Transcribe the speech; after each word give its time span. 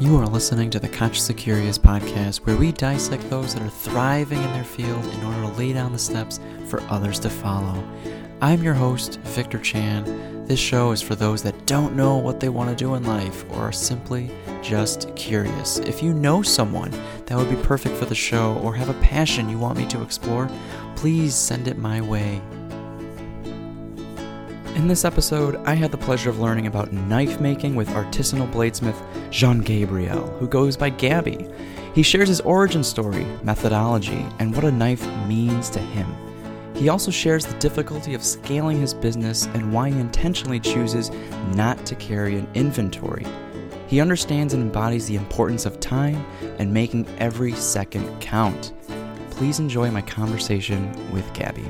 You 0.00 0.16
are 0.18 0.28
listening 0.28 0.70
to 0.70 0.78
the 0.78 0.88
Consciously 0.88 1.34
Curious 1.34 1.76
podcast, 1.76 2.46
where 2.46 2.54
we 2.54 2.70
dissect 2.70 3.28
those 3.28 3.52
that 3.54 3.64
are 3.64 3.68
thriving 3.68 4.40
in 4.40 4.52
their 4.52 4.62
field 4.62 5.04
in 5.04 5.24
order 5.24 5.40
to 5.40 5.58
lay 5.58 5.72
down 5.72 5.92
the 5.92 5.98
steps 5.98 6.38
for 6.68 6.80
others 6.82 7.18
to 7.18 7.28
follow. 7.28 7.82
I'm 8.40 8.62
your 8.62 8.74
host, 8.74 9.18
Victor 9.22 9.58
Chan. 9.58 10.46
This 10.46 10.60
show 10.60 10.92
is 10.92 11.02
for 11.02 11.16
those 11.16 11.42
that 11.42 11.66
don't 11.66 11.96
know 11.96 12.16
what 12.16 12.38
they 12.38 12.48
want 12.48 12.70
to 12.70 12.76
do 12.76 12.94
in 12.94 13.02
life 13.02 13.44
or 13.50 13.56
are 13.56 13.72
simply 13.72 14.30
just 14.62 15.12
curious. 15.16 15.78
If 15.80 16.00
you 16.00 16.14
know 16.14 16.42
someone 16.42 16.92
that 17.26 17.36
would 17.36 17.50
be 17.50 17.60
perfect 17.64 17.96
for 17.96 18.04
the 18.04 18.14
show 18.14 18.54
or 18.62 18.76
have 18.76 18.90
a 18.90 19.00
passion 19.00 19.48
you 19.48 19.58
want 19.58 19.78
me 19.78 19.86
to 19.86 20.02
explore, 20.02 20.48
please 20.94 21.34
send 21.34 21.66
it 21.66 21.76
my 21.76 22.00
way. 22.00 22.40
In 24.78 24.86
this 24.86 25.04
episode, 25.04 25.56
I 25.66 25.74
had 25.74 25.90
the 25.90 25.98
pleasure 25.98 26.30
of 26.30 26.38
learning 26.38 26.68
about 26.68 26.92
knife 26.92 27.40
making 27.40 27.74
with 27.74 27.88
artisanal 27.88 28.48
bladesmith 28.52 28.94
Jean 29.28 29.58
Gabriel, 29.58 30.24
who 30.38 30.46
goes 30.46 30.76
by 30.76 30.88
Gabby. 30.88 31.48
He 31.96 32.04
shares 32.04 32.28
his 32.28 32.40
origin 32.42 32.84
story, 32.84 33.24
methodology, 33.42 34.24
and 34.38 34.54
what 34.54 34.64
a 34.64 34.70
knife 34.70 35.04
means 35.26 35.68
to 35.70 35.80
him. 35.80 36.06
He 36.76 36.90
also 36.90 37.10
shares 37.10 37.44
the 37.44 37.58
difficulty 37.58 38.14
of 38.14 38.22
scaling 38.22 38.80
his 38.80 38.94
business 38.94 39.46
and 39.46 39.72
why 39.72 39.90
he 39.90 39.98
intentionally 39.98 40.60
chooses 40.60 41.10
not 41.56 41.84
to 41.84 41.96
carry 41.96 42.36
an 42.38 42.46
inventory. 42.54 43.26
He 43.88 44.00
understands 44.00 44.54
and 44.54 44.62
embodies 44.62 45.08
the 45.08 45.16
importance 45.16 45.66
of 45.66 45.80
time 45.80 46.24
and 46.60 46.72
making 46.72 47.08
every 47.18 47.52
second 47.54 48.20
count. 48.20 48.74
Please 49.30 49.58
enjoy 49.58 49.90
my 49.90 50.02
conversation 50.02 50.92
with 51.12 51.34
Gabby. 51.34 51.66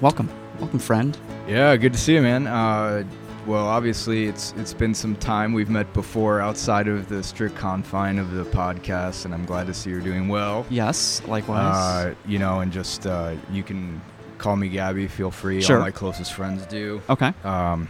Welcome. 0.00 0.30
Welcome, 0.58 0.78
friend. 0.78 1.18
Yeah, 1.48 1.76
good 1.76 1.92
to 1.92 1.98
see 1.98 2.14
you, 2.14 2.22
man. 2.22 2.46
Uh, 2.46 3.04
well, 3.46 3.66
obviously, 3.66 4.26
it's 4.26 4.54
it's 4.56 4.72
been 4.72 4.94
some 4.94 5.16
time. 5.16 5.52
We've 5.52 5.68
met 5.68 5.92
before 5.92 6.40
outside 6.40 6.88
of 6.88 7.08
the 7.08 7.22
strict 7.22 7.56
confine 7.56 8.18
of 8.18 8.30
the 8.32 8.44
podcast, 8.44 9.24
and 9.24 9.34
I'm 9.34 9.44
glad 9.44 9.66
to 9.66 9.74
see 9.74 9.90
you're 9.90 10.00
doing 10.00 10.28
well. 10.28 10.64
Yes, 10.70 11.22
likewise. 11.26 11.74
Uh, 11.76 12.14
you 12.26 12.38
know, 12.38 12.60
and 12.60 12.72
just 12.72 13.06
uh, 13.06 13.34
you 13.52 13.62
can 13.62 14.00
call 14.38 14.56
me 14.56 14.68
Gabby. 14.68 15.08
Feel 15.08 15.30
free. 15.30 15.60
Sure. 15.60 15.76
All 15.78 15.82
my 15.82 15.90
closest 15.90 16.32
friends 16.32 16.64
do. 16.66 17.02
okay. 17.10 17.32
Um, 17.42 17.88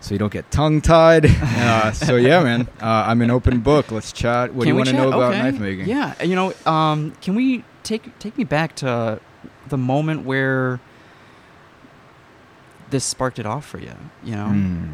so 0.00 0.14
you 0.14 0.18
don't 0.18 0.32
get 0.32 0.50
tongue 0.50 0.80
tied. 0.80 1.26
uh, 1.42 1.92
so 1.92 2.16
yeah, 2.16 2.42
man. 2.42 2.62
Uh, 2.80 3.04
I'm 3.06 3.20
an 3.20 3.30
open 3.30 3.60
book. 3.60 3.90
Let's 3.92 4.12
chat. 4.12 4.54
What 4.54 4.64
do 4.64 4.68
you 4.70 4.76
want 4.76 4.88
to 4.88 4.94
know 4.94 5.08
about 5.08 5.34
Okay. 5.34 5.42
knife 5.42 5.60
making? 5.60 5.86
Yeah, 5.86 6.20
you 6.22 6.34
know, 6.34 6.52
um, 6.66 7.12
can 7.20 7.34
we 7.34 7.64
take 7.82 8.18
take 8.18 8.36
me 8.38 8.44
back 8.44 8.74
to 8.76 9.20
the 9.68 9.78
moment 9.78 10.24
where 10.24 10.80
this 12.90 13.04
sparked 13.04 13.38
it 13.38 13.46
off 13.46 13.64
for 13.66 13.78
you? 13.78 13.94
You 14.24 14.36
know, 14.36 14.46
Hmm. 14.48 14.84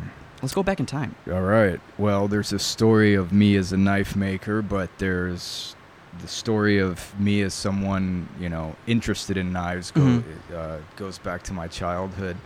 let's 0.43 0.55
go 0.55 0.63
back 0.63 0.81
in 0.81 0.87
time. 0.87 1.15
All 1.31 1.43
right. 1.43 1.81
Well, 1.99 2.29
there's 2.29 2.53
a 2.53 2.59
story 2.59 3.15
of 3.15 3.33
me 3.33 3.57
as 3.57 3.73
a 3.73 3.77
knife 3.77 4.15
maker, 4.17 4.63
but 4.63 4.91
there's 4.99 5.75
the 6.21 6.29
story 6.29 6.79
of 6.79 7.19
me 7.19 7.43
as 7.43 7.53
someone 7.55 8.29
you 8.41 8.49
know 8.49 8.77
interested 8.87 9.37
in 9.37 9.53
knives. 9.53 9.91
Go, 9.91 10.01
Mhm. 10.01 10.23
uh, 10.55 10.77
goes 10.97 11.19
back 11.19 11.43
to 11.45 11.53
my 11.53 11.67
childhood. 11.69 12.37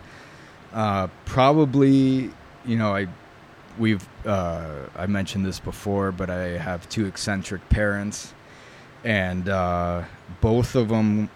Uh, 0.73 1.07
probably, 1.25 2.31
you 2.65 2.75
know, 2.77 2.95
I 2.95 3.07
we've 3.77 4.05
uh, 4.25 4.65
I 4.97 5.05
mentioned 5.07 5.45
this 5.45 5.59
before, 5.59 6.11
but 6.11 6.29
I 6.29 6.57
have 6.57 6.87
two 6.89 7.05
eccentric 7.05 7.67
parents, 7.69 8.33
and 9.03 9.47
uh, 9.49 10.03
both 10.41 10.75
of 10.75 10.89
them, 10.89 11.29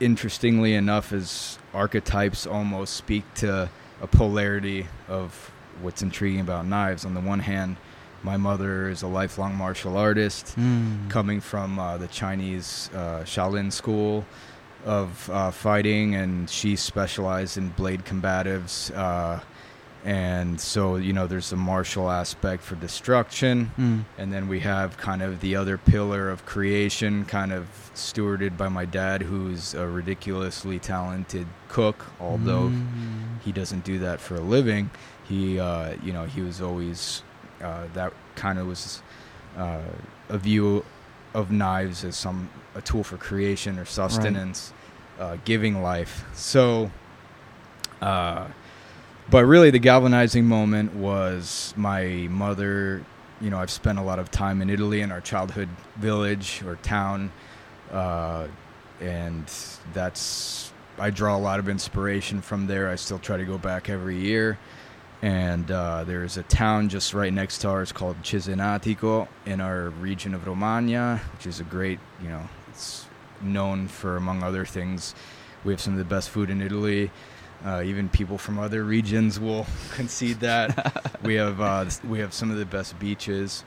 interestingly 0.00 0.74
enough, 0.74 1.12
as 1.12 1.58
archetypes, 1.74 2.46
almost 2.46 2.94
speak 2.94 3.24
to 3.34 3.68
a 4.00 4.06
polarity 4.06 4.86
of 5.08 5.50
what's 5.80 6.02
intriguing 6.02 6.40
about 6.40 6.66
knives. 6.66 7.04
On 7.04 7.14
the 7.14 7.20
one 7.20 7.40
hand, 7.40 7.76
my 8.22 8.36
mother 8.36 8.88
is 8.88 9.02
a 9.02 9.06
lifelong 9.08 9.54
martial 9.56 9.96
artist, 9.96 10.54
Mm. 10.56 11.08
coming 11.10 11.40
from 11.40 11.78
uh, 11.78 11.96
the 11.98 12.06
Chinese 12.08 12.88
uh, 12.94 13.22
Shaolin 13.24 13.72
school 13.72 14.24
of 14.84 15.28
uh, 15.30 15.50
fighting, 15.50 16.14
and 16.14 16.48
she 16.50 16.76
specialized 16.76 17.56
in 17.56 17.68
blade 17.70 18.04
combatives. 18.04 18.90
And 20.04 20.60
so, 20.60 20.96
you 20.96 21.12
know, 21.12 21.28
there's 21.28 21.52
a 21.52 21.56
martial 21.56 22.10
aspect 22.10 22.64
for 22.64 22.74
destruction. 22.74 23.70
Mm. 23.78 24.04
And 24.18 24.32
then 24.32 24.48
we 24.48 24.58
have 24.60 24.96
kind 24.96 25.22
of 25.22 25.40
the 25.40 25.54
other 25.54 25.78
pillar 25.78 26.28
of 26.28 26.44
creation, 26.44 27.24
kind 27.24 27.52
of 27.52 27.68
stewarded 27.94 28.56
by 28.56 28.68
my 28.68 28.84
dad, 28.84 29.22
who's 29.22 29.74
a 29.74 29.86
ridiculously 29.86 30.80
talented 30.80 31.46
cook, 31.68 32.06
although 32.20 32.70
Mm. 32.70 33.40
he 33.44 33.52
doesn't 33.52 33.84
do 33.84 34.00
that 34.00 34.20
for 34.20 34.34
a 34.34 34.40
living. 34.40 34.90
He, 35.28 35.60
uh, 35.60 35.94
you 36.02 36.12
know, 36.12 36.24
he 36.24 36.40
was 36.40 36.60
always 36.60 37.22
uh, 37.62 37.84
that 37.94 38.12
kind 38.34 38.58
of 38.58 38.66
was 38.66 39.02
uh, 39.56 39.78
a 40.28 40.36
view 40.38 40.84
of 41.32 41.52
knives 41.52 42.02
as 42.04 42.16
some 42.16 42.50
a 42.74 42.80
tool 42.80 43.04
for 43.04 43.16
creation 43.16 43.78
or 43.78 43.84
sustenance, 43.84 44.72
uh, 45.20 45.36
giving 45.44 45.80
life. 45.80 46.24
So, 46.34 46.90
uh, 48.00 48.48
but 49.32 49.46
really, 49.46 49.70
the 49.70 49.78
galvanizing 49.78 50.44
moment 50.44 50.94
was 50.94 51.72
my 51.76 52.28
mother. 52.30 53.04
You 53.40 53.48
know, 53.48 53.58
I've 53.58 53.70
spent 53.70 53.98
a 53.98 54.02
lot 54.02 54.18
of 54.18 54.30
time 54.30 54.60
in 54.60 54.68
Italy 54.68 55.00
in 55.00 55.10
our 55.10 55.22
childhood 55.22 55.70
village 55.96 56.62
or 56.66 56.76
town, 56.76 57.32
uh, 57.90 58.46
and 59.00 59.50
that's 59.94 60.70
I 60.98 61.08
draw 61.08 61.34
a 61.34 61.38
lot 61.40 61.58
of 61.58 61.68
inspiration 61.70 62.42
from 62.42 62.66
there. 62.66 62.90
I 62.90 62.96
still 62.96 63.18
try 63.18 63.38
to 63.38 63.44
go 63.44 63.56
back 63.56 63.88
every 63.88 64.18
year. 64.18 64.58
And 65.22 65.70
uh, 65.70 66.04
there's 66.04 66.36
a 66.36 66.42
town 66.42 66.90
just 66.90 67.14
right 67.14 67.32
next 67.32 67.58
to 67.58 67.68
ours 67.68 67.90
called 67.90 68.20
Cesenatico 68.22 69.28
in 69.46 69.60
our 69.60 69.90
region 69.90 70.34
of 70.34 70.46
Romagna, 70.46 71.20
which 71.32 71.46
is 71.46 71.60
a 71.60 71.64
great, 71.64 72.00
you 72.20 72.28
know, 72.28 72.42
it's 72.68 73.06
known 73.40 73.88
for, 73.88 74.16
among 74.16 74.42
other 74.42 74.66
things, 74.66 75.14
we 75.64 75.72
have 75.72 75.80
some 75.80 75.94
of 75.94 75.98
the 75.98 76.04
best 76.04 76.28
food 76.28 76.50
in 76.50 76.60
Italy. 76.60 77.10
Uh, 77.64 77.82
even 77.84 78.08
people 78.08 78.38
from 78.38 78.58
other 78.58 78.82
regions 78.84 79.38
will 79.38 79.66
concede 79.92 80.40
that. 80.40 81.18
we 81.22 81.34
have 81.34 81.60
uh, 81.60 81.84
we 82.08 82.18
have 82.18 82.32
some 82.34 82.50
of 82.50 82.56
the 82.56 82.66
best 82.66 82.98
beaches. 82.98 83.64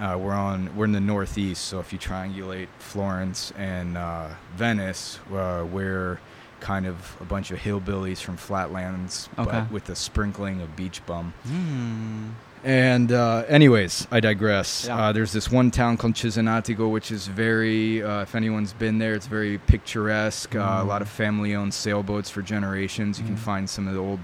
Uh, 0.00 0.18
we're 0.20 0.32
on 0.34 0.74
we're 0.76 0.84
in 0.84 0.92
the 0.92 1.00
northeast, 1.00 1.64
so 1.64 1.78
if 1.80 1.92
you 1.92 1.98
triangulate 1.98 2.68
Florence 2.78 3.52
and 3.56 3.96
uh, 3.96 4.28
Venice, 4.56 5.18
uh, 5.32 5.64
we're 5.70 6.18
kind 6.60 6.86
of 6.86 7.16
a 7.20 7.24
bunch 7.24 7.50
of 7.50 7.58
hillbillies 7.58 8.18
from 8.18 8.36
flatlands, 8.36 9.28
Okay. 9.38 9.50
but 9.50 9.70
with 9.70 9.88
a 9.90 9.94
sprinkling 9.96 10.60
of 10.60 10.74
beach 10.76 11.04
bum. 11.06 11.32
Mm. 11.48 12.32
And 12.66 13.12
uh, 13.12 13.44
anyways, 13.46 14.08
I 14.10 14.18
digress. 14.18 14.86
Yeah. 14.88 14.96
Uh, 14.98 15.12
there's 15.12 15.32
this 15.32 15.48
one 15.52 15.70
town 15.70 15.96
called 15.96 16.14
Cesenatico, 16.14 16.90
which 16.90 17.12
is 17.12 17.28
very, 17.28 18.02
uh, 18.02 18.22
if 18.22 18.34
anyone's 18.34 18.72
been 18.72 18.98
there, 18.98 19.14
it's 19.14 19.28
very 19.28 19.58
picturesque. 19.58 20.52
Uh, 20.56 20.58
a 20.58 20.62
Mm. 20.84 20.86
lot 20.88 21.00
of 21.00 21.08
family-owned 21.08 21.72
sailboats 21.72 22.28
for 22.28 22.42
generations. 22.42 23.20
You 23.20 23.24
can 23.24 23.36
Mm. 23.36 23.38
find 23.38 23.70
some 23.70 23.86
of 23.86 23.94
the 23.94 24.00
old 24.00 24.18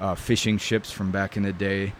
uh, 0.00 0.16
fishing 0.16 0.58
ships 0.58 0.90
from 0.90 1.12
back 1.12 1.36
in 1.36 1.44
the 1.44 1.52
day. 1.52 1.92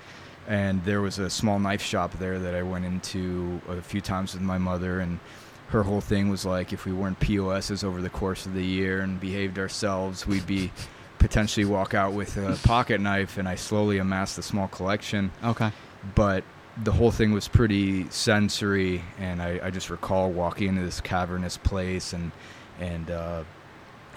And 0.49 0.85
there 0.85 1.01
was 1.01 1.21
a 1.21 1.31
small 1.31 1.61
knife 1.61 1.83
shop 1.83 2.19
there 2.19 2.41
that 2.41 2.55
I 2.57 2.63
went 2.65 2.85
into 2.85 3.61
a 3.69 3.81
few 3.81 4.01
times 4.01 4.35
with 4.35 4.43
my 4.43 4.59
mother. 4.59 4.99
And 4.99 5.21
her 5.69 5.85
whole 5.85 6.01
thing 6.01 6.29
was 6.31 6.45
like, 6.45 6.73
if 6.73 6.85
we 6.85 6.93
weren't 6.93 7.21
POSs 7.21 7.85
over 7.85 8.03
the 8.03 8.11
course 8.11 8.45
of 8.45 8.55
the 8.55 8.65
year 8.65 9.01
and 9.03 9.21
behaved 9.21 9.57
ourselves, 9.57 10.27
we'd 10.27 10.47
be 10.49 10.73
potentially 11.27 11.65
walk 11.67 11.93
out 11.95 12.13
with 12.13 12.37
a 12.37 12.59
pocket 12.67 13.01
knife. 13.01 13.39
And 13.39 13.49
I 13.49 13.57
slowly 13.57 13.99
amassed 13.99 14.39
a 14.39 14.43
small 14.43 14.69
collection 14.69 15.31
Okay. 15.43 15.71
but 16.15 16.45
the 16.85 16.93
whole 16.93 17.11
thing 17.11 17.33
was 17.33 17.49
pretty 17.49 18.09
sensory 18.11 19.03
and 19.19 19.41
I, 19.41 19.61
I 19.63 19.71
just 19.71 19.89
recall 19.91 20.31
walking 20.31 20.69
into 20.69 20.83
this 20.83 21.01
cavernous 21.01 21.57
place 21.57 22.13
and 22.13 22.33
and 22.79 23.11
uh, 23.11 23.43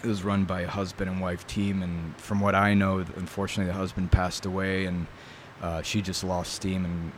it 0.04 0.08
was 0.08 0.24
run 0.24 0.44
by 0.44 0.62
a 0.62 0.68
husband 0.68 1.10
and 1.10 1.22
wife 1.22 1.48
team 1.48 1.82
and 1.84 2.16
from 2.18 2.42
what 2.42 2.56
I 2.56 2.74
know 2.74 3.00
unfortunately 3.16 3.72
the 3.72 3.78
husband 3.78 4.12
passed 4.12 4.46
away 4.46 4.86
and 4.86 5.08
uh, 5.62 5.82
she 5.82 6.02
just 6.02 6.24
lost 6.24 6.54
steam 6.54 6.84
and 6.86 7.12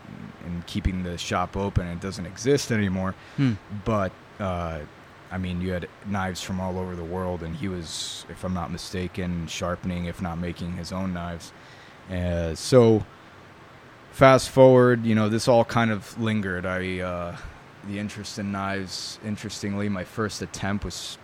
in 0.45 0.63
keeping 0.67 1.03
the 1.03 1.17
shop 1.17 1.57
open 1.57 1.87
and 1.87 1.97
it 1.99 2.01
doesn't 2.07 2.25
exist 2.27 2.71
anymore 2.71 3.13
Hmm. 3.37 3.53
but 3.83 4.11
uh, 4.39 4.79
I 5.31 5.37
mean, 5.37 5.61
you 5.61 5.71
had 5.71 5.87
knives 6.05 6.41
from 6.41 6.59
all 6.59 6.77
over 6.77 6.95
the 6.95 7.03
world, 7.03 7.41
and 7.41 7.55
he 7.55 7.69
was, 7.69 8.25
if 8.29 8.43
I'm 8.43 8.53
not 8.53 8.71
mistaken, 8.71 9.47
sharpening, 9.47 10.05
if 10.05 10.21
not 10.21 10.37
making 10.37 10.73
his 10.73 10.91
own 10.91 11.13
knives. 11.13 11.53
Uh, 12.11 12.53
so, 12.53 13.05
fast 14.11 14.49
forward, 14.49 15.05
you 15.05 15.15
know, 15.15 15.29
this 15.29 15.47
all 15.47 15.63
kind 15.63 15.89
of 15.89 16.19
lingered. 16.19 16.65
I, 16.65 16.99
uh, 16.99 17.37
the 17.87 17.97
interest 17.97 18.39
in 18.39 18.51
knives, 18.51 19.19
interestingly, 19.25 19.87
my 19.87 20.03
first 20.03 20.41
attempt 20.41 20.83
was 20.83 21.17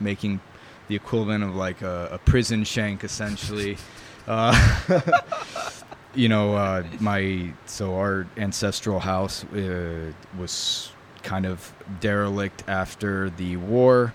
making 0.00 0.40
the 0.88 0.96
equivalent 0.96 1.44
of 1.44 1.54
like 1.54 1.82
a, 1.82 2.08
a 2.12 2.18
prison 2.18 2.64
shank, 2.64 3.04
essentially. 3.04 3.78
Uh, 4.28 4.52
you 6.16 6.28
know, 6.28 6.56
uh, 6.56 6.82
my 6.98 7.52
so 7.66 7.94
our 7.94 8.26
ancestral 8.36 8.98
house 8.98 9.44
uh, 9.44 10.10
was 10.36 10.90
kind 11.26 11.44
of 11.44 11.72
derelict 12.00 12.62
after 12.68 13.28
the 13.30 13.56
war, 13.56 14.14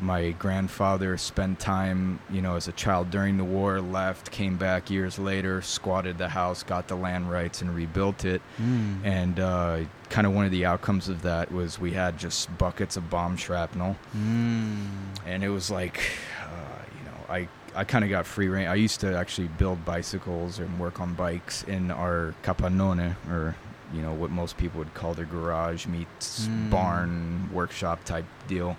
my 0.00 0.30
grandfather 0.32 1.16
spent 1.18 1.58
time, 1.60 2.18
you 2.30 2.40
know, 2.42 2.56
as 2.56 2.66
a 2.68 2.72
child 2.72 3.10
during 3.10 3.36
the 3.36 3.44
war, 3.44 3.80
left, 3.80 4.30
came 4.30 4.56
back 4.56 4.90
years 4.90 5.18
later, 5.18 5.62
squatted 5.62 6.18
the 6.18 6.28
house, 6.28 6.62
got 6.62 6.88
the 6.88 6.94
land 6.96 7.30
rights, 7.30 7.62
and 7.62 7.74
rebuilt 7.74 8.24
it. 8.24 8.40
Mm. 8.60 9.04
And 9.04 9.40
uh, 9.40 9.78
kind 10.10 10.26
of 10.26 10.34
one 10.34 10.44
of 10.46 10.50
the 10.50 10.64
outcomes 10.66 11.08
of 11.08 11.22
that 11.22 11.52
was 11.52 11.78
we 11.78 11.92
had 11.92 12.18
just 12.18 12.56
buckets 12.58 12.96
of 12.96 13.08
bomb 13.10 13.36
shrapnel, 13.36 13.96
Mm. 14.16 14.86
and 15.26 15.44
it 15.44 15.48
was 15.50 15.70
like, 15.70 15.98
uh, 16.42 16.82
you 16.98 17.04
know, 17.04 17.16
I 17.28 17.48
I 17.78 17.84
kind 17.84 18.04
of 18.04 18.10
got 18.10 18.24
free 18.26 18.48
reign. 18.48 18.68
I 18.68 18.74
used 18.76 19.00
to 19.00 19.14
actually 19.16 19.48
build 19.48 19.84
bicycles 19.84 20.58
and 20.58 20.78
work 20.78 20.98
on 20.98 21.12
bikes 21.12 21.62
in 21.64 21.90
our 21.90 22.34
capannone, 22.42 23.14
or 23.30 23.54
you 23.94 24.02
know 24.02 24.12
what 24.12 24.30
most 24.30 24.56
people 24.56 24.78
would 24.78 24.94
call 24.94 25.14
their 25.14 25.24
garage 25.26 25.86
meets 25.86 26.46
Mm. 26.48 26.70
barn 26.70 27.50
workshop 27.52 28.04
type 28.04 28.24
deal. 28.48 28.76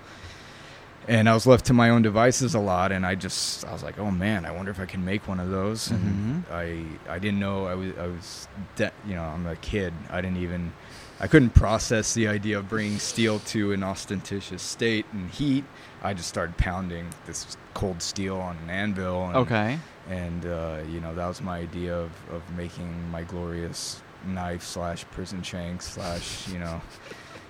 And 1.09 1.29
I 1.29 1.33
was 1.33 1.47
left 1.47 1.65
to 1.67 1.73
my 1.73 1.89
own 1.89 2.01
devices 2.01 2.53
a 2.53 2.59
lot, 2.59 2.91
and 2.91 3.05
I 3.05 3.15
just 3.15 3.65
I 3.65 3.71
was 3.71 3.81
like, 3.81 3.97
oh 3.97 4.11
man, 4.11 4.45
I 4.45 4.51
wonder 4.51 4.71
if 4.71 4.79
I 4.79 4.85
can 4.85 5.05
make 5.05 5.25
one 5.27 5.39
of 5.39 5.49
those. 5.49 5.89
And 5.89 6.43
Mhm. 6.49 6.51
I 6.51 7.13
I 7.13 7.19
didn't 7.19 7.39
know 7.39 7.65
I 7.65 7.75
was 7.75 7.91
I 7.97 8.07
was 8.07 8.47
de- 8.75 8.91
you 9.07 9.15
know 9.15 9.23
I'm 9.23 9.45
a 9.47 9.55
kid. 9.55 9.93
I 10.11 10.19
didn't 10.19 10.37
even 10.43 10.73
I 11.19 11.27
couldn't 11.27 11.51
process 11.51 12.13
the 12.13 12.27
idea 12.27 12.59
of 12.59 12.67
bringing 12.67 12.99
steel 12.99 13.39
to 13.39 13.71
an 13.71 13.81
austenitic 13.81 14.59
state 14.59 15.05
and 15.13 15.29
heat. 15.31 15.63
I 16.03 16.13
just 16.13 16.27
started 16.29 16.57
pounding 16.57 17.07
this 17.25 17.55
cold 17.73 18.01
steel 18.03 18.37
on 18.37 18.57
an 18.65 18.69
anvil. 18.69 19.27
And, 19.27 19.35
Okay. 19.37 19.79
And 20.09 20.45
uh, 20.45 20.79
you 20.89 20.99
know 20.99 21.15
that 21.15 21.27
was 21.27 21.41
my 21.41 21.59
idea 21.59 21.97
of, 21.97 22.11
of 22.33 22.41
making 22.57 23.09
my 23.11 23.23
glorious 23.23 24.01
knife 24.27 24.63
slash 24.63 25.05
prison 25.11 25.41
shank 25.41 25.81
slash 25.81 26.47
you 26.49 26.59
know 26.59 26.81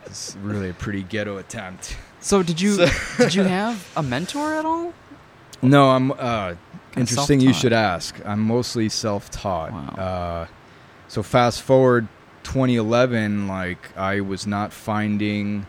it's 0.05 0.37
really 0.41 0.69
a 0.69 0.73
pretty 0.73 1.03
ghetto 1.03 1.37
attempt. 1.37 1.97
So 2.19 2.41
did 2.43 2.61
you 2.61 2.73
So- 2.73 2.87
did 3.25 3.35
you 3.35 3.43
have 3.43 3.91
a 3.95 4.03
mentor 4.03 4.53
at 4.55 4.65
all? 4.65 4.93
No, 5.61 5.89
I'm 5.89 6.11
uh, 6.11 6.53
interesting. 6.95 7.39
You 7.41 7.51
should 7.53 7.73
ask. 7.73 8.15
I'm 8.25 8.39
mostly 8.41 8.89
self-taught. 8.89 9.71
Wow. 9.71 9.87
Uh, 9.89 10.47
so 11.07 11.23
fast 11.23 11.61
forward 11.63 12.07
2011, 12.43 13.47
like 13.47 13.95
I 13.97 14.21
was 14.21 14.45
not 14.45 14.71
finding 14.71 15.65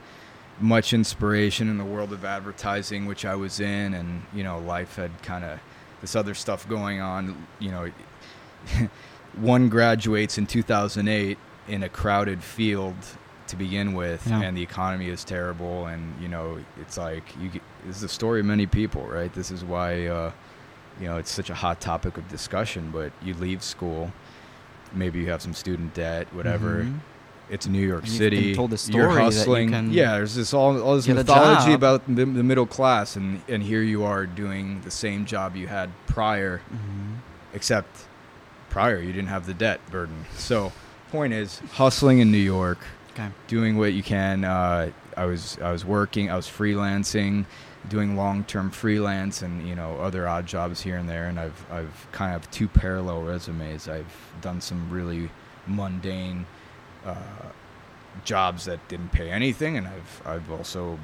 much 0.61 0.93
inspiration 0.93 1.69
in 1.69 1.79
the 1.79 1.85
world 1.85 2.13
of 2.13 2.25
advertising, 2.25 3.07
which 3.07 3.25
I 3.25 3.35
was 3.35 3.61
in, 3.61 3.95
and 3.95 4.23
you 4.35 4.45
know, 4.45 4.59
life 4.59 4.97
had 4.97 5.23
kind 5.23 5.45
of 5.45 5.59
this 6.01 6.15
other 6.15 6.35
stuff 6.35 6.69
going 6.69 7.01
on. 7.01 7.47
You 7.59 7.71
know, 7.71 7.91
one 9.37 9.69
graduates 9.69 10.39
in 10.39 10.47
2008 10.47 11.39
in 11.69 11.83
a 11.83 11.89
crowded 11.89 12.43
field 12.43 12.95
to 13.49 13.57
begin 13.57 13.95
with, 13.95 14.27
Yeah. 14.27 14.43
and 14.43 14.57
the 14.57 14.63
economy 14.63 15.09
is 15.09 15.25
terrible, 15.25 15.87
and 15.87 16.15
you 16.21 16.29
know, 16.29 16.59
it's 16.81 16.97
like 16.99 17.25
you. 17.41 17.49
Get, 17.51 17.63
this 17.87 17.97
is 17.97 18.03
the 18.03 18.09
story 18.09 18.41
of 18.41 18.47
many 18.47 18.67
people, 18.67 19.07
right? 19.07 19.33
This 19.33 19.51
is 19.51 19.65
why. 19.65 20.07
Uh, 20.07 20.33
you 21.01 21.07
know, 21.07 21.17
it's 21.17 21.31
such 21.31 21.49
a 21.49 21.55
hot 21.55 21.81
topic 21.81 22.17
of 22.19 22.27
discussion, 22.29 22.91
but 22.93 23.13
you 23.23 23.33
leave 23.35 23.63
school, 23.63 24.11
maybe 24.93 25.21
you 25.21 25.31
have 25.31 25.41
some 25.41 25.55
student 25.55 25.95
debt, 25.95 26.27
whatever. 26.35 26.83
Mhm. 26.83 26.99
It's 27.51 27.69
New 27.69 27.87
York 27.87 28.03
And 28.03 28.11
City. 28.13 28.53
told 28.55 28.71
the 28.71 28.75
You're 28.93 29.05
story 29.05 29.15
that 29.15 29.19
you 29.21 29.25
hustling. 29.25 29.71
can 29.71 29.93
yeah, 29.93 30.15
there's 30.17 30.35
this 30.35 30.53
all, 30.53 30.79
all 30.83 30.97
this 30.97 31.07
mythology 31.07 31.73
about 31.73 32.05
the, 32.09 32.25
the 32.25 32.43
middle 32.43 32.67
class, 32.67 33.15
and 33.15 33.41
and 33.49 33.63
here 33.63 33.81
you 33.83 34.03
are 34.05 34.27
doing 34.27 34.81
the 34.85 34.91
same 34.91 35.25
job 35.25 35.55
you 35.55 35.69
had 35.69 35.89
prior, 36.07 36.61
Mhm. 36.71 37.19
except 37.55 38.08
prior 38.79 39.01
you 39.01 39.13
didn't 39.13 39.29
have 39.29 39.45
the 39.45 39.55
debt 39.55 39.81
burden. 39.91 40.25
So, 40.37 40.73
point 41.11 41.33
is, 41.33 41.59
hustling 41.73 42.21
in 42.21 42.31
New 42.31 42.39
York, 42.59 42.79
Okay. 43.13 43.29
doing 43.49 43.77
what 43.77 43.93
you 43.93 44.05
can. 44.05 44.45
Uh, 44.45 44.93
I 45.17 45.25
was 45.25 45.59
I 45.61 45.73
was 45.73 45.85
working. 45.85 46.31
I 46.31 46.37
was 46.37 46.47
freelancing, 46.47 47.45
doing 47.89 48.15
long 48.17 48.45
term 48.45 48.71
freelance 48.71 49.43
and 49.43 49.67
you 49.69 49.75
know 49.75 49.97
other 49.97 50.29
odd 50.29 50.47
jobs 50.47 50.81
here 50.81 50.97
and 50.97 51.09
there. 51.09 51.27
And 51.27 51.41
I've 51.41 51.61
I've 51.73 52.07
kind 52.13 52.37
of 52.37 52.49
two 52.53 52.69
parallel 52.69 53.23
resumes. 53.23 53.89
I've 53.89 54.15
done 54.43 54.61
some 54.61 54.89
really 54.91 55.29
mundane 55.67 56.47
uh, 57.05 57.17
jobs 58.25 58.65
that 58.67 58.79
didn't 58.87 59.11
pay 59.11 59.29
anything, 59.29 59.77
and 59.77 59.89
I've 59.89 60.23
I've 60.25 60.51
also 60.53 61.01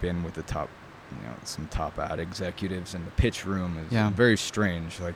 been 0.00 0.24
with 0.24 0.34
the 0.34 0.42
top, 0.42 0.68
you 1.12 1.24
know, 1.28 1.34
some 1.44 1.68
top 1.68 1.96
ad 2.00 2.18
executives. 2.18 2.94
And 2.94 3.06
the 3.06 3.12
pitch 3.12 3.46
room 3.46 3.78
is 3.86 3.92
Yeah. 3.92 4.10
very 4.10 4.36
strange, 4.36 4.98
like 4.98 5.14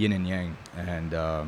yin 0.00 0.12
and 0.12 0.26
yang. 0.26 0.56
And 0.76 1.12
uh, 1.14 1.44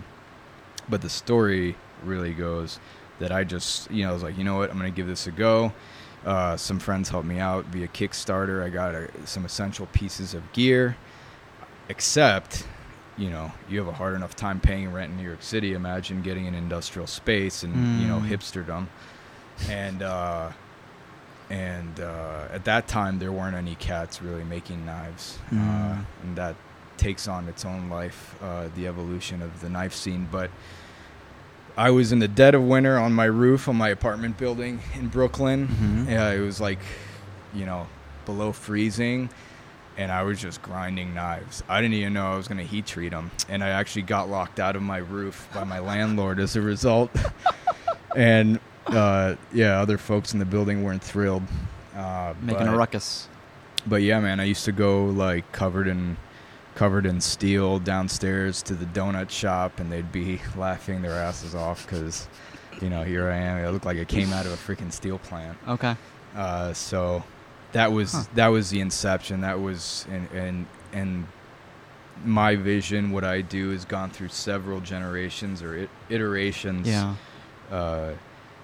but 0.88 1.00
the 1.00 1.08
story 1.10 1.76
really 2.04 2.32
goes 2.34 2.78
that 3.18 3.30
I 3.32 3.44
just, 3.44 3.90
you 3.90 4.02
know, 4.04 4.10
I 4.10 4.12
was 4.12 4.22
like, 4.22 4.36
you 4.38 4.44
know 4.44 4.56
what, 4.58 4.70
I'm 4.70 4.76
gonna 4.76 4.90
give 4.90 5.06
this 5.06 5.26
a 5.26 5.30
go. 5.30 5.72
Uh, 6.24 6.56
some 6.56 6.78
friends 6.78 7.08
helped 7.08 7.26
me 7.26 7.38
out 7.40 7.64
via 7.66 7.88
Kickstarter. 7.88 8.62
I 8.62 8.68
got 8.68 8.94
uh 8.94 9.06
some 9.24 9.44
essential 9.44 9.86
pieces 9.92 10.34
of 10.34 10.42
gear, 10.52 10.96
except, 11.88 12.66
you 13.18 13.28
know, 13.30 13.52
you 13.68 13.78
have 13.78 13.88
a 13.88 13.92
hard 13.92 14.14
enough 14.14 14.34
time 14.36 14.60
paying 14.60 14.92
rent 14.92 15.10
in 15.12 15.16
New 15.18 15.24
York 15.26 15.42
City. 15.42 15.72
Imagine 15.74 16.22
getting 16.22 16.46
an 16.46 16.54
industrial 16.54 17.06
space 17.06 17.62
and 17.62 18.00
you 18.00 18.06
know 18.06 18.20
Mm. 18.20 18.28
hipsterdom, 18.30 18.86
and 19.68 20.02
uh, 20.02 20.50
and 21.50 22.00
uh, 22.00 22.48
at 22.52 22.64
that 22.64 22.88
time 22.88 23.18
there 23.18 23.32
weren't 23.32 23.56
any 23.56 23.74
cats 23.74 24.22
really 24.22 24.44
making 24.44 24.86
knives, 24.86 25.38
uh, 25.50 25.54
Mm. 25.54 26.04
and 26.22 26.36
that 26.36 26.54
takes 27.02 27.26
on 27.28 27.48
its 27.48 27.64
own 27.64 27.88
life, 27.88 28.36
uh, 28.42 28.68
the 28.76 28.86
evolution 28.86 29.42
of 29.42 29.60
the 29.60 29.68
knife 29.68 29.94
scene, 29.94 30.28
but. 30.30 30.50
I 31.74 31.88
was 31.88 32.12
in 32.12 32.18
the 32.18 32.28
dead 32.28 32.54
of 32.54 32.62
winter 32.62 32.98
on 32.98 33.14
my 33.14 33.24
roof 33.24 33.66
on 33.66 33.76
my 33.76 33.88
apartment 33.88 34.36
building 34.36 34.80
in 34.94 35.08
Brooklyn. 35.08 35.68
Mhm. 35.68 36.10
Yeah, 36.10 36.28
it 36.28 36.40
was 36.40 36.60
like, 36.60 36.80
you 37.54 37.64
know, 37.64 37.86
below 38.26 38.52
freezing, 38.52 39.30
and 39.96 40.12
I 40.12 40.22
was 40.22 40.38
just 40.38 40.60
grinding 40.60 41.14
knives. 41.14 41.62
I 41.70 41.80
didn't 41.80 41.94
even 41.94 42.12
know 42.12 42.30
I 42.30 42.36
was 42.36 42.46
going 42.46 42.58
to 42.58 42.64
heat 42.64 42.84
treat 42.84 43.08
them, 43.10 43.30
and 43.48 43.64
I 43.64 43.70
actually 43.70 44.02
got 44.02 44.28
locked 44.28 44.60
out 44.60 44.76
of 44.76 44.82
my 44.82 44.98
roof 44.98 45.48
by 45.54 45.64
my 45.64 45.78
landlord 45.78 46.38
as 46.40 46.56
a 46.56 46.60
result. 46.60 47.10
and 48.16 48.60
uh, 48.86 49.36
yeah, 49.52 49.80
other 49.80 49.96
folks 49.96 50.34
in 50.34 50.40
the 50.40 50.44
building 50.44 50.82
weren't 50.82 51.02
thrilled. 51.02 51.44
Uh, 51.96 52.34
Making 52.42 52.66
but, 52.66 52.74
a 52.74 52.76
ruckus. 52.76 53.28
But 53.86 54.02
yeah, 54.02 54.20
man, 54.20 54.40
I 54.40 54.44
used 54.44 54.66
to 54.66 54.72
go 54.72 55.06
like 55.06 55.50
covered 55.52 55.88
in 55.88 56.16
covered 56.74 57.06
in 57.06 57.20
steel 57.20 57.78
downstairs 57.78 58.62
to 58.62 58.74
the 58.74 58.86
donut 58.86 59.30
shop, 59.30 59.78
and 59.80 59.90
they'd 59.92 60.10
be 60.12 60.40
laughing 60.56 61.02
their 61.02 61.12
asses 61.12 61.54
off 61.54 61.84
because, 61.86 62.28
you 62.80 62.88
know, 62.90 63.02
here 63.02 63.28
I 63.30 63.36
am. 63.36 63.64
I 63.64 63.68
look 63.68 63.84
like 63.84 63.98
I 63.98 64.04
came 64.04 64.32
out 64.32 64.46
of 64.46 64.52
a 64.52 64.56
freaking 64.56 64.92
steel 64.92 65.18
plant. 65.18 65.56
Okay. 65.68 65.94
Uh, 66.34 66.72
so 66.72 67.22
that 67.72 67.92
was 67.92 68.12
Huh. 68.12 68.24
that 68.34 68.48
was 68.48 68.70
the 68.70 68.80
inception. 68.80 69.42
That 69.42 69.60
was 69.60 70.06
and 70.10 70.28
and 70.32 70.66
and 70.92 71.26
my 72.24 72.56
vision. 72.56 73.10
What 73.10 73.24
I 73.24 73.40
do 73.42 73.70
has 73.70 73.84
gone 73.84 74.10
through 74.10 74.28
several 74.28 74.80
generations 74.80 75.62
or 75.62 75.76
it, 75.76 75.90
iterations. 76.08 76.88
Yeah. 76.88 77.14
Uh, 77.70 78.12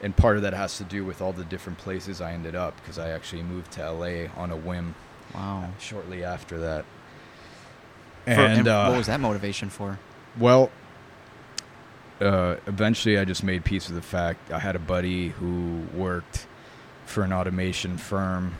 and 0.02 0.16
part 0.16 0.36
of 0.36 0.42
that 0.42 0.52
has 0.54 0.78
to 0.78 0.84
do 0.84 1.04
with 1.04 1.20
all 1.20 1.32
the 1.32 1.44
different 1.44 1.78
places 1.78 2.20
I 2.20 2.32
ended 2.32 2.54
up 2.54 2.76
because 2.76 2.98
I 2.98 3.10
actually 3.10 3.42
moved 3.42 3.72
to 3.72 3.90
LA 3.90 4.26
on 4.36 4.50
a 4.50 4.56
whim 4.56 4.94
Wow. 5.34 5.70
shortly 5.80 6.22
after 6.24 6.58
that. 6.60 6.84
For- 8.34 8.40
And, 8.40 8.68
uh, 8.68 8.86
what 8.88 8.96
was 8.98 9.06
that 9.06 9.20
motivation 9.20 9.70
for? 9.70 9.98
well, 10.38 10.70
uh, 12.20 12.56
eventually 12.66 13.18
I 13.18 13.24
just 13.24 13.42
made 13.44 13.64
peace 13.64 13.88
with 13.88 13.96
the 13.96 14.02
fact 14.02 14.50
I 14.52 14.58
had 14.58 14.74
a 14.76 14.80
buddy 14.80 15.28
who 15.28 15.82
worked 15.94 16.46
for 17.06 17.22
an 17.22 17.32
automation 17.32 17.96
firm. 17.96 18.54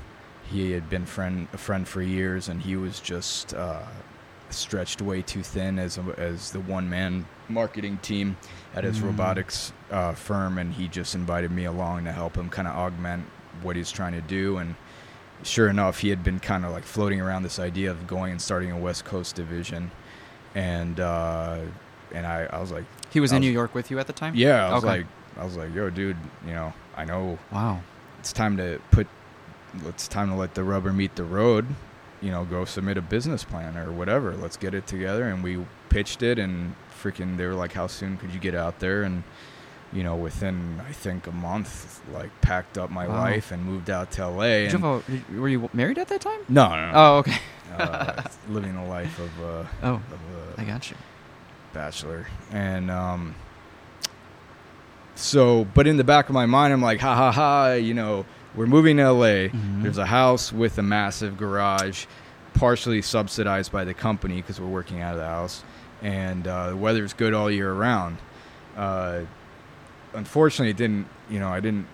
He 0.51 0.71
had 0.73 0.89
been 0.89 1.05
friend 1.07 1.49
a 1.53 1.59
friend 1.59 1.87
for 1.87 2.01
years, 2.01 2.49
and 2.49 2.63
he 2.63 2.77
was 2.77 3.01
just 3.01 3.55
uh, 3.55 3.81
stretched 4.51 5.03
way 5.03 5.21
too 5.23 5.43
thin 5.43 5.79
as 5.79 5.99
a, 5.99 6.03
as 6.17 6.53
the 6.53 6.61
one 6.61 6.89
man 6.89 7.27
marketing 7.49 7.99
team 7.99 8.37
at 8.75 8.85
his 8.85 9.01
Mm. 9.01 9.07
robotics 9.07 9.73
uh, 9.91 10.13
firm, 10.13 10.57
and 10.59 10.73
he 10.73 10.89
just 10.89 11.15
invited 11.15 11.51
me 11.51 11.65
along 11.65 12.05
to 12.05 12.13
help 12.13 12.37
him 12.37 12.49
kind 12.49 12.69
of 12.69 12.75
augment 12.77 13.25
what 13.63 13.75
he's 13.77 13.91
trying 13.91 14.13
to 14.13 14.21
do. 14.23 14.57
And 14.59 14.75
sure 15.43 15.69
enough, 15.69 15.99
he 16.01 16.09
had 16.11 16.23
been 16.25 16.41
kind 16.41 16.65
of 16.65 16.73
like 16.73 16.85
floating 16.85 17.21
around 17.21 17.43
this 17.43 17.59
idea 17.59 17.91
of 17.91 18.07
going 18.07 18.33
and 18.33 18.41
starting 18.43 18.71
a 18.73 18.79
West 18.79 19.05
Coast 19.05 19.35
division, 19.37 19.91
and 20.55 20.99
uh, 21.01 21.61
and 22.15 22.27
I, 22.27 22.45
I 22.53 22.59
was 22.61 22.71
like, 22.73 22.85
He 23.11 23.21
was 23.21 23.33
I 23.33 23.37
in 23.37 23.41
was- 23.43 23.47
New 23.49 23.53
York 23.53 23.75
with 23.75 23.91
you 23.91 23.99
at 23.99 24.07
the 24.07 24.13
time? 24.13 24.35
yeah, 24.35 24.69
I 24.69 24.75
was 24.75 24.85
Okay. 24.85 24.99
like, 24.99 25.07
I 25.39 25.45
was 25.45 25.57
like, 25.57 25.75
yo, 25.75 25.91
dude, 25.91 26.17
you 26.47 26.53
know, 26.53 26.73
I 26.97 27.05
know 27.05 27.39
Wow. 27.53 27.81
it's 28.19 28.33
time 28.33 28.57
to 28.57 28.81
put, 28.91 29.07
it's 29.87 30.09
time 30.09 30.29
to 30.31 30.35
let 30.35 30.55
the 30.55 30.65
rubber 30.65 30.93
meet 30.93 31.15
the 31.17 31.25
road. 31.25 31.67
You 32.21 32.33
know, 32.33 32.45
go 32.45 32.65
submit 32.65 32.97
a 32.97 33.03
business 33.03 33.45
plan 33.45 33.77
or 33.77 33.93
whatever. 33.93 34.35
Let's 34.35 34.57
get 34.57 34.75
it 34.75 34.89
together. 34.89 35.29
And 35.29 35.41
we 35.45 35.65
pitched 35.89 36.21
it, 36.25 36.37
and 36.37 36.75
freaking, 37.01 37.37
they 37.37 37.47
were 37.47 37.55
like, 37.55 37.75
how 37.75 37.87
soon 37.87 38.17
could 38.17 38.33
you 38.35 38.41
get 38.41 38.57
out 38.57 38.81
there? 38.81 39.05
And 39.05 39.23
you 39.93 40.03
know, 40.03 40.17
within 40.17 40.81
I 40.89 40.93
think 40.93 41.27
a 41.27 41.33
month, 41.33 42.01
like 42.13 42.31
packed 42.43 42.77
up 42.79 42.91
my 42.91 43.07
Wow. 43.09 43.21
wife 43.23 43.53
and 43.53 43.65
moved 43.65 43.89
out 43.91 44.11
to 44.13 44.29
LA. 44.29 44.43
Did 44.69 44.73
you 44.73 44.79
have 44.79 44.85
a, 45.35 45.41
were 45.41 45.49
you 45.49 45.71
married 45.73 45.99
at 45.99 46.09
that 46.09 46.21
time? 46.21 46.41
no, 46.49 46.69
no, 46.69 46.87
no. 46.87 46.93
Oh, 46.95 47.17
okay. 47.19 47.39
uh, 47.79 48.23
living 48.49 48.75
the 48.75 48.83
life 48.83 49.19
of, 49.19 49.43
uh, 49.43 49.65
Oh, 49.83 49.95
of 49.95 50.57
a 50.57 50.61
I 50.61 50.65
got 50.65 50.91
you. 50.91 50.97
bachelor 51.73 52.27
and 52.51 52.91
um 52.91 53.35
so 55.15 55.65
but 55.75 55.87
in 55.87 55.97
the 55.97 56.05
back 56.05 56.29
of 56.29 56.35
my 56.35 56.47
mind 56.47 56.73
i'm 56.73 56.81
like 56.83 57.01
ha 57.01 57.15
ha 57.15 57.33
ha 57.33 57.73
you 57.75 57.95
know 57.95 58.25
we're 58.57 58.67
moving 58.67 58.97
to 58.97 59.13
LA. 59.13 59.49
Mhm. 59.51 59.83
There's 59.83 59.99
a 59.99 60.07
house 60.07 60.53
with 60.53 60.79
a 60.79 60.83
massive 60.83 61.37
garage, 61.37 62.07
partially 62.55 63.03
subsidized 63.03 63.71
by 63.71 63.85
the 63.85 63.93
company 63.95 64.37
because 64.37 64.59
we're 64.61 64.67
working 64.67 65.01
out 65.03 65.13
of 65.13 65.21
the 65.21 65.27
house, 65.27 65.63
and 66.03 66.49
uh, 66.49 66.71
the 66.71 66.77
weather's 66.77 67.13
good 67.13 67.35
all 67.35 67.51
year 67.51 67.73
round. 67.73 68.17
Uh, 68.77 69.21
unfortunately, 70.19 70.71
it 70.71 70.77
didn't. 70.77 71.07
You 71.31 71.39
know, 71.41 71.49
I 71.49 71.61
didn't 71.61 71.87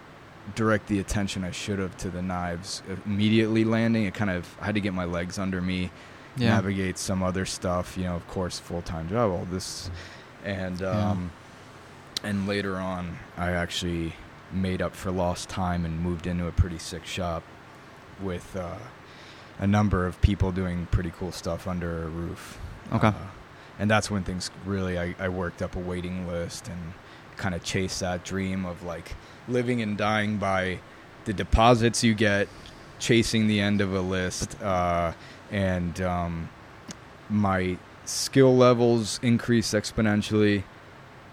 direct 0.55 0.89
the 0.89 0.99
attention 0.99 1.45
I 1.45 1.51
should 1.53 1.79
have 1.79 1.97
to 1.99 2.11
the 2.11 2.21
knives 2.23 2.83
immediately 3.07 3.65
landing. 3.65 4.05
It 4.05 4.15
kind 4.15 4.31
of 4.31 4.47
I 4.61 4.67
had 4.67 4.75
to 4.75 4.81
get 4.81 4.93
my 4.95 5.05
legs 5.05 5.39
under 5.39 5.61
me, 5.61 5.91
Yeah. 6.37 6.51
navigate 6.51 6.99
some 6.99 7.23
other 7.23 7.45
stuff. 7.47 7.97
You 7.97 8.05
know, 8.05 8.17
of 8.17 8.27
course, 8.29 8.59
full 8.59 8.83
time 8.83 9.09
job, 9.09 9.31
all 9.31 9.47
this, 9.51 9.91
and 10.45 10.83
um, 10.83 11.31
and 12.23 12.47
later 12.49 12.77
on, 12.77 13.19
I 13.37 13.53
actually 13.53 14.15
made 14.53 14.81
up 14.83 14.95
for 14.95 15.11
lost 15.11 15.49
time 15.49 15.85
and 15.85 16.01
moved 16.01 16.27
into 16.27 16.47
a 16.47 16.53
pretty 16.53 16.79
sick 16.79 17.05
shop 17.07 17.43
with 18.23 18.55
uh, 18.57 18.77
a 19.59 19.67
number 19.67 20.07
of 20.07 20.21
people 20.21 20.53
doing 20.53 20.87
pretty 20.91 21.11
cool 21.19 21.33
stuff 21.33 21.67
under 21.67 22.05
a 22.05 22.09
roof. 22.09 22.59
Okay. 22.93 23.09
Uh, 23.09 23.13
and 23.81 23.91
that's 23.91 24.09
when 24.11 24.23
things 24.23 24.53
really, 24.65 24.97
I, 24.97 25.17
I 25.19 25.29
worked 25.29 25.61
up 25.61 25.75
a 25.75 25.81
waiting 25.81 26.29
list 26.29 26.69
and 26.69 26.93
kind 27.37 27.55
of 27.55 27.63
chase 27.63 28.01
that 28.01 28.25
dream 28.25 28.65
of 28.65 28.83
like 28.83 29.15
living 29.49 29.83
and 29.83 29.97
dying 29.97 30.39
by 30.39 30.79
the 31.25 31.33
deposits 31.33 32.05
you 32.05 32.15
get, 32.15 32.49
chasing 32.99 33.47
the 33.47 33.61
end 33.61 33.81
of 33.81 33.95
a 33.95 34.01
list, 34.01 34.61
uh, 34.63 35.13
and 35.51 36.01
um, 36.01 36.49
my 37.29 37.77
skill 38.05 38.57
levels 38.57 39.19
increased 39.23 39.75
exponentially. 39.75 40.65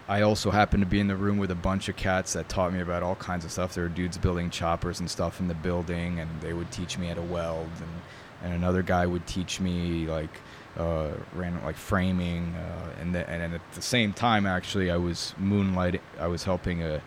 I 0.08 0.22
also 0.22 0.50
happened 0.50 0.82
to 0.82 0.86
be 0.86 1.00
in 1.00 1.06
the 1.06 1.16
room 1.16 1.38
with 1.38 1.50
a 1.50 1.54
bunch 1.54 1.88
of 1.88 1.96
cats 1.96 2.32
that 2.32 2.48
taught 2.48 2.72
me 2.72 2.80
about 2.80 3.02
all 3.02 3.14
kinds 3.14 3.44
of 3.44 3.52
stuff. 3.52 3.74
There 3.74 3.84
were 3.84 3.88
dudes 3.88 4.18
building 4.18 4.50
choppers 4.50 5.00
and 5.00 5.10
stuff 5.10 5.40
in 5.40 5.48
the 5.48 5.54
building, 5.54 6.18
and 6.20 6.28
they 6.40 6.52
would 6.52 6.70
teach 6.70 6.98
me 6.98 7.06
how 7.06 7.14
to 7.14 7.22
weld, 7.22 7.70
and, 7.76 8.02
and 8.42 8.54
another 8.54 8.82
guy 8.82 9.06
would 9.06 9.26
teach 9.26 9.60
me 9.60 10.06
like 10.06 10.40
uh, 10.78 11.08
ran 11.34 11.62
like 11.64 11.76
framing, 11.76 12.54
uh, 12.54 13.00
and 13.00 13.14
the, 13.14 13.28
and 13.28 13.42
then 13.42 13.54
at 13.54 13.60
the 13.74 13.82
same 13.82 14.12
time, 14.12 14.46
actually, 14.46 14.90
I 14.90 14.96
was 14.96 15.34
moonlighting. 15.40 16.00
I 16.18 16.26
was 16.26 16.44
helping 16.44 16.82
a 16.82 17.00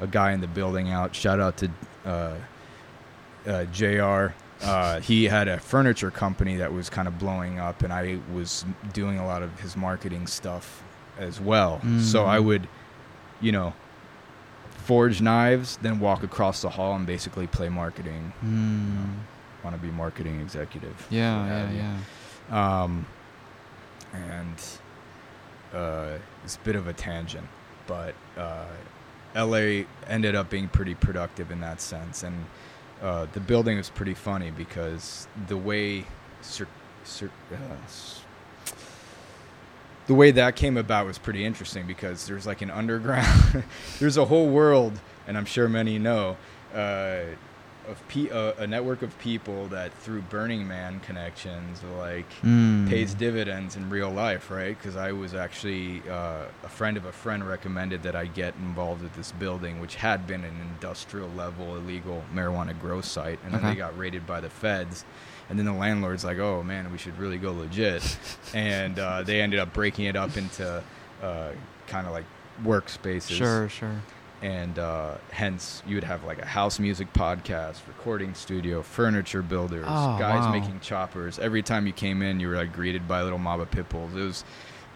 a 0.00 0.06
guy 0.06 0.32
in 0.32 0.40
the 0.40 0.46
building 0.48 0.90
out. 0.90 1.14
Shout 1.14 1.40
out 1.40 1.56
to 1.58 1.70
uh, 2.06 2.34
uh, 3.46 3.64
Jr. 3.66 4.34
Uh, 4.64 5.00
he 5.00 5.24
had 5.24 5.48
a 5.48 5.58
furniture 5.58 6.10
company 6.10 6.56
that 6.56 6.72
was 6.72 6.88
kind 6.88 7.08
of 7.08 7.18
blowing 7.18 7.58
up, 7.58 7.82
and 7.82 7.92
I 7.92 8.18
was 8.32 8.64
doing 8.92 9.18
a 9.18 9.26
lot 9.26 9.42
of 9.42 9.58
his 9.60 9.76
marketing 9.76 10.26
stuff 10.28 10.82
as 11.18 11.40
well. 11.40 11.80
So 12.00 12.22
Mm. 12.22 12.26
I 12.26 12.38
would, 12.38 12.68
you 13.40 13.50
know, 13.52 13.74
forge 14.84 15.20
knives, 15.20 15.78
then 15.82 15.98
walk 16.00 16.22
across 16.22 16.62
the 16.62 16.68
hall 16.70 16.94
and 16.94 17.06
basically 17.06 17.46
play 17.48 17.68
marketing. 17.68 18.32
Mm. 18.44 19.64
Want 19.64 19.74
to 19.76 19.82
be 19.82 19.90
marketing 19.92 20.40
executive? 20.40 21.06
Yeah, 21.10 21.46
yeah, 21.46 21.70
yeah. 21.72 21.96
Um, 22.50 23.06
and 24.12 24.56
uh, 25.72 26.18
it's 26.44 26.56
a 26.56 26.60
bit 26.60 26.76
of 26.76 26.86
a 26.86 26.92
tangent, 26.92 27.46
but 27.86 28.14
uh, 28.36 28.66
LA 29.34 29.84
ended 30.06 30.34
up 30.34 30.50
being 30.50 30.68
pretty 30.68 30.94
productive 30.94 31.50
in 31.50 31.60
that 31.60 31.80
sense. 31.80 32.22
And 32.22 32.44
uh, 33.02 33.26
the 33.32 33.40
building 33.40 33.78
was 33.78 33.90
pretty 33.90 34.14
funny 34.14 34.50
because 34.50 35.26
the 35.48 35.56
way 35.56 36.04
cir- 36.40 36.68
cir- 37.04 37.30
uh, 37.52 37.76
the 40.06 40.14
way 40.14 40.30
that 40.32 40.56
came 40.56 40.76
about 40.76 41.06
was 41.06 41.18
pretty 41.18 41.44
interesting 41.44 41.86
because 41.86 42.26
there's 42.26 42.46
like 42.46 42.60
an 42.60 42.70
underground, 42.70 43.64
there's 43.98 44.16
a 44.16 44.24
whole 44.24 44.48
world, 44.48 44.98
and 45.26 45.38
I'm 45.38 45.44
sure 45.44 45.68
many 45.68 45.98
know, 45.98 46.36
uh, 46.74 47.20
of 47.92 48.08
pe- 48.08 48.30
uh, 48.30 48.52
a 48.58 48.66
network 48.66 49.02
of 49.02 49.16
people 49.18 49.68
that 49.68 49.92
through 49.98 50.22
Burning 50.22 50.66
Man 50.66 50.98
connections, 51.00 51.80
like 51.98 52.28
Mm. 52.42 52.88
pays 52.88 53.14
dividends 53.14 53.76
in 53.76 53.88
real 53.88 54.10
life, 54.10 54.50
right? 54.50 54.76
Because 54.76 54.96
I 54.96 55.12
was 55.12 55.34
actually 55.34 56.02
uh, 56.10 56.46
a 56.64 56.68
friend 56.68 56.96
of 56.96 57.04
a 57.04 57.12
friend 57.12 57.46
recommended 57.46 58.02
that 58.02 58.16
I 58.16 58.26
get 58.26 58.54
involved 58.56 59.02
with 59.02 59.14
this 59.14 59.30
building, 59.32 59.78
which 59.80 59.94
had 59.96 60.26
been 60.26 60.42
an 60.42 60.56
industrial 60.72 61.28
level 61.36 61.76
illegal 61.76 62.24
marijuana 62.34 62.78
grow 62.80 63.00
site, 63.00 63.38
and 63.44 63.52
then 63.54 63.60
Okay. 63.60 63.70
they 63.74 63.76
got 63.76 63.96
raided 63.96 64.26
by 64.26 64.40
the 64.40 64.50
feds. 64.50 65.04
And 65.50 65.58
then 65.58 65.66
the 65.66 65.72
landlord's 65.74 66.24
like, 66.24 66.38
"Oh 66.38 66.62
man, 66.62 66.90
we 66.90 66.98
should 66.98 67.18
really 67.18 67.36
go 67.38 67.52
legit," 67.52 68.16
and 68.54 68.98
uh, 68.98 69.22
they 69.22 69.40
ended 69.42 69.60
up 69.60 69.72
breaking 69.74 70.06
it 70.06 70.16
up 70.16 70.36
into 70.36 70.82
uh, 71.22 71.50
kind 71.86 72.06
of 72.06 72.12
like 72.12 72.24
workspaces 72.64 73.30
Sure, 73.36 73.68
sure. 73.68 74.00
And 74.42 74.78
uh, 74.78 75.14
hence 75.30 75.82
you 75.86 75.94
would 75.94 76.04
have 76.04 76.24
like 76.24 76.40
a 76.40 76.44
house 76.46 76.78
music 76.78 77.12
podcast, 77.12 77.78
recording 77.86 78.34
studio, 78.34 78.82
furniture 78.82 79.40
builders, 79.42 79.84
Oh, 79.88 80.18
guys 80.18 80.40
wow. 80.44 80.52
making 80.52 80.80
choppers. 80.80 81.38
Every 81.38 81.62
time 81.62 81.86
you 81.86 81.92
came 81.92 82.22
in, 82.22 82.40
you 82.40 82.48
were 82.48 82.56
like 82.56 82.72
greeted 82.72 83.06
by 83.06 83.20
a 83.20 83.24
little 83.24 83.38
mob 83.38 83.60
of 83.60 83.70
pit 83.70 83.88
bulls. 83.88 84.14
It 84.14 84.20
was, 84.20 84.44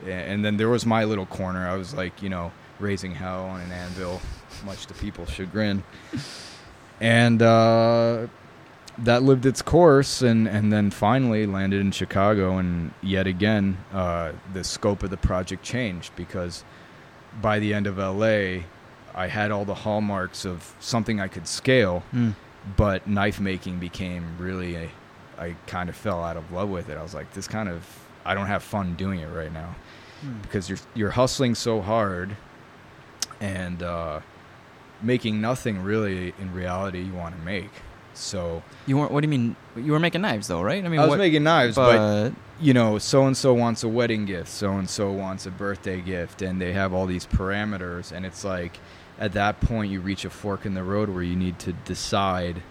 and 0.06 0.44
then 0.44 0.56
there 0.56 0.68
was 0.68 0.84
my 0.84 1.04
little 1.04 1.26
corner. 1.26 1.66
I 1.68 1.76
was 1.76 1.94
like, 1.94 2.22
you 2.22 2.28
know, 2.28 2.52
raising 2.80 3.14
hell 3.14 3.44
on 3.46 3.60
an 3.60 3.72
anvil, 3.72 4.20
much 4.64 4.86
to 4.86 4.94
people's 4.94 5.30
chagrin, 5.30 5.82
and 7.00 7.40
uh, 7.42 8.26
that 8.98 9.22
lived 9.22 9.46
its 9.46 9.62
course, 9.62 10.22
and 10.22 10.48
and 10.48 10.72
then 10.72 10.90
finally 10.90 11.46
landed 11.46 11.80
in 11.80 11.92
Chicago, 11.92 12.58
and 12.58 12.92
yet 13.02 13.26
again, 13.26 13.76
uh, 13.92 14.32
the 14.52 14.64
scope 14.64 15.02
of 15.02 15.10
the 15.10 15.16
project 15.16 15.62
changed 15.62 16.14
because 16.16 16.64
by 17.40 17.58
the 17.58 17.72
end 17.74 17.86
of 17.86 17.98
LA, 17.98 18.62
I 19.16 19.28
had 19.28 19.50
all 19.50 19.64
the 19.64 19.74
hallmarks 19.74 20.44
of 20.44 20.74
something 20.78 21.20
I 21.20 21.28
could 21.28 21.46
scale, 21.48 22.02
Mm. 22.14 22.34
but 22.76 23.06
knife 23.06 23.40
making 23.40 23.78
became 23.78 24.36
really 24.38 24.74
a, 24.76 24.90
I 25.38 25.56
kind 25.66 25.88
of 25.88 25.96
fell 25.96 26.22
out 26.22 26.36
of 26.36 26.52
love 26.52 26.68
with 26.68 26.88
it. 26.90 26.98
I 26.98 27.02
was 27.02 27.14
like, 27.14 27.32
this 27.32 27.48
kind 27.48 27.68
of 27.68 27.82
I 28.24 28.34
don't 28.34 28.46
have 28.48 28.62
fun 28.62 28.94
doing 28.96 29.20
it 29.20 29.28
right 29.28 29.52
now 29.52 29.74
Mm. 30.24 30.42
because 30.42 30.68
you're 30.68 30.78
you're 30.94 31.10
hustling 31.10 31.54
so 31.54 31.80
hard 31.82 32.36
and 33.40 33.82
uh, 33.82 34.20
making 35.02 35.40
nothing 35.40 35.82
really 35.82 36.34
in 36.38 36.52
reality 36.52 37.00
you 37.02 37.12
want 37.12 37.36
to 37.36 37.42
make. 37.42 37.70
So 38.14 38.62
You 38.86 38.96
weren't. 38.96 39.12
What 39.12 39.20
do 39.20 39.26
you 39.26 39.30
mean? 39.30 39.56
You 39.76 39.92
were 39.92 40.00
making 40.00 40.22
knives, 40.22 40.48
though, 40.48 40.62
right? 40.62 40.82
I 40.82 40.88
mean, 40.88 40.98
I 41.00 41.02
was 41.02 41.10
what, 41.10 41.18
making 41.18 41.42
knives, 41.42 41.76
but 41.76 41.96
but 42.30 42.32
you 42.58 42.72
know, 42.72 42.96
so 42.98 43.26
and 43.26 43.36
so 43.36 43.52
wants 43.52 43.82
a 43.82 43.88
wedding 43.88 44.24
gift, 44.24 44.48
so 44.48 44.72
and 44.72 44.88
so 44.88 45.12
wants 45.12 45.44
a 45.44 45.50
birthday 45.50 46.00
gift, 46.00 46.40
and 46.40 46.58
they 46.60 46.72
have 46.72 46.94
all 46.94 47.04
these 47.06 47.26
parameters, 47.26 48.12
and 48.12 48.24
it's 48.24 48.42
like 48.42 48.78
at 49.18 49.32
that 49.32 49.60
point 49.60 49.90
you 49.90 50.00
reach 50.00 50.24
a 50.24 50.30
fork 50.30 50.66
in 50.66 50.74
the 50.74 50.82
road 50.82 51.08
where 51.08 51.22
you 51.22 51.36
need 51.36 51.58
to 51.60 51.72
decide 51.72 52.62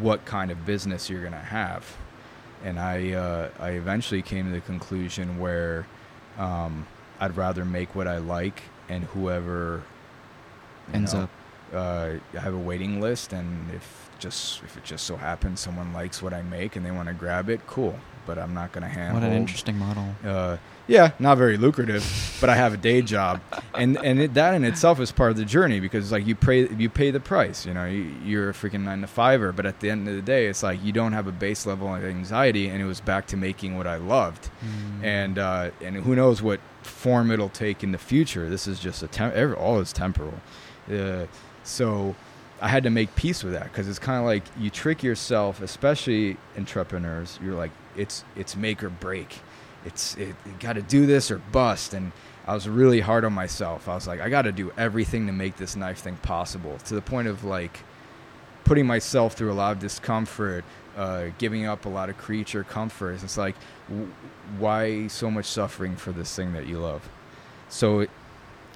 what 0.00 0.24
kind 0.24 0.50
of 0.50 0.66
business 0.66 1.08
you're 1.08 1.22
gonna 1.22 1.38
have. 1.38 1.96
And 2.62 2.78
I, 2.78 3.12
uh, 3.12 3.50
I 3.58 3.70
eventually 3.70 4.22
came 4.22 4.46
to 4.46 4.52
the 4.52 4.60
conclusion 4.60 5.38
where 5.38 5.86
um, 6.38 6.86
I'd 7.20 7.36
rather 7.36 7.64
make 7.64 7.94
what 7.94 8.08
I 8.08 8.18
like, 8.18 8.62
and 8.88 9.04
whoever 9.04 9.82
ends 10.92 11.14
know, 11.14 11.22
up. 11.22 11.30
uh, 11.72 12.10
I 12.34 12.40
have 12.40 12.54
a 12.54 12.58
waiting 12.58 13.00
list, 13.00 13.32
and 13.32 13.70
if 13.72 14.10
just 14.18 14.62
if 14.62 14.76
it 14.76 14.84
just 14.84 15.04
so 15.04 15.16
happens 15.16 15.60
someone 15.60 15.92
likes 15.92 16.22
what 16.22 16.32
I 16.32 16.42
make 16.42 16.76
and 16.76 16.86
they 16.86 16.90
want 16.90 17.08
to 17.08 17.14
grab 17.14 17.48
it, 17.48 17.66
cool. 17.66 17.98
But 18.26 18.38
I'm 18.38 18.54
not 18.54 18.72
gonna 18.72 18.88
hand. 18.88 19.14
What 19.14 19.22
an 19.22 19.32
interesting 19.32 19.78
model. 19.78 20.14
Uh, 20.24 20.56
yeah, 20.86 21.12
not 21.18 21.38
very 21.38 21.56
lucrative, 21.56 22.04
but 22.40 22.50
I 22.50 22.56
have 22.56 22.74
a 22.74 22.76
day 22.76 23.00
job, 23.02 23.40
and 23.74 23.96
and 24.04 24.20
it, 24.20 24.34
that 24.34 24.54
in 24.54 24.64
itself 24.64 25.00
is 25.00 25.10
part 25.12 25.30
of 25.30 25.36
the 25.36 25.44
journey 25.44 25.80
because 25.80 26.12
like 26.12 26.26
you 26.26 26.34
pay 26.34 26.68
you 26.68 26.88
pay 26.90 27.10
the 27.10 27.20
price. 27.20 27.64
You 27.64 27.72
know, 27.74 27.86
you, 27.86 28.12
you're 28.24 28.50
a 28.50 28.52
freaking 28.52 28.82
nine 28.84 29.00
to 29.00 29.06
fiver, 29.06 29.50
but 29.52 29.64
at 29.66 29.80
the 29.80 29.90
end 29.90 30.06
of 30.08 30.14
the 30.14 30.22
day, 30.22 30.46
it's 30.46 30.62
like 30.62 30.82
you 30.84 30.92
don't 30.92 31.12
have 31.12 31.26
a 31.26 31.32
base 31.32 31.64
level 31.66 31.94
of 31.94 32.04
anxiety, 32.04 32.68
and 32.68 32.82
it 32.82 32.86
was 32.86 33.00
back 33.00 33.26
to 33.28 33.36
making 33.36 33.76
what 33.76 33.86
I 33.86 33.96
loved, 33.96 34.50
Mm. 34.64 35.04
and 35.04 35.38
uh, 35.38 35.70
and 35.82 35.96
who 35.96 36.14
knows 36.14 36.42
what 36.42 36.60
form 36.82 37.30
it'll 37.30 37.48
take 37.48 37.82
in 37.82 37.92
the 37.92 37.98
future. 37.98 38.48
This 38.50 38.66
is 38.66 38.78
just 38.78 39.02
a 39.02 39.06
temp- 39.06 39.34
every, 39.34 39.56
all 39.56 39.80
is 39.80 39.92
temporal, 39.92 40.34
uh, 40.92 41.26
so. 41.62 42.14
I 42.62 42.68
had 42.68 42.84
to 42.84 42.90
make 42.90 43.14
peace 43.14 43.42
with 43.44 43.52
that 43.52 43.64
because 43.64 43.88
it's 43.88 43.98
kind 43.98 44.18
of 44.18 44.24
like 44.24 44.42
you 44.58 44.70
trick 44.70 45.02
yourself, 45.02 45.60
especially 45.60 46.38
entrepreneurs. 46.56 47.38
You're 47.42 47.56
like, 47.56 47.72
it's 47.96 48.24
it's 48.36 48.56
make 48.56 48.82
or 48.82 48.88
break. 48.88 49.40
It's 49.84 50.16
it, 50.16 50.34
got 50.60 50.74
to 50.74 50.82
do 50.82 51.06
this 51.06 51.30
or 51.30 51.38
bust. 51.38 51.94
And 51.94 52.12
I 52.46 52.54
was 52.54 52.68
really 52.68 53.00
hard 53.00 53.24
on 53.24 53.32
myself. 53.32 53.88
I 53.88 53.94
was 53.94 54.06
like, 54.06 54.20
I 54.20 54.28
got 54.28 54.42
to 54.42 54.52
do 54.52 54.72
everything 54.76 55.26
to 55.26 55.32
make 55.32 55.56
this 55.56 55.76
knife 55.76 55.98
thing 55.98 56.16
possible. 56.16 56.78
To 56.86 56.94
the 56.94 57.02
point 57.02 57.28
of 57.28 57.44
like 57.44 57.80
putting 58.64 58.86
myself 58.86 59.34
through 59.34 59.52
a 59.52 59.54
lot 59.54 59.72
of 59.72 59.78
discomfort, 59.78 60.64
uh, 60.96 61.26
giving 61.38 61.66
up 61.66 61.84
a 61.86 61.88
lot 61.88 62.08
of 62.08 62.16
creature 62.16 62.64
comforts. 62.64 63.22
It's 63.22 63.36
like, 63.36 63.56
w- 63.88 64.10
why 64.58 65.06
so 65.08 65.30
much 65.30 65.46
suffering 65.46 65.96
for 65.96 66.12
this 66.12 66.34
thing 66.34 66.52
that 66.52 66.66
you 66.66 66.78
love? 66.78 67.08
So 67.68 68.00
it, 68.00 68.10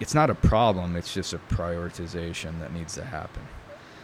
it's 0.01 0.15
not 0.15 0.31
a 0.31 0.35
problem. 0.35 0.97
It's 0.97 1.13
just 1.13 1.33
a 1.33 1.39
prioritization 1.39 2.61
that 2.61 2.73
needs 2.73 2.95
to 2.95 3.05
happen. 3.05 3.43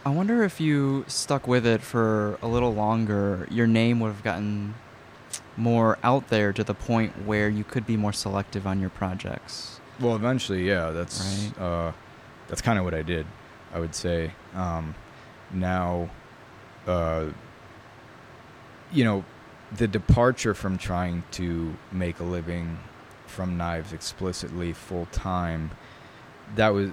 I 0.05 0.09
wonder 0.09 0.43
if 0.43 0.61
you 0.61 1.03
stuck 1.07 1.47
with 1.47 1.65
it 1.65 1.81
for 1.81 2.37
a 2.41 2.47
little 2.47 2.73
longer, 2.73 3.47
your 3.49 3.65
name 3.65 3.99
would 4.01 4.09
have 4.09 4.23
gotten 4.23 4.75
more 5.57 5.97
out 6.03 6.27
there 6.29 6.51
to 6.53 6.63
the 6.63 6.73
point 6.73 7.25
where 7.25 7.49
you 7.49 7.63
could 7.63 7.85
be 7.85 7.97
more 7.97 8.13
selective 8.13 8.65
on 8.67 8.79
your 8.79 8.89
projects. 8.89 9.79
Well, 9.99 10.15
eventually, 10.15 10.67
yeah. 10.67 10.89
That's 10.91 11.51
Right. 11.57 11.61
uh, 11.63 11.91
that's 12.47 12.61
kind 12.61 12.77
of 12.77 12.85
what 12.85 12.93
I 12.93 13.01
did. 13.01 13.25
I 13.73 13.79
would 13.79 13.95
say, 13.95 14.31
um, 14.53 14.95
now, 15.51 16.09
uh, 16.87 17.25
you 18.91 19.03
know, 19.03 19.23
the 19.75 19.87
departure 19.87 20.53
from 20.53 20.77
trying 20.77 21.23
to 21.31 21.75
make 21.91 22.19
a 22.19 22.23
living 22.23 22.79
from 23.27 23.57
knives 23.57 23.91
explicitly 23.93 24.71
full 24.73 25.07
time, 25.11 25.71
that 26.55 26.69
was 26.69 26.89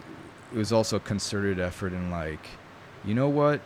it 0.53 0.57
was 0.59 0.73
also 0.73 0.97
a 0.97 1.01
concerted 1.01 1.59
effort 1.59 1.93
in 1.93 2.11
like, 2.11 2.47
you 3.05 3.15
know 3.15 3.29
what, 3.29 3.61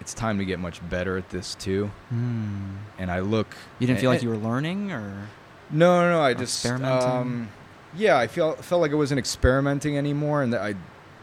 it's 0.00 0.14
time 0.14 0.38
to 0.38 0.44
get 0.44 0.58
much 0.58 0.80
better 0.88 1.16
at 1.16 1.28
this 1.30 1.54
too. 1.54 1.90
Hmm. 2.08 2.76
And 2.98 3.10
I 3.10 3.20
look. 3.20 3.54
You 3.78 3.86
didn't 3.86 4.00
feel 4.00 4.10
like 4.10 4.22
you 4.22 4.30
were 4.30 4.36
learning, 4.36 4.90
or 4.92 5.28
No, 5.70 6.02
no, 6.02 6.10
no. 6.10 6.22
I 6.22 6.34
just? 6.34 6.66
Um, 6.66 7.48
yeah, 7.94 8.18
I 8.18 8.26
felt 8.26 8.64
felt 8.64 8.80
like 8.80 8.92
I 8.92 8.94
wasn't 8.94 9.18
experimenting 9.18 9.98
anymore, 9.98 10.42
and 10.42 10.52
that 10.52 10.62
I, 10.62 10.74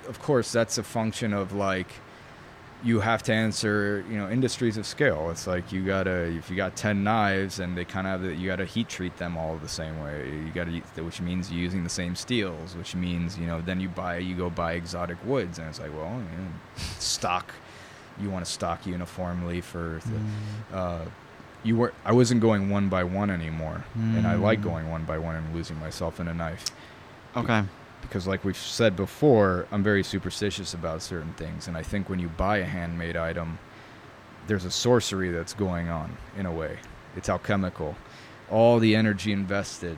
of 0.07 0.22
course, 0.22 0.51
that's 0.51 0.77
a 0.77 0.84
function 0.84 1.34
of 1.34 1.53
like, 1.53 1.88
you 2.84 3.00
have 3.00 3.24
to 3.24 3.34
answer, 3.34 4.05
you 4.10 4.17
know, 4.17 4.29
industries 4.29 4.77
of 4.77 4.86
scale. 4.86 5.29
It's 5.31 5.48
like 5.48 5.72
you 5.72 5.86
gotta, 5.86 6.25
if 6.38 6.50
you 6.50 6.55
got 6.55 6.75
ten 6.75 7.03
knives, 7.03 7.60
and 7.60 7.75
they 7.77 7.86
kind 7.86 8.05
of 8.05 8.12
have, 8.12 8.22
the, 8.22 8.36
you 8.36 8.48
gotta 8.48 8.65
heat 8.65 8.89
treat 8.89 9.17
them 9.17 9.38
all 9.38 9.57
the 9.57 9.67
same 9.69 10.01
way. 10.01 10.29
You 10.29 10.51
gotta, 10.53 10.72
which 11.03 11.19
means 11.22 11.51
you're 11.51 11.62
using 11.62 11.84
the 11.84 11.89
same 11.89 12.15
steels, 12.15 12.75
which 12.75 12.96
means 12.96 13.38
you 13.38 13.48
know, 13.48 13.62
then 13.62 13.79
you 13.79 13.89
buy, 13.89 14.19
you 14.19 14.36
go 14.36 14.50
buy 14.50 14.74
exotic 14.74 15.17
woods, 15.25 15.60
and 15.60 15.67
it's 15.67 15.79
like, 15.79 15.93
well, 15.93 16.13
you 16.13 16.38
know, 16.38 16.51
stock. 17.00 17.51
You 18.21 18.29
want 18.29 18.45
to 18.45 18.51
stock 18.51 18.86
uniformly 18.86 19.62
for 19.62 20.00
the, 20.05 20.09
Hmm. 20.12 20.25
uh, 20.74 21.00
you 21.63 21.75
were 21.77 21.93
I 22.05 22.12
wasn't 22.13 22.41
going 22.41 22.69
one 22.69 22.89
by 22.89 23.03
one 23.03 23.29
anymore, 23.29 23.83
and 23.95 24.25
I 24.27 24.36
like 24.36 24.59
Mm. 24.59 24.63
going 24.63 24.89
one 24.89 25.03
by 25.03 25.17
one 25.17 25.36
and 25.36 25.53
losing 25.55 25.79
myself 25.79 26.19
in 26.19 26.27
a 26.27 26.33
knife 26.33 26.65
okay, 27.36 27.63
because, 28.01 28.25
like 28.27 28.43
we've 28.45 28.57
said 28.57 28.95
before, 28.95 29.65
I'm 29.71 29.83
very 29.83 30.03
superstitious 30.03 30.74
about 30.74 31.01
certain 31.01 31.33
things, 31.33 31.67
and 31.67 31.75
I 31.77 31.83
think 31.83 32.09
when 32.09 32.19
you 32.19 32.27
buy 32.29 32.57
a 32.57 32.65
handmade 32.65 33.17
item, 33.17 33.59
there's 34.47 34.65
a 34.65 34.71
sorcery 34.71 35.29
that's 35.31 35.53
going 35.53 35.89
on 35.89 36.15
in 36.38 36.45
a 36.45 36.51
way. 36.51 36.77
It's 37.15 37.27
alchemical. 37.29 37.95
All 38.50 38.79
the 38.79 38.95
energy 38.95 39.31
invested 39.33 39.97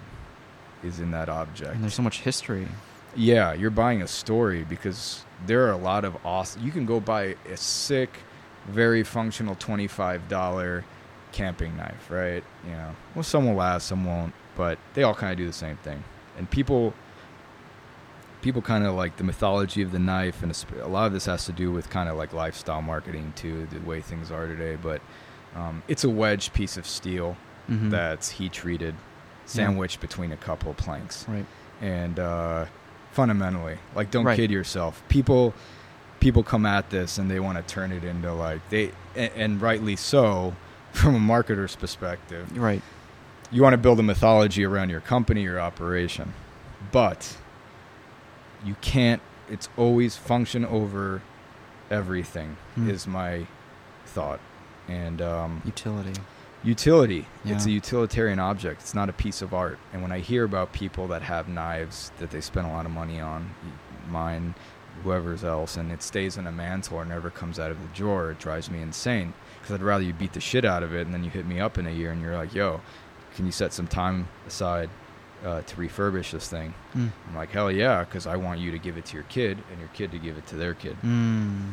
is 0.83 0.99
in 0.99 1.11
that 1.11 1.29
object. 1.29 1.73
and 1.75 1.83
there's 1.83 1.93
so 1.93 2.01
much 2.01 2.21
history. 2.21 2.67
Yeah, 3.15 3.53
you're 3.53 3.69
buying 3.69 4.01
a 4.01 4.07
story 4.07 4.63
because 4.67 5.23
there 5.45 5.65
are 5.67 5.71
a 5.71 5.77
lot 5.77 6.05
of 6.05 6.17
awesome. 6.25 6.63
You 6.63 6.71
can 6.71 6.85
go 6.85 6.99
buy 6.99 7.35
a 7.51 7.57
sick, 7.57 8.09
very 8.67 9.03
functional 9.03 9.55
twenty-five 9.55 10.27
dollar 10.27 10.85
camping 11.31 11.77
knife, 11.77 12.09
right? 12.09 12.43
You 12.65 12.71
know, 12.71 12.95
well, 13.15 13.23
some 13.23 13.47
will 13.47 13.55
last, 13.55 13.87
some 13.87 14.03
won't, 14.05 14.33
but 14.55 14.77
they 14.95 15.03
all 15.03 15.13
kind 15.15 15.31
of 15.31 15.37
do 15.37 15.45
the 15.45 15.53
same 15.53 15.77
thing. 15.77 16.03
And 16.37 16.49
people, 16.49 16.93
people 18.41 18.61
kind 18.61 18.85
of 18.85 18.95
like 18.95 19.17
the 19.17 19.23
mythology 19.23 19.81
of 19.81 19.91
the 19.91 19.99
knife, 19.99 20.41
and 20.43 20.65
a 20.81 20.87
lot 20.87 21.07
of 21.07 21.13
this 21.13 21.25
has 21.25 21.45
to 21.45 21.51
do 21.51 21.71
with 21.71 21.89
kind 21.89 22.09
of 22.09 22.17
like 22.17 22.33
lifestyle 22.33 22.81
marketing 22.81 23.33
too, 23.35 23.67
the 23.71 23.79
way 23.81 24.01
things 24.01 24.31
are 24.31 24.47
today. 24.47 24.75
But 24.81 25.01
um, 25.55 25.83
it's 25.87 26.03
a 26.03 26.09
wedge 26.09 26.53
piece 26.53 26.77
of 26.77 26.85
steel 26.85 27.35
Mhm. 27.69 27.91
that's 27.91 28.29
heat 28.31 28.51
treated, 28.53 28.95
sandwiched 29.45 29.99
between 30.01 30.31
a 30.31 30.37
couple 30.37 30.71
of 30.71 30.77
planks 30.77 31.25
right. 31.29 31.45
and 31.81 32.17
uh, 32.17 32.65
fundamentally 33.11 33.77
like 33.95 34.11
don't 34.11 34.25
Right. 34.25 34.35
kid 34.35 34.51
yourself 34.51 35.01
people 35.09 35.53
people 36.19 36.43
come 36.43 36.65
at 36.65 36.89
this 36.89 37.17
and 37.17 37.29
they 37.31 37.39
want 37.39 37.57
to 37.57 37.73
turn 37.73 37.91
it 37.91 38.03
into 38.03 38.31
like 38.33 38.67
they 38.69 38.91
and, 39.15 39.31
and 39.35 39.61
rightly 39.61 39.95
so 39.95 40.53
from 40.93 41.15
a 41.15 41.19
marketer's 41.19 41.75
perspective 41.75 42.55
Right. 42.57 42.81
you 43.51 43.61
want 43.63 43.73
to 43.73 43.77
build 43.77 43.99
a 43.99 44.03
mythology 44.03 44.63
around 44.65 44.89
your 44.89 45.01
company 45.01 45.43
your 45.43 45.59
operation 45.59 46.33
but 46.91 47.35
you 48.63 48.75
can't 48.81 49.21
it's 49.49 49.69
always 49.77 50.15
function 50.15 50.63
over 50.65 51.21
everything 51.89 52.57
Hmm. 52.75 52.89
is 52.89 53.07
my 53.07 53.47
thought 54.05 54.39
and 54.87 55.21
um, 55.21 55.61
Utility. 55.65 56.19
Utility. 56.63 57.25
It's 57.45 57.65
a 57.65 57.71
utilitarian 57.71 58.39
object. 58.39 58.81
It's 58.81 58.93
not 58.93 59.09
a 59.09 59.13
piece 59.13 59.41
of 59.41 59.53
art. 59.53 59.79
And 59.93 60.01
when 60.01 60.11
I 60.11 60.19
hear 60.19 60.43
about 60.43 60.73
people 60.73 61.07
that 61.07 61.21
have 61.21 61.47
knives 61.47 62.11
that 62.19 62.31
they 62.31 62.41
spend 62.41 62.67
a 62.67 62.69
lot 62.69 62.85
of 62.85 62.91
money 62.91 63.19
on, 63.19 63.49
mine, 64.09 64.55
whoever's 65.03 65.43
else, 65.43 65.77
and 65.77 65.91
it 65.91 66.03
stays 66.03 66.37
in 66.37 66.47
a 66.47 66.51
mantle 66.51 66.97
or 66.97 67.05
never 67.05 67.29
comes 67.29 67.59
out 67.59 67.71
of 67.71 67.81
the 67.81 67.87
drawer, 67.93 68.31
it 68.31 68.39
drives 68.39 68.69
me 68.69 68.81
insane. 68.81 69.33
Because 69.61 69.75
I'd 69.75 69.81
rather 69.81 70.03
you 70.03 70.13
beat 70.13 70.33
the 70.33 70.41
shit 70.41 70.65
out 70.65 70.83
of 70.83 70.93
it 70.93 71.05
and 71.05 71.13
then 71.13 71.23
you 71.23 71.29
hit 71.29 71.45
me 71.45 71.59
up 71.59 71.77
in 71.77 71.87
a 71.87 71.91
year 71.91 72.11
and 72.11 72.21
you're 72.21 72.35
like, 72.35 72.53
yo, 72.53 72.81
can 73.35 73.45
you 73.45 73.51
set 73.51 73.71
some 73.71 73.87
time 73.87 74.27
aside 74.47 74.89
uh, 75.45 75.61
to 75.61 75.75
refurbish 75.77 76.31
this 76.31 76.49
thing? 76.49 76.73
Mm. 76.95 77.11
I'm 77.29 77.35
like, 77.35 77.51
hell 77.51 77.71
yeah, 77.71 78.03
because 78.03 78.27
I 78.27 78.35
want 78.35 78.59
you 78.59 78.71
to 78.71 78.77
give 78.77 78.97
it 78.97 79.05
to 79.05 79.13
your 79.13 79.23
kid 79.23 79.57
and 79.69 79.79
your 79.79 79.89
kid 79.93 80.11
to 80.11 80.17
give 80.17 80.37
it 80.37 80.45
to 80.47 80.55
their 80.55 80.73
kid 80.73 80.97
Mm. 81.03 81.71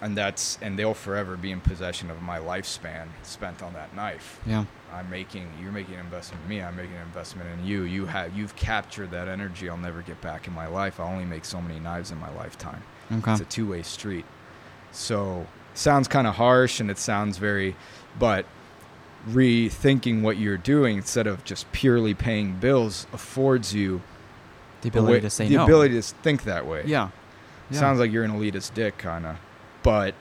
And 0.00 0.16
that's 0.16 0.58
and 0.62 0.78
they'll 0.78 0.94
forever 0.94 1.36
be 1.36 1.50
in 1.50 1.60
possession 1.60 2.10
of 2.10 2.20
my 2.22 2.38
lifespan 2.38 3.08
spent 3.22 3.62
on 3.62 3.72
that 3.74 3.94
knife. 3.94 4.40
Yeah. 4.46 4.64
I'm 4.92 5.10
making 5.10 5.50
you're 5.60 5.72
making 5.72 5.94
an 5.94 6.00
investment 6.00 6.42
in 6.44 6.48
me. 6.48 6.62
I'm 6.62 6.76
making 6.76 6.94
an 6.96 7.02
investment 7.02 7.48
in 7.58 7.66
you. 7.66 7.82
You 7.82 8.06
have 8.06 8.36
you've 8.36 8.56
captured 8.56 9.10
that 9.10 9.28
energy. 9.28 9.68
I'll 9.68 9.76
never 9.76 10.02
get 10.02 10.20
back 10.20 10.46
in 10.46 10.52
my 10.54 10.66
life. 10.66 10.98
I'll 11.00 11.08
only 11.08 11.24
make 11.24 11.44
so 11.44 11.60
many 11.60 11.78
knives 11.80 12.10
in 12.10 12.18
my 12.18 12.30
lifetime. 12.34 12.82
Okay. 13.12 13.32
It's 13.32 13.40
a 13.40 13.44
two 13.44 13.68
way 13.68 13.82
street. 13.82 14.24
So 14.92 15.46
sounds 15.74 16.08
kind 16.08 16.26
of 16.26 16.34
harsh 16.36 16.80
and 16.80 16.90
it 16.90 16.98
sounds 16.98 17.38
very, 17.38 17.76
but 18.18 18.46
rethinking 19.28 20.22
what 20.22 20.36
you're 20.38 20.56
doing 20.56 20.96
instead 20.96 21.26
of 21.26 21.44
just 21.44 21.70
purely 21.72 22.14
paying 22.14 22.54
bills 22.58 23.06
affords 23.12 23.74
you 23.74 24.00
the 24.80 24.88
ability 24.88 25.12
way- 25.14 25.20
to 25.20 25.30
say 25.30 25.48
the 25.48 25.56
no. 25.56 25.64
ability 25.64 25.94
to 25.94 26.02
think 26.02 26.44
that 26.44 26.66
way. 26.66 26.82
Yeah. 26.86 27.10
Yeah. 27.70 27.80
Sounds 27.80 27.98
like 27.98 28.10
you're 28.10 28.24
an 28.24 28.30
elitist 28.30 28.72
dick, 28.74 28.96
kind 28.96 29.26
of. 29.26 29.36
But 29.88 30.14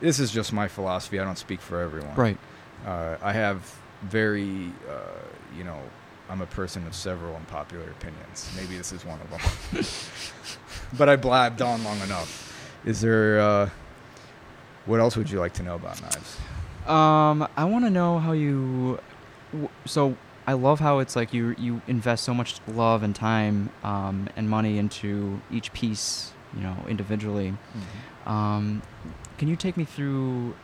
this 0.00 0.18
is 0.18 0.30
just 0.30 0.54
my 0.54 0.68
philosophy. 0.68 1.20
I 1.20 1.24
don't 1.24 1.36
speak 1.36 1.60
for 1.60 1.80
everyone. 1.80 2.14
Right. 2.14 2.38
Uh, 2.86 3.16
I 3.20 3.32
have 3.34 3.58
very, 4.02 4.72
uh, 4.88 5.20
you 5.54 5.64
know, 5.64 5.78
I'm 6.30 6.40
a 6.40 6.46
person 6.46 6.86
of 6.86 6.94
several 6.94 7.36
unpopular 7.36 7.90
opinions. 7.90 8.50
Maybe 8.56 8.78
this 8.78 8.90
is 8.90 9.04
one 9.04 9.20
of 9.20 9.28
them. 9.30 9.84
but 10.98 11.10
I 11.10 11.16
blabbed 11.16 11.60
on 11.60 11.84
long 11.84 12.00
enough. 12.00 12.30
Is 12.86 13.02
there, 13.02 13.38
uh, 13.38 13.68
what 14.86 14.98
else 14.98 15.14
would 15.16 15.30
you 15.30 15.38
like 15.40 15.52
to 15.54 15.62
know 15.62 15.74
about 15.74 16.00
knives? 16.00 16.36
Um, 16.86 17.46
I 17.54 17.64
want 17.64 17.84
to 17.84 17.90
know 17.90 18.18
how 18.18 18.32
you. 18.32 18.98
w- 19.52 19.68
So 19.84 20.16
I 20.46 20.54
love 20.54 20.80
how 20.80 20.98
it's 21.00 21.14
like 21.14 21.32
you 21.34 21.54
you 21.58 21.82
invest 21.86 22.24
so 22.24 22.32
much 22.34 22.56
love 22.66 23.02
and 23.04 23.14
time 23.14 23.68
um, 23.84 24.28
and 24.36 24.48
money 24.48 24.78
into 24.78 25.40
each 25.52 25.72
piece, 25.74 26.32
you 26.56 26.62
know, 26.62 26.76
individually. 26.88 27.54
Um, 28.26 28.82
can 29.38 29.48
you 29.48 29.56
take 29.56 29.76
me 29.76 29.84
through 29.84 30.54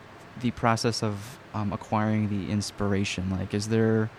the 0.41 0.51
process 0.51 1.03
of 1.03 1.39
um, 1.53 1.73
acquiring 1.73 2.29
the 2.29 2.51
inspiration? 2.51 3.29
Like, 3.29 3.53
is 3.53 3.67
there 3.69 4.09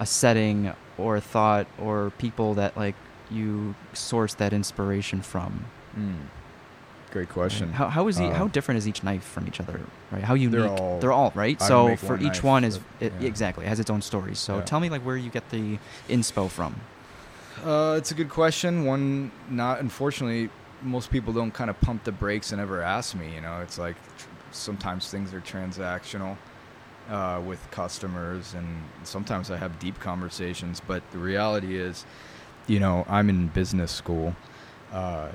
a 0.00 0.06
setting 0.06 0.72
or 0.98 1.16
a 1.16 1.20
thought 1.20 1.66
or 1.78 2.10
people 2.18 2.54
that 2.54 2.76
like 2.76 2.96
you 3.30 3.74
source 3.92 4.34
that 4.34 4.52
inspiration 4.52 5.22
from? 5.22 5.66
Mm. 5.96 6.14
Great 7.12 7.28
question. 7.28 7.72
How 7.72 7.88
how 7.88 8.08
is 8.08 8.16
the, 8.16 8.28
how 8.34 8.46
Uh, 8.46 8.48
different 8.48 8.78
is 8.78 8.88
each 8.88 9.04
knife 9.04 9.22
from 9.22 9.46
each 9.46 9.60
other? 9.60 9.80
Right? 10.10 10.24
How 10.24 10.34
unique? 10.34 10.68
all- 10.68 10.98
They're 10.98 11.12
all 11.12 11.30
right. 11.36 11.60
So 11.62 11.94
for 11.94 12.16
one 12.16 12.22
each 12.26 12.42
one 12.42 12.64
is 12.64 12.78
but- 12.78 12.86
it, 13.06 13.12
yeah. 13.20 13.28
exactly 13.28 13.64
it 13.66 13.68
has 13.68 13.78
its 13.78 13.88
own 13.90 14.02
story. 14.02 14.34
So 14.34 14.56
Yeah. 14.56 14.62
tell 14.62 14.80
me 14.80 14.88
like 14.88 15.02
where 15.02 15.16
you 15.16 15.30
get 15.30 15.48
the 15.50 15.78
inspo 16.08 16.50
from. 16.50 16.74
Uh, 17.64 17.94
it's 17.96 18.10
a 18.10 18.14
good 18.14 18.28
question. 18.30 18.84
One, 18.84 19.30
not 19.48 19.78
unfortunately, 19.78 20.50
most 20.84 21.10
people 21.10 21.32
don't 21.32 21.52
kind 21.52 21.70
of 21.70 21.80
pump 21.80 22.04
the 22.04 22.12
brakes 22.12 22.52
and 22.52 22.60
ever 22.60 22.82
ask 22.82 23.14
me. 23.16 23.34
You 23.34 23.40
know, 23.40 23.60
it's 23.62 23.78
like 23.78 23.96
tr- 24.18 24.26
sometimes 24.52 25.10
things 25.10 25.32
are 25.34 25.40
transactional 25.40 26.36
uh, 27.10 27.40
with 27.44 27.66
customers, 27.70 28.54
and 28.54 28.82
sometimes 29.02 29.50
I 29.50 29.56
have 29.56 29.78
deep 29.78 29.98
conversations. 29.98 30.80
But 30.86 31.02
the 31.10 31.18
reality 31.18 31.76
is, 31.76 32.04
you 32.66 32.80
know, 32.80 33.04
I'm 33.08 33.28
in 33.30 33.48
business 33.48 33.90
school. 33.90 34.36
Uh, 34.92 35.28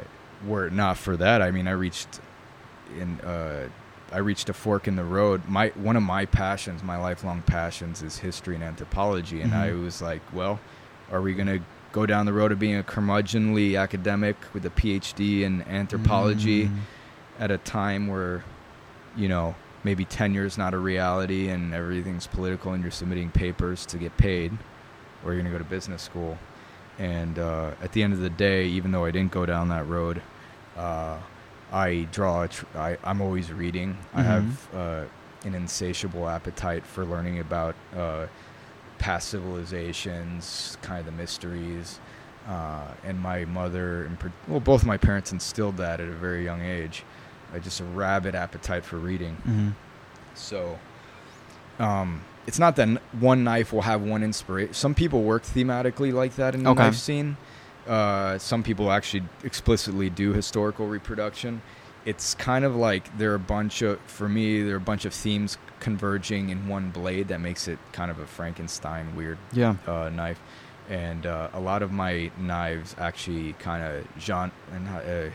were 0.48 0.68
it 0.68 0.74
not 0.74 0.98
for 0.98 1.18
that, 1.18 1.42
I 1.42 1.52
mean, 1.52 1.68
I 1.68 1.72
reached 1.72 2.22
in. 2.98 3.20
Uh, 3.22 3.68
I 4.12 4.18
reached 4.18 4.50
a 4.50 4.54
fork 4.54 4.88
in 4.88 4.96
the 4.96 5.04
road. 5.04 5.48
My 5.48 5.68
one 5.76 5.96
of 5.96 6.02
my 6.02 6.26
passions, 6.26 6.82
my 6.82 6.98
lifelong 6.98 7.44
passions, 7.44 8.02
is 8.02 8.18
history 8.18 8.56
and 8.56 8.64
anthropology, 8.64 9.42
and 9.42 9.54
I 9.54 9.70
Mhm. 9.70 9.84
was 9.84 10.02
like, 10.02 10.22
well, 10.34 10.60
are 11.12 11.22
we 11.22 11.34
gonna 11.36 11.60
go 11.92 12.06
down 12.06 12.26
the 12.26 12.34
road 12.34 12.52
of 12.52 12.60
being 12.60 12.76
a 12.78 12.84
curmudgeonly 12.84 13.80
academic 13.80 14.36
with 14.54 14.66
a 14.66 14.70
PhD 14.70 15.42
in 15.42 15.62
anthropology 15.64 16.66
Mm. 16.68 16.78
at 17.40 17.52
a 17.52 17.58
time 17.58 18.08
where, 18.08 18.44
you 19.16 19.28
know, 19.28 19.56
maybe 19.84 20.06
tenure 20.06 20.46
is 20.46 20.58
not 20.58 20.74
a 20.74 20.78
reality 20.78 21.50
and 21.50 21.74
everything's 21.74 22.28
political 22.28 22.74
and 22.74 22.84
you're 22.84 22.92
submitting 22.92 23.30
papers 23.32 23.86
to 23.88 23.98
get 23.98 24.16
paid, 24.18 24.52
or 25.26 25.34
you're 25.34 25.42
gonna 25.42 25.52
go 25.52 25.58
to 25.58 25.64
business 25.64 26.02
school. 26.04 26.38
And 27.00 27.40
uh, 27.40 27.72
at 27.82 27.94
the 27.94 28.04
end 28.04 28.14
of 28.14 28.20
the 28.20 28.30
day, 28.30 28.66
even 28.66 28.92
though 28.92 29.06
I 29.06 29.12
didn't 29.12 29.32
go 29.32 29.46
down 29.46 29.70
that 29.70 29.88
road, 29.88 30.22
uh, 30.78 31.18
I 31.72 32.08
draw. 32.12 32.44
A 32.44 32.48
tr- 32.50 32.66
I, 32.76 32.98
I'm 33.04 33.22
always 33.22 33.52
reading. 33.54 33.98
I 34.14 34.22
Mhm. 34.22 34.26
have 34.26 34.68
uh, 34.76 35.04
an 35.46 35.56
insatiable 35.56 36.28
appetite 36.28 36.84
for 36.86 37.06
learning 37.06 37.40
about 37.40 37.76
uh, 37.96 38.26
past 39.00 39.30
civilizations, 39.30 40.78
kind 40.82 41.00
of 41.00 41.06
the 41.06 41.12
mysteries. 41.12 42.00
Uh, 42.48 42.88
and 43.04 43.20
my 43.20 43.46
mother, 43.46 44.06
and 44.06 44.18
well, 44.48 44.60
both 44.60 44.84
my 44.84 44.98
parents 44.98 45.32
instilled 45.32 45.78
that 45.78 46.00
at 46.00 46.08
a 46.08 46.12
very 46.14 46.44
young 46.44 46.62
age. 46.62 47.04
like 47.54 47.64
just 47.64 47.80
a 47.80 47.84
rabid 47.84 48.34
appetite 48.36 48.84
for 48.86 48.98
reading. 48.98 49.36
Mm-hmm. 49.38 49.70
So, 50.36 50.80
um, 51.80 52.22
it's 52.48 52.58
not 52.60 52.76
that 52.78 52.88
one 53.20 53.44
knife 53.44 53.72
will 53.74 53.82
have 53.84 54.02
one 54.02 54.24
inspiration. 54.24 54.74
Some 54.74 54.96
people 54.96 55.24
work 55.24 55.44
thematically 55.44 56.12
like 56.14 56.36
that 56.36 56.56
in 56.56 56.64
the 56.64 56.70
Okay. 56.72 56.84
knife 56.84 56.96
scene. 56.96 57.38
Uh, 57.88 58.38
some 58.38 58.62
people 58.64 58.92
actually 58.92 59.24
explicitly 59.44 60.10
do 60.10 60.34
historical 60.34 60.88
reproduction. 60.88 61.62
It's 62.06 62.34
kind 62.36 62.66
of 62.66 62.76
like 62.76 63.18
there 63.18 63.32
are 63.32 63.36
a 63.36 63.40
bunch 63.40 63.82
of, 63.82 64.00
for 64.02 64.28
me, 64.30 64.64
there 64.64 64.74
are 64.74 64.78
a 64.78 64.82
bunch 64.82 65.06
of 65.06 65.14
themes 65.14 65.58
converging 65.80 66.50
in 66.50 66.68
one 66.68 66.90
blade 66.92 67.28
that 67.30 67.40
makes 67.40 67.68
it 67.68 67.80
kind 67.92 68.10
of 68.12 68.20
a 68.20 68.26
Frankenstein 68.26 69.16
weird 69.16 69.38
Yeah. 69.54 69.76
uh, 69.88 70.10
knife. 70.10 70.40
And 70.90 71.26
uh, 71.26 71.50
a 71.54 71.60
lot 71.60 71.84
of 71.84 71.92
my 71.92 72.32
knives 72.40 72.96
actually 72.98 73.54
kind 73.54 73.84
of 73.84 74.08
genre 74.20 74.52
and 74.74 74.88
uh, 74.88 75.34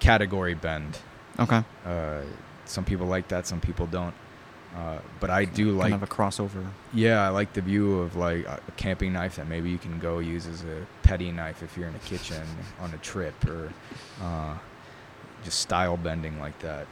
category 0.00 0.54
bend. 0.54 0.98
Okay. 1.38 1.62
Uh, 1.84 2.20
some 2.64 2.84
people 2.84 3.06
like 3.06 3.28
that, 3.28 3.46
some 3.46 3.60
people 3.60 3.86
don't. 3.86 4.14
Uh, 4.76 4.98
but 5.18 5.30
I 5.30 5.44
do 5.46 5.70
like, 5.72 5.90
kind 5.90 6.02
of 6.02 6.02
a 6.02 6.06
crossover. 6.14 6.64
yeah, 6.92 7.24
I 7.24 7.30
like 7.30 7.54
the 7.54 7.62
view 7.62 8.00
of 8.00 8.16
like 8.16 8.44
a 8.46 8.60
a 8.68 8.70
camping 8.72 9.14
knife 9.14 9.36
that 9.36 9.48
maybe 9.48 9.70
you 9.70 9.78
can 9.78 9.98
go 9.98 10.18
use 10.18 10.46
as 10.46 10.62
a 10.62 10.86
petty 11.02 11.32
knife 11.32 11.62
if 11.62 11.74
you're 11.76 11.88
in 11.88 11.94
a 11.94 11.98
kitchen 12.00 12.42
on 12.78 12.92
a 12.92 12.98
trip 12.98 13.34
or 13.48 13.72
uh, 14.22 14.54
just 15.48 15.60
style 15.60 15.96
bending 15.96 16.38
like 16.38 16.58
that. 16.58 16.86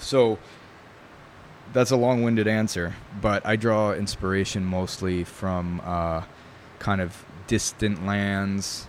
So 0.00 0.38
that's 1.72 1.92
a 1.92 1.96
long-winded 1.96 2.48
answer, 2.48 2.94
but 3.20 3.46
I 3.46 3.54
draw 3.54 3.92
inspiration 3.92 4.64
mostly 4.64 5.22
from 5.22 5.80
uh, 5.84 6.24
kind 6.80 7.00
of 7.00 7.24
distant 7.46 8.04
lands, 8.04 8.88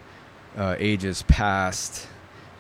uh, 0.57 0.75
ages 0.79 1.23
past. 1.27 2.07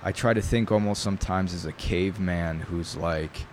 I 0.03 0.11
try 0.11 0.33
to 0.33 0.41
think 0.41 0.71
almost 0.71 1.01
sometimes 1.01 1.51
as 1.53 1.65
a 1.65 1.71
caveman 1.71 2.59
who's 2.59 2.95
like, 2.95 3.47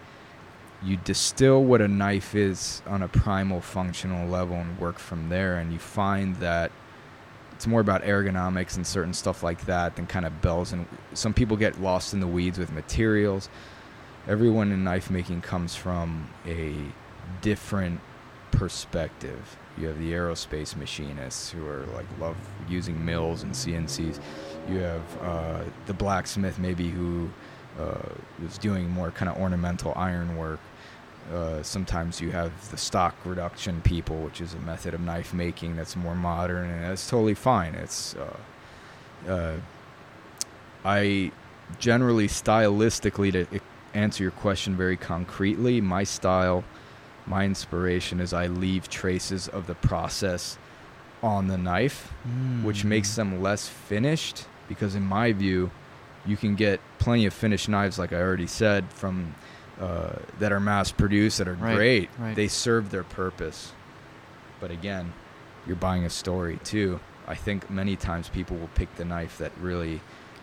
you 0.82 0.98
distill 0.98 1.64
what 1.64 1.80
a 1.80 1.88
knife 1.88 2.34
is 2.34 2.82
on 2.86 3.02
a 3.02 3.08
primal 3.08 3.60
functional 3.60 4.28
level 4.28 4.56
and 4.56 4.78
work 4.78 4.98
from 4.98 5.30
there, 5.30 5.56
and 5.56 5.72
you 5.72 5.78
find 5.78 6.36
that 6.36 6.72
it's 7.60 7.66
more 7.66 7.82
about 7.82 8.02
ergonomics 8.04 8.76
and 8.76 8.86
certain 8.86 9.12
stuff 9.12 9.42
like 9.42 9.66
that 9.66 9.94
than 9.96 10.06
kind 10.06 10.24
of 10.24 10.40
bells 10.40 10.72
and 10.72 10.86
some 11.12 11.34
people 11.34 11.58
get 11.58 11.78
lost 11.78 12.14
in 12.14 12.20
the 12.20 12.26
weeds 12.26 12.58
with 12.58 12.72
materials. 12.72 13.50
Everyone 14.26 14.72
in 14.72 14.82
knife 14.82 15.10
making 15.10 15.42
comes 15.42 15.76
from 15.76 16.30
a 16.46 16.74
different 17.42 18.00
perspective. 18.50 19.58
You 19.76 19.88
have 19.88 19.98
the 19.98 20.10
aerospace 20.10 20.74
machinists 20.74 21.50
who 21.50 21.66
are 21.66 21.84
like 21.94 22.06
love 22.18 22.38
using 22.66 23.04
mills 23.04 23.42
and 23.42 23.52
cncs 23.52 24.18
you 24.66 24.78
have 24.78 25.22
uh, 25.22 25.60
the 25.84 25.92
blacksmith 25.92 26.58
maybe 26.58 26.88
who 26.88 27.28
uh, 27.78 28.08
was 28.42 28.56
doing 28.56 28.88
more 28.88 29.10
kind 29.10 29.28
of 29.28 29.36
ornamental 29.36 29.92
ironwork 29.96 30.60
uh, 31.32 31.62
sometimes 31.62 32.20
you 32.20 32.30
have 32.32 32.70
the 32.70 32.76
stock 32.76 33.14
reduction 33.24 33.80
people, 33.82 34.16
which 34.22 34.40
is 34.40 34.54
a 34.54 34.58
method 34.58 34.94
of 34.94 35.00
knife 35.00 35.32
making 35.32 35.76
that's 35.76 35.96
more 35.96 36.14
modern, 36.14 36.68
and 36.70 36.84
that's 36.84 37.08
totally 37.08 37.34
fine. 37.34 37.74
It's 37.74 38.14
uh, 38.16 38.36
uh, 39.30 39.56
I 40.84 41.30
generally 41.78 42.26
stylistically 42.26 43.32
to 43.32 43.60
answer 43.94 44.22
your 44.22 44.32
question 44.32 44.76
very 44.76 44.96
concretely. 44.96 45.80
My 45.80 46.04
style, 46.04 46.64
my 47.26 47.44
inspiration 47.44 48.20
is 48.20 48.32
I 48.32 48.46
leave 48.46 48.88
traces 48.88 49.46
of 49.48 49.66
the 49.66 49.74
process 49.74 50.58
on 51.22 51.48
the 51.48 51.58
knife, 51.58 52.12
which 52.62 52.84
makes 52.84 53.10
Mm. 53.12 53.16
them 53.16 53.42
less 53.42 53.68
finished. 53.68 54.46
Because 54.68 54.94
in 54.94 55.04
my 55.04 55.32
view, 55.32 55.70
you 56.24 56.36
can 56.36 56.54
get 56.54 56.80
plenty 56.98 57.26
of 57.26 57.34
finished 57.34 57.68
knives, 57.68 57.98
like 57.98 58.12
I 58.12 58.20
already 58.20 58.46
said, 58.46 58.84
from 58.90 59.34
uh, 59.80 60.12
that 60.38 60.52
are 60.52 60.60
mass 60.60 60.92
produced 60.92 61.38
that 61.38 61.48
are 61.48 61.54
Right, 61.54 61.74
great. 61.76 62.10
right. 62.18 62.36
They 62.36 62.48
serve 62.48 62.90
their 62.90 63.02
purpose. 63.04 63.72
But 64.60 64.70
again, 64.70 65.12
you're 65.66 65.76
buying 65.76 66.04
a 66.04 66.10
story 66.10 66.58
too. 66.64 67.00
I 67.26 67.34
think 67.34 67.70
many 67.70 67.96
times 67.96 68.28
people 68.28 68.56
will 68.56 68.68
pick 68.74 68.94
the 68.96 69.04
knife 69.04 69.38
that 69.38 69.52
really 69.60 70.00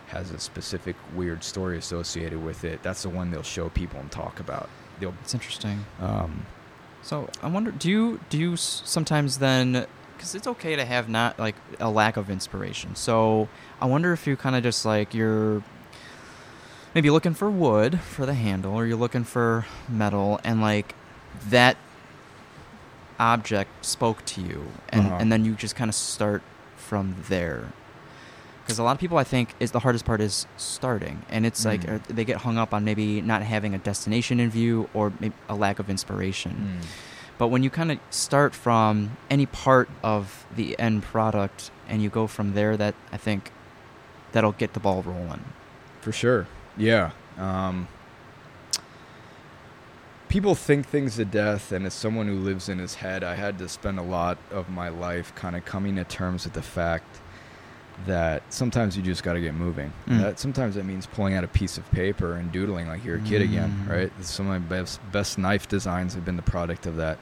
has 0.08 0.30
a 0.30 0.38
specific 0.38 0.96
weird 1.14 1.44
story 1.44 1.76
associated 1.78 2.42
with 2.42 2.64
it. 2.64 2.82
That's 2.82 3.02
the 3.02 3.10
one 3.10 3.30
they'll 3.30 3.42
show 3.42 3.68
people 3.68 4.00
and 4.00 4.10
talk 4.10 4.40
about. 4.40 4.68
They'll 4.98 5.14
It's 5.22 5.34
interesting. 5.34 5.84
um, 6.00 6.46
So 7.02 7.28
I 7.42 7.48
wonder, 7.48 7.70
do 7.70 7.88
you 7.90 8.20
do 8.30 8.38
you 8.38 8.56
sometimes 8.56 9.38
then? 9.38 9.86
Because 10.16 10.34
it's 10.34 10.48
okay 10.48 10.74
to 10.74 10.84
have 10.84 11.08
not 11.08 11.38
like 11.38 11.54
a 11.78 11.88
lack 11.90 12.16
of 12.16 12.28
inspiration. 12.28 12.96
So 12.96 13.48
I 13.80 13.86
wonder 13.86 14.12
if 14.12 14.26
you 14.26 14.36
kind 14.36 14.56
of 14.56 14.64
just 14.64 14.84
like 14.84 15.14
you're 15.14 15.62
maybe 16.98 17.10
looking 17.10 17.32
for 17.32 17.48
wood 17.48 18.00
for 18.00 18.26
the 18.26 18.34
handle, 18.34 18.74
or 18.74 18.84
you're 18.84 18.96
looking 18.96 19.22
for 19.22 19.64
metal, 19.88 20.40
and 20.42 20.60
like 20.60 20.96
that 21.48 21.76
object 23.20 23.70
spoke 23.86 24.24
to 24.24 24.40
you, 24.40 24.66
and 24.88 25.06
Uh-huh. 25.06 25.16
and 25.20 25.30
then 25.30 25.44
you 25.44 25.54
just 25.54 25.76
kind 25.76 25.88
of 25.88 25.94
start 25.94 26.42
from 26.76 27.14
there. 27.28 27.66
Because 28.64 28.80
a 28.80 28.82
lot 28.82 28.90
of 28.96 28.98
people, 28.98 29.16
I 29.16 29.22
think, 29.22 29.54
is 29.60 29.70
the 29.70 29.78
hardest 29.78 30.04
part 30.04 30.20
is 30.20 30.48
starting, 30.56 31.22
and 31.30 31.46
it's 31.46 31.64
like 31.64 31.82
Mm. 31.82 31.94
uh, 31.94 31.98
they 32.08 32.24
get 32.24 32.38
hung 32.38 32.58
up 32.58 32.74
on 32.74 32.84
maybe 32.84 33.20
not 33.22 33.42
having 33.42 33.74
a 33.74 33.78
destination 33.78 34.40
in 34.40 34.50
view 34.50 34.88
or 34.92 35.12
maybe 35.20 35.34
a 35.48 35.54
lack 35.54 35.78
of 35.78 35.88
inspiration. 35.88 36.80
mm, 36.82 36.86
But 37.38 37.46
when 37.52 37.62
you 37.62 37.70
kind 37.70 37.92
of 37.92 37.98
start 38.10 38.52
from 38.56 39.16
any 39.30 39.46
part 39.46 39.88
of 40.02 40.44
the 40.56 40.76
end 40.80 41.04
product 41.04 41.70
and 41.88 42.02
you 42.02 42.10
go 42.10 42.26
from 42.26 42.54
there, 42.54 42.76
that 42.76 42.96
I 43.12 43.16
think 43.16 43.52
that'll 44.32 44.58
get 44.58 44.72
the 44.72 44.80
ball 44.80 45.02
rolling. 45.06 45.44
For 46.00 46.10
sure. 46.10 46.48
Yeah. 46.78 47.10
Um, 47.36 47.88
people 50.28 50.54
think 50.54 50.86
things 50.86 51.16
to 51.16 51.24
death, 51.24 51.72
and 51.72 51.86
as 51.86 51.94
someone 51.94 52.26
who 52.28 52.34
lives 52.38 52.68
in 52.68 52.78
his 52.78 52.94
head, 52.96 53.24
I 53.24 53.34
had 53.34 53.58
to 53.58 53.68
spend 53.68 53.98
a 53.98 54.02
lot 54.02 54.38
of 54.50 54.68
my 54.68 54.88
life 54.88 55.34
kind 55.34 55.56
of 55.56 55.64
coming 55.64 55.96
to 55.96 56.04
terms 56.04 56.44
with 56.44 56.52
the 56.54 56.62
fact 56.62 57.20
that 58.06 58.42
sometimes 58.52 58.96
you 58.96 59.02
just 59.02 59.24
got 59.24 59.32
to 59.32 59.40
get 59.40 59.54
moving. 59.54 59.92
Mm. 60.06 60.20
That 60.20 60.38
sometimes 60.38 60.76
that 60.76 60.84
means 60.84 61.06
pulling 61.06 61.34
out 61.34 61.42
a 61.42 61.48
piece 61.48 61.78
of 61.78 61.90
paper 61.90 62.34
and 62.34 62.52
doodling 62.52 62.86
like 62.86 63.04
you're 63.04 63.16
a 63.16 63.20
kid 63.22 63.42
again, 63.42 63.86
Mm. 63.86 63.90
right? 63.90 64.24
Some 64.24 64.48
of 64.48 64.52
my 64.52 64.58
best 64.68 65.00
best 65.10 65.36
knife 65.38 65.66
designs 65.66 66.14
have 66.14 66.24
been 66.24 66.36
the 66.36 66.42
product 66.42 66.86
of 66.86 66.96
that. 66.96 67.18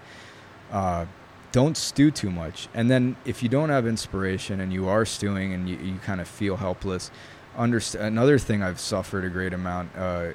Uh, 0.70 1.06
don't 1.52 1.76
stew 1.78 2.10
too 2.10 2.30
much, 2.30 2.68
and 2.74 2.90
then 2.90 3.16
if 3.24 3.42
you 3.42 3.48
don't 3.48 3.70
have 3.70 3.86
inspiration 3.86 4.60
and 4.60 4.70
you 4.72 4.86
are 4.88 5.06
stewing 5.06 5.54
and 5.54 5.66
you, 5.66 5.76
you 5.78 5.98
kind 6.04 6.20
of 6.20 6.28
feel 6.28 6.56
helpless, 6.56 7.10
underst- 7.56 7.98
another 8.00 8.38
thing 8.38 8.62
I've 8.62 8.80
suffered 8.80 9.24
a 9.24 9.28
great 9.28 9.52
amount 9.52 9.90
uh, 9.96 10.32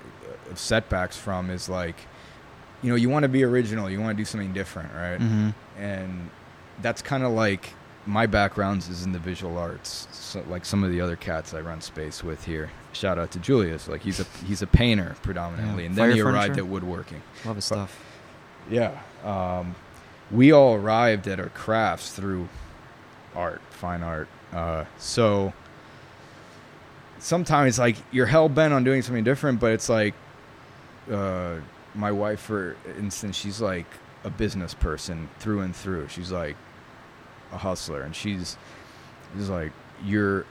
of 0.50 0.60
setbacks 0.60 1.18
from 1.18 1.50
is 1.50 1.70
like, 1.70 1.96
you 2.82 2.90
know, 2.90 2.96
you 2.96 3.10
want 3.10 3.24
to 3.24 3.30
be 3.30 3.44
original, 3.44 3.90
you 3.90 4.00
want 4.02 4.16
to 4.18 4.22
do 4.22 4.26
something 4.26 4.54
different, 4.54 4.94
right? 4.94 5.20
Mm-hmm. 5.20 5.50
and 5.82 6.30
that's 6.82 7.02
kind 7.02 7.24
of 7.24 7.32
like 7.32 7.74
my 8.08 8.26
background 8.26 8.82
is 8.90 9.06
in 9.06 9.12
the 9.12 9.20
visual 9.20 9.56
arts 9.60 10.08
so 10.12 10.44
like 10.50 10.66
some 10.66 10.84
of 10.84 10.90
the 10.90 11.00
other 11.00 11.16
cats 11.16 11.54
i 11.54 11.60
run 11.62 11.80
space 11.80 12.24
with 12.24 12.44
here 12.46 12.72
shout 12.94 13.20
out 13.20 13.30
to 13.30 13.38
julius 13.38 13.88
like 13.88 14.02
he's 14.02 14.20
a 14.20 14.24
he's 14.48 14.64
a 14.64 14.68
painter 14.68 15.16
predominantly 15.22 15.84
Yeah. 15.84 15.90
and 15.90 15.96
then 15.96 16.08
Fire 16.10 16.16
he 16.16 16.22
arrived 16.22 16.58
at 16.58 16.66
woodworking 16.66 17.22
Love 17.46 17.58
his 17.58 17.70
But- 17.70 17.76
stuff. 17.76 18.04
yeah 18.72 19.00
um, 19.24 19.76
we 20.32 20.52
all 20.52 20.74
arrived 20.74 21.28
at 21.28 21.40
our 21.40 21.50
crafts 21.50 22.12
through 22.12 22.50
art 23.36 23.62
fine 23.70 24.02
art 24.02 24.28
uh, 24.52 24.86
so 24.98 25.54
sometimes 27.22 27.80
like 27.80 27.96
you're 28.12 28.26
hell-bent 28.26 28.74
on 28.74 28.84
doing 28.84 29.02
something 29.02 29.24
different 29.24 29.60
but 29.60 29.72
it's 29.72 29.88
like 29.88 30.14
uh, 31.10 31.56
my 31.96 32.12
wife 32.12 32.42
for 32.42 32.76
instance 32.98 33.36
she's 33.36 33.62
like 33.62 33.86
a 34.24 34.30
business 34.30 34.74
person 34.74 35.30
through 35.40 35.62
and 35.62 35.76
through. 35.76 36.08
She's 36.08 36.32
like 36.32 36.56
a 37.52 37.58
hustler 37.58 38.02
and 38.02 38.16
she's 38.16 38.58
she's 39.36 39.50
like 39.50 39.72
you're 40.06 40.46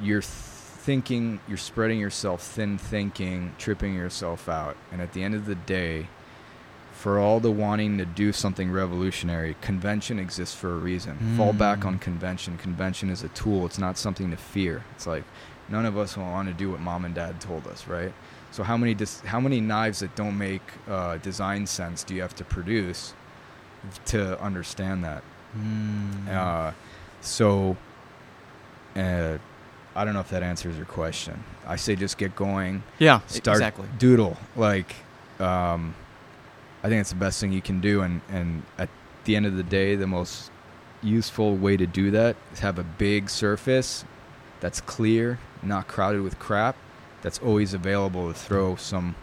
you're 0.00 0.22
thinking 0.22 1.40
you're 1.46 1.56
spreading 1.56 2.00
yourself 2.00 2.42
thin 2.42 2.76
thinking 2.76 3.54
tripping 3.58 3.94
yourself 3.94 4.48
out 4.48 4.76
and 4.90 5.00
at 5.00 5.12
the 5.12 5.22
end 5.22 5.34
of 5.34 5.46
the 5.46 5.54
day 5.54 6.08
for 7.06 7.20
all 7.20 7.38
the 7.38 7.52
wanting 7.52 7.98
to 7.98 8.04
do 8.04 8.32
something 8.32 8.68
revolutionary 8.68 9.54
convention 9.60 10.18
exists 10.18 10.56
for 10.56 10.72
a 10.72 10.76
reason 10.90 11.14
fall 11.36 11.52
back 11.52 11.78
Mm. 11.80 11.86
on 11.86 11.98
convention 12.00 12.58
convention 12.58 13.10
is 13.10 13.22
a 13.22 13.28
tool 13.28 13.64
it's 13.64 13.78
not 13.78 13.96
something 13.96 14.28
to 14.32 14.36
fear 14.36 14.82
it's 14.96 15.06
like 15.06 15.22
none 15.68 15.86
of 15.86 15.96
us 15.96 16.16
want 16.16 16.48
to 16.48 16.54
do 16.54 16.66
what 16.72 16.80
mom 16.80 17.04
and 17.04 17.14
dad 17.14 17.40
told 17.40 17.64
us 17.68 17.86
right 17.86 18.12
so 18.50 18.64
how 18.64 18.76
many 18.76 18.92
dis- 19.02 19.20
how 19.20 19.38
many 19.38 19.60
knives 19.60 20.00
that 20.00 20.12
don't 20.16 20.36
make 20.36 20.62
uh, 20.88 21.16
design 21.18 21.64
sense 21.66 22.02
do 22.02 22.12
you 22.16 22.22
have 22.22 22.34
to 22.34 22.44
produce 22.44 23.14
to 24.06 24.20
understand 24.42 25.04
that 25.04 25.22
Mm. 25.56 26.28
uh, 26.28 26.72
so, 27.20 27.76
uh, 28.96 29.38
I 29.94 30.04
don't 30.04 30.12
know 30.12 30.20
if 30.20 30.28
that 30.30 30.42
answers 30.42 30.76
your 30.76 30.84
question. 30.86 31.42
I 31.66 31.76
say 31.76 31.96
just 31.96 32.18
get 32.18 32.36
going, 32.36 32.82
yeah, 32.98 33.20
start 33.26 33.56
exactly. 33.58 33.86
doodle. 33.98 34.36
Like, 34.54 34.94
um, 35.40 35.94
I 36.86 36.88
think 36.88 37.00
it's 37.00 37.10
the 37.10 37.16
best 37.16 37.40
thing 37.40 37.52
you 37.52 37.60
can 37.62 37.80
do. 37.80 38.02
And 38.02 38.20
and 38.30 38.62
at 38.78 38.88
the 39.24 39.34
end 39.34 39.44
of 39.44 39.56
the 39.56 39.64
day, 39.64 39.96
the 39.96 40.06
most 40.06 40.52
useful 41.02 41.56
way 41.56 41.76
to 41.76 41.86
do 41.86 42.12
that 42.12 42.36
is 42.52 42.60
have 42.60 42.78
a 42.78 42.84
big 42.84 43.28
surface 43.28 44.04
that's 44.60 44.80
clear, 44.80 45.38
not 45.62 45.88
crowded 45.88 46.22
with 46.22 46.38
crap. 46.38 46.76
that's 47.22 47.40
always 47.40 47.74
available 47.74 48.32
to 48.32 48.38
throw 48.38 48.76
some 48.76 49.16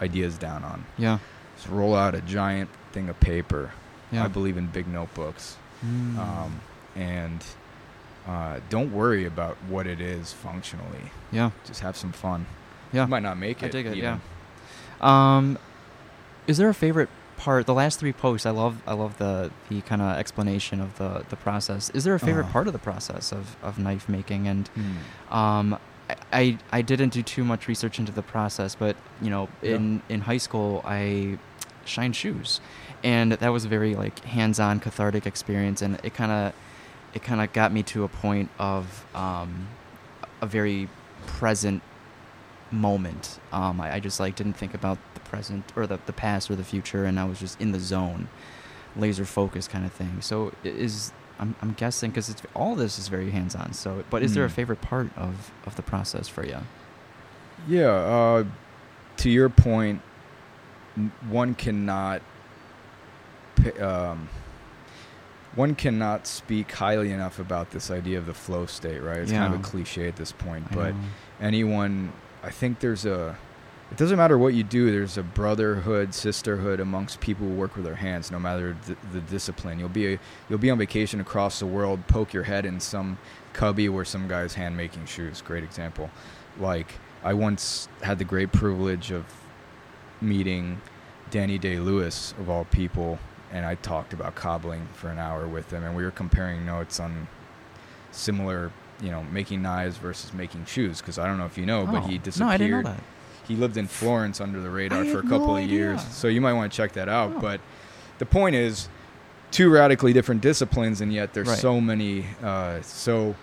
ideas 0.00 0.38
down 0.38 0.62
on. 0.62 0.84
Yeah. 0.96 1.18
Just 1.56 1.68
roll 1.68 1.96
out 1.96 2.14
a 2.14 2.20
giant 2.20 2.70
thing 2.92 3.08
of 3.08 3.18
paper. 3.18 3.72
Yeah. 4.12 4.24
I 4.24 4.28
believe 4.28 4.56
in 4.56 4.66
big 4.68 4.86
notebooks. 4.86 5.56
Mm. 5.84 6.16
Um, 6.18 6.60
and 6.94 7.44
uh, 8.28 8.60
don't 8.68 8.92
worry 8.92 9.24
about 9.24 9.56
what 9.68 9.88
it 9.88 10.00
is 10.00 10.32
functionally. 10.32 11.10
yeah. 11.32 11.50
Just 11.66 11.80
have 11.80 11.96
some 11.96 12.12
fun. 12.12 12.46
Yeah. 12.92 13.02
You 13.02 13.08
might 13.08 13.24
not 13.24 13.36
make 13.36 13.62
it. 13.64 13.66
I 13.66 13.68
dig 13.70 13.86
it. 13.86 13.96
even. 13.96 14.20
Yeah. 15.00 15.36
Um, 15.36 15.58
is 16.50 16.56
there 16.58 16.68
a 16.68 16.74
favorite 16.74 17.08
part? 17.36 17.66
The 17.66 17.74
last 17.82 17.98
three 18.00 18.12
posts, 18.12 18.44
I 18.46 18.50
love. 18.50 18.74
I 18.86 18.94
love 19.02 19.12
the 19.18 19.50
the 19.70 19.80
kind 19.82 20.02
of 20.02 20.18
explanation 20.18 20.80
of 20.80 20.90
the 20.98 21.24
the 21.28 21.36
process. 21.36 21.90
Is 21.90 22.02
there 22.04 22.14
a 22.14 22.20
favorite 22.20 22.44
Uh-huh. 22.44 22.52
part 22.52 22.66
of 22.66 22.72
the 22.78 22.84
process 22.90 23.32
of 23.32 23.56
of 23.62 23.78
knife 23.78 24.08
making? 24.08 24.42
And 24.48 24.68
Hmm. 24.68 25.34
um, 25.40 25.66
I, 26.10 26.16
I 26.42 26.58
I 26.78 26.82
didn't 26.82 27.12
do 27.18 27.22
too 27.22 27.44
much 27.44 27.62
research 27.68 27.98
into 28.00 28.12
the 28.12 28.22
process, 28.34 28.74
but 28.74 28.94
you 29.24 29.30
know, 29.30 29.48
Yeah. 29.62 29.76
in 29.76 30.02
in 30.08 30.20
high 30.22 30.38
school, 30.46 30.82
I 30.84 31.38
shined 31.84 32.14
shoes, 32.16 32.60
and 33.02 33.32
that 33.32 33.52
was 33.56 33.64
a 33.64 33.68
very 33.68 33.94
like 33.94 34.16
hands-on 34.24 34.80
cathartic 34.80 35.24
experience, 35.26 35.80
and 35.84 35.98
it 36.04 36.12
kind 36.20 36.32
of 36.32 36.52
it 37.14 37.22
kind 37.22 37.40
of 37.40 37.52
got 37.52 37.72
me 37.72 37.82
to 37.94 38.04
a 38.04 38.08
point 38.08 38.48
of 38.58 38.84
um, 39.14 39.50
a 40.42 40.46
very 40.46 40.88
present 41.38 41.80
moment. 42.70 43.38
Um, 43.52 43.80
I, 43.80 43.94
I 43.94 44.00
just 44.00 44.20
like 44.20 44.36
didn't 44.36 44.54
think 44.54 44.74
about 44.74 44.98
the 45.14 45.20
present 45.20 45.64
or 45.76 45.86
the, 45.86 45.98
the 46.06 46.12
past 46.12 46.50
or 46.50 46.56
the 46.56 46.64
future, 46.64 47.04
and 47.04 47.18
I 47.20 47.24
was 47.24 47.38
just 47.40 47.60
in 47.60 47.72
the 47.72 47.80
zone, 47.80 48.28
laser 48.96 49.24
focus 49.24 49.68
kind 49.68 49.84
of 49.84 49.92
thing. 49.92 50.20
So 50.20 50.52
is 50.64 51.12
I'm, 51.38 51.54
I'm 51.62 51.72
guessing 51.72 52.10
because 52.10 52.28
it's 52.28 52.42
all 52.54 52.74
this 52.74 52.98
is 52.98 53.08
very 53.08 53.30
hands 53.30 53.54
on. 53.54 53.72
So, 53.72 54.04
but 54.10 54.22
is 54.22 54.34
there 54.34 54.44
a 54.44 54.48
Mm. 54.48 54.52
favorite 54.52 54.80
part 54.82 55.10
of, 55.16 55.50
of 55.66 55.76
the 55.76 55.82
process 55.82 56.28
for 56.28 56.44
you? 56.44 56.58
Yeah. 57.66 57.88
Uh, 57.88 58.44
to 59.18 59.30
your 59.30 59.48
one 61.28 61.54
cannot. 61.54 62.22
Um, 63.80 64.28
one 65.54 65.74
cannot 65.74 66.26
speak 66.26 66.70
highly 66.72 67.10
enough 67.10 67.38
about 67.38 67.70
this 67.72 67.90
idea 67.90 68.18
of 68.18 68.26
the 68.26 68.34
flow 68.34 68.66
state, 68.66 69.00
right? 69.00 69.18
It's 69.18 69.32
kind 69.32 69.52
of 69.52 69.60
a 69.60 69.62
cliche 69.62 70.06
at 70.08 70.16
this 70.16 70.30
point, 70.32 70.70
but 70.72 70.94
anyone, 71.40 72.12
I 72.42 72.50
think 72.50 72.80
there's 72.80 73.04
a. 73.04 73.36
It 73.90 73.96
doesn't 73.96 74.16
matter 74.16 74.38
what 74.38 74.54
you 74.54 74.62
do. 74.62 74.92
There's 74.92 75.18
a 75.18 75.22
brotherhood, 75.22 76.14
sisterhood 76.14 76.78
amongst 76.78 77.20
people 77.20 77.48
who 77.48 77.54
work 77.54 77.74
with 77.74 77.84
their 77.84 77.96
hands, 77.96 78.30
no 78.30 78.38
matter 78.38 78.76
the, 78.86 78.96
the 79.12 79.20
discipline. 79.20 79.78
You'll 79.78 79.88
be 79.88 80.18
you'll 80.48 80.58
be 80.58 80.70
on 80.70 80.78
vacation 80.78 81.20
across 81.20 81.58
the 81.58 81.66
world, 81.66 82.06
poke 82.06 82.32
your 82.32 82.44
head 82.44 82.64
in 82.64 82.78
some 82.80 83.18
cubby 83.52 83.88
where 83.88 84.04
some 84.04 84.28
guy's 84.28 84.54
hand 84.54 84.76
making 84.76 85.06
shoes. 85.06 85.42
Great 85.42 85.64
example. 85.64 86.10
Like 86.58 86.94
I 87.24 87.34
once 87.34 87.88
had 88.02 88.18
the 88.18 88.24
great 88.24 88.52
privilege 88.52 89.10
of 89.10 89.24
meeting 90.20 90.80
Daniel 91.30 91.58
Day 91.58 91.78
Lewis 91.78 92.32
of 92.38 92.48
all 92.48 92.64
people, 92.66 93.18
and 93.52 93.66
I 93.66 93.74
talked 93.74 94.12
about 94.12 94.34
cobbling 94.34 94.88
for 94.94 95.08
an 95.08 95.18
hour 95.18 95.46
with 95.46 95.72
him, 95.72 95.82
and 95.82 95.96
we 95.96 96.04
were 96.04 96.10
comparing 96.10 96.64
notes 96.64 97.00
on 97.00 97.28
similar, 98.12 98.72
you 99.02 99.10
know, 99.10 99.22
making 99.32 99.62
knives 99.62 99.96
versus 99.96 100.32
making 100.32 100.64
shoes. 100.66 101.00
Because 101.00 101.18
I 101.18 101.26
don't 101.26 101.38
know 101.38 101.46
if 101.46 101.56
you 101.58 101.66
know, 101.66 101.86
but 101.86 102.04
Oh. 102.04 102.06
he 102.06 102.20
No. 102.38 102.48
I 102.48 102.56
didn't 102.56 102.82
know 102.84 102.90
that. 102.90 103.00
He 103.48 103.56
lived 103.56 103.76
in 103.76 103.86
Florence 103.88 104.40
under 104.40 104.60
the 104.60 104.70
radar 104.70 105.02
I 105.02 105.08
for 105.10 105.18
a 105.18 105.22
couple 105.22 105.48
no 105.48 105.56
of 105.56 105.68
years, 105.68 106.00
so 106.10 106.28
you 106.28 106.40
might 106.40 106.52
want 106.52 106.70
to 106.72 106.76
check 106.76 106.92
that 106.92 107.08
out. 107.08 107.32
Oh. 107.36 107.40
But 107.40 107.60
the 108.18 108.26
point 108.26 108.54
is, 108.54 108.88
two 109.50 109.68
radically 109.70 110.12
different 110.12 110.40
disciplines, 110.40 111.00
and 111.00 111.12
yet 111.12 111.32
there's 111.34 111.48
Right. 111.48 111.58
so 111.58 111.80
many. 111.80 112.26
Uh, 112.42 112.80
so 112.82 113.34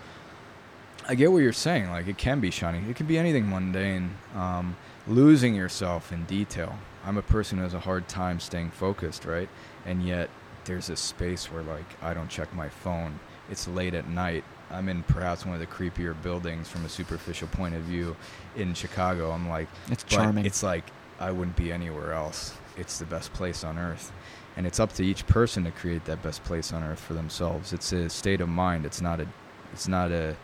I 1.06 1.14
get 1.14 1.30
what 1.32 1.38
you're 1.38 1.52
saying. 1.52 1.90
Like 1.90 2.06
it 2.06 2.16
can 2.18 2.40
be 2.40 2.50
shiny. 2.50 2.78
It 2.88 2.96
can 2.96 3.06
be 3.06 3.18
anything 3.18 3.48
mundane. 3.50 4.12
Um, 4.34 4.76
losing 5.06 5.54
yourself 5.54 6.12
in 6.12 6.24
detail. 6.24 6.78
I'm 7.04 7.16
a 7.16 7.22
person 7.22 7.58
who 7.58 7.64
has 7.64 7.74
a 7.74 7.80
hard 7.80 8.08
time 8.08 8.40
staying 8.40 8.70
focused, 8.70 9.24
right? 9.24 9.48
And 9.86 10.02
yet 10.02 10.28
there's 10.64 10.86
this 10.88 11.00
space 11.00 11.50
where 11.52 11.62
like 11.62 11.86
I 12.02 12.14
don't 12.14 12.28
check 12.28 12.54
my 12.54 12.68
phone. 12.68 13.20
It's 13.50 13.66
late 13.68 13.94
at 13.94 14.08
night. 14.08 14.44
I'm 14.70 14.88
in 14.88 15.02
perhaps 15.04 15.46
one 15.46 15.54
of 15.54 15.60
the 15.60 15.66
creepier 15.66 16.20
buildings 16.22 16.68
from 16.68 16.84
a 16.84 16.88
superficial 16.88 17.48
point 17.48 17.74
of 17.74 17.82
view 17.82 18.16
in 18.56 18.74
Chicago. 18.74 19.30
I'm 19.30 19.48
like, 19.48 19.68
It's 19.90 20.04
charming. 20.04 20.44
It's 20.44 20.62
like 20.62 20.84
I 21.18 21.30
wouldn't 21.30 21.56
be 21.56 21.72
anywhere 21.72 22.12
else. 22.12 22.54
It's 22.76 22.98
the 22.98 23.06
best 23.06 23.32
place 23.32 23.64
on 23.64 23.78
earth. 23.78 24.12
And 24.56 24.66
it's 24.66 24.80
up 24.80 24.92
to 24.94 25.04
each 25.04 25.26
person 25.26 25.64
to 25.64 25.70
create 25.70 26.04
that 26.06 26.22
best 26.22 26.44
place 26.44 26.72
on 26.72 26.82
earth 26.82 27.00
for 27.00 27.14
themselves. 27.14 27.72
It's 27.72 27.92
a 27.92 28.08
state 28.08 28.40
of 28.40 28.48
mind. 28.48 28.84
It's 28.84 29.00
not 29.00 29.20
a 29.20 29.26
it's 29.72 29.88
not 29.88 30.10
a 30.10 30.36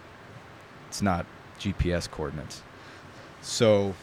it's 0.88 1.02
not 1.02 1.26
GPS 1.58 2.10
coordinates. 2.10 2.62
So 3.42 3.94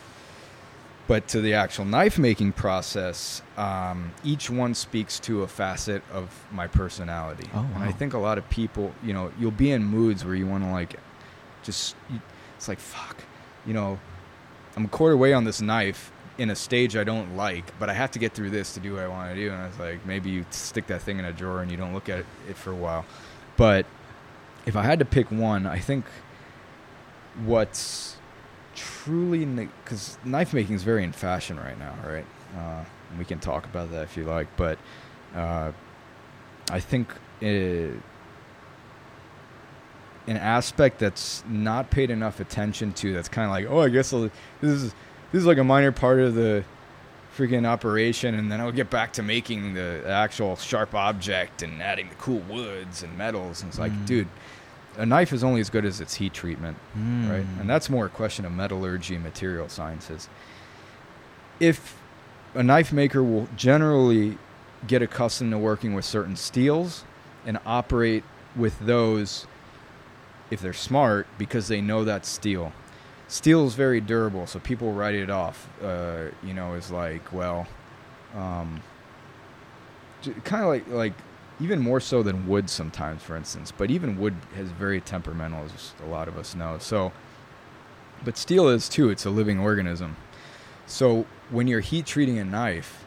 but 1.08 1.28
to 1.30 1.42
the 1.42 1.54
actual 1.54 1.86
knife 1.86 2.18
making 2.18 2.54
process, 2.54 3.42
um, 3.58 4.12
each 4.24 4.50
one 4.50 4.74
speaks 4.74 5.20
to 5.22 5.44
a 5.44 5.48
facet 5.48 6.04
of 6.14 6.46
my 6.52 6.68
personality. 6.68 7.50
Oh, 7.54 7.68
And 7.76 7.84
I 7.84 7.92
think 7.92 8.14
a 8.14 8.18
lot 8.18 8.38
of 8.38 8.50
people, 8.50 8.94
you 9.04 9.14
know, 9.14 9.32
you'll 9.40 9.52
be 9.52 9.72
in 9.72 9.84
moods 9.84 10.24
where 10.24 10.36
you 10.36 10.48
want 10.48 10.64
to 10.64 10.72
like 10.72 10.96
just 11.64 11.96
it's 12.58 12.68
like 12.68 12.80
fuck 12.80 13.18
you 13.66 13.74
know? 13.74 14.00
I'm 14.76 14.86
a 14.86 14.88
quarter 14.88 15.18
way 15.18 15.34
on 15.34 15.44
this 15.44 15.62
knife 15.62 16.12
in 16.38 16.50
a 16.50 16.56
stage 16.56 16.96
i 16.96 17.04
don't 17.04 17.36
like 17.36 17.78
but 17.78 17.90
i 17.90 17.94
have 17.94 18.10
to 18.10 18.18
get 18.18 18.32
through 18.34 18.50
this 18.50 18.74
to 18.74 18.80
do 18.80 18.94
what 18.94 19.04
i 19.04 19.08
want 19.08 19.30
to 19.30 19.36
do. 19.36 19.52
And 19.52 19.62
i 19.62 19.68
was 19.68 19.78
like 19.78 20.06
maybe 20.06 20.30
you 20.30 20.46
stick 20.50 20.88
that 20.88 21.02
thing 21.02 21.20
in 21.20 21.26
a 21.26 21.34
drawer 21.34 21.62
and 21.62 21.70
you 21.70 21.76
don't 21.76 21.94
look 21.94 22.08
at 22.08 22.20
it 22.50 22.56
for 22.56 22.72
a 22.72 22.76
while. 22.76 23.06
But 23.58 23.86
if 24.66 24.76
i 24.76 24.82
had 24.84 25.00
to 25.00 25.06
pick 25.06 25.30
one 25.30 25.68
i 25.68 25.78
think 25.78 26.06
what's 27.46 28.11
truly 28.76 29.46
because 29.46 30.18
knife 30.24 30.54
making 30.54 30.76
is 30.76 30.84
very 30.84 31.04
in 31.04 31.12
fashion 31.12 31.58
right 31.58 31.78
now 31.78 31.94
right 32.06 32.26
uh, 32.58 32.84
we 33.18 33.26
can 33.26 33.40
talk 33.40 33.66
about 33.66 33.92
that 33.92 34.04
if 34.04 34.16
you 34.18 34.24
like 34.24 34.48
but 34.58 34.78
uh, 35.36 35.72
i 36.72 36.80
think 36.80 37.14
it, 37.42 37.94
an 40.28 40.38
aspect 40.38 41.00
that's 41.00 41.44
not 41.50 41.90
paid 41.90 42.12
enough 42.12 42.40
attention 42.40 42.94
to. 42.94 43.12
That's 43.12 43.28
kind 43.28 43.46
of 43.46 43.52
like, 43.52 43.66
oh, 43.68 43.80
I 43.82 43.90
guess 43.90 44.14
I'll, 44.14 44.30
this 44.62 44.72
is 44.72 44.84
this 45.32 45.40
is 45.40 45.46
like 45.46 45.58
a 45.58 45.64
minor 45.64 45.92
part 45.92 46.20
of 46.20 46.36
the 46.36 46.64
freaking 47.36 47.66
operation, 47.66 48.36
and 48.36 48.52
then 48.52 48.62
I'll 48.62 48.72
get 48.72 48.90
back 48.92 49.14
to 49.14 49.24
making 49.24 49.74
the 49.74 50.04
actual 50.08 50.56
sharp 50.58 50.94
object 50.94 51.64
and 51.64 51.82
adding 51.82 52.10
the 52.10 52.16
cool 52.16 52.40
woods 52.42 53.02
and 53.02 53.18
metals. 53.18 53.62
And 53.62 53.70
it's 53.70 53.80
like, 53.80 53.92
Mm. 53.92 54.06
dude, 54.06 54.28
a 54.98 55.06
knife 55.06 55.34
is 55.34 55.44
only 55.44 55.62
as 55.62 55.70
good 55.70 55.86
as 55.86 56.02
its 56.02 56.16
heat 56.16 56.34
treatment, 56.34 56.78
right? 56.96 57.46
Mm. 57.46 57.62
And 57.62 57.70
that's 57.70 57.90
more 57.90 58.06
a 58.06 58.10
question 58.10 58.46
of 58.46 58.52
metallurgy 58.52 59.16
and 59.16 59.24
material 59.24 59.70
sciences. 59.70 60.28
If 61.60 61.98
a 62.56 62.64
knife 62.64 62.92
maker 62.92 63.24
will 63.24 63.48
generally 63.56 64.38
get 64.88 65.02
accustomed 65.02 65.52
to 65.52 65.58
working 65.58 65.94
with 65.94 66.06
certain 66.06 66.36
steels 66.36 67.04
and 67.46 67.60
operate 67.66 68.24
with 68.56 68.78
those 68.80 69.46
if 70.50 70.60
they're 70.60 70.74
smart 70.74 71.28
because 71.38 71.68
they 71.68 71.82
know 71.82 72.04
that 72.04 72.26
steel. 72.26 72.74
Steel 73.28 73.66
is 73.66 73.76
very 73.76 74.02
durable, 74.02 74.46
so 74.46 74.60
people 74.60 74.92
write 74.92 75.16
it 75.16 75.30
off. 75.30 75.70
Uh, 75.82 76.26
you 76.44 76.54
know, 76.54 76.74
as 76.74 76.92
like, 76.92 77.32
well, 77.32 77.66
um, 78.36 78.82
kind 80.44 80.64
of 80.64 80.70
like 80.70 80.88
like 80.90 81.14
even 81.62 81.80
more 81.80 82.00
so 82.00 82.24
than 82.24 82.48
wood 82.48 82.70
sometimes, 82.70 83.22
for 83.22 83.36
instance. 83.36 83.72
But 83.72 83.92
even 83.92 84.20
wood 84.20 84.36
has 84.56 84.70
very 84.72 85.00
temperamental, 85.00 85.66
as 85.66 85.94
a 86.04 86.10
lot 86.10 86.28
of 86.28 86.38
us 86.38 86.56
know. 86.56 86.78
So, 86.80 87.12
but 88.26 88.38
steel 88.38 88.68
is 88.70 88.90
too. 88.90 89.10
It's 89.10 89.26
a 89.26 89.30
living 89.30 89.60
organism. 89.60 90.18
So 90.88 91.26
when 91.50 91.68
you're 91.68 91.80
heat 91.80 92.06
treating 92.06 92.40
a 92.40 92.44
knife, 92.44 93.06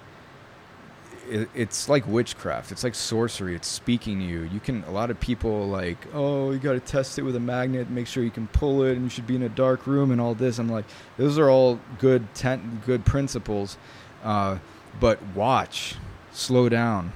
it, 1.28 1.48
it's 1.54 1.88
like 1.88 2.06
witchcraft. 2.06 2.70
It's 2.70 2.84
like 2.84 2.94
sorcery. 2.94 3.54
It's 3.54 3.66
speaking 3.68 4.18
to 4.18 4.24
you. 4.24 4.42
You 4.42 4.60
can. 4.60 4.84
A 4.84 4.90
lot 4.90 5.10
of 5.10 5.18
people 5.20 5.66
like, 5.68 5.98
oh, 6.12 6.50
you 6.50 6.58
got 6.58 6.72
to 6.72 6.80
test 6.80 7.18
it 7.18 7.22
with 7.22 7.34
a 7.34 7.40
magnet. 7.40 7.90
Make 7.90 8.06
sure 8.06 8.22
you 8.22 8.30
can 8.30 8.46
pull 8.48 8.82
it, 8.82 8.92
and 8.92 9.02
you 9.02 9.08
should 9.08 9.26
be 9.26 9.36
in 9.36 9.42
a 9.42 9.48
dark 9.48 9.86
room 9.86 10.10
and 10.10 10.20
all 10.20 10.34
this. 10.34 10.58
I'm 10.58 10.68
like, 10.68 10.84
those 11.16 11.38
are 11.38 11.48
all 11.50 11.80
good 11.98 12.34
ten, 12.34 12.82
good 12.84 13.04
principles, 13.06 13.78
uh, 14.22 14.58
but 15.00 15.22
watch, 15.34 15.96
slow 16.32 16.68
down, 16.68 17.12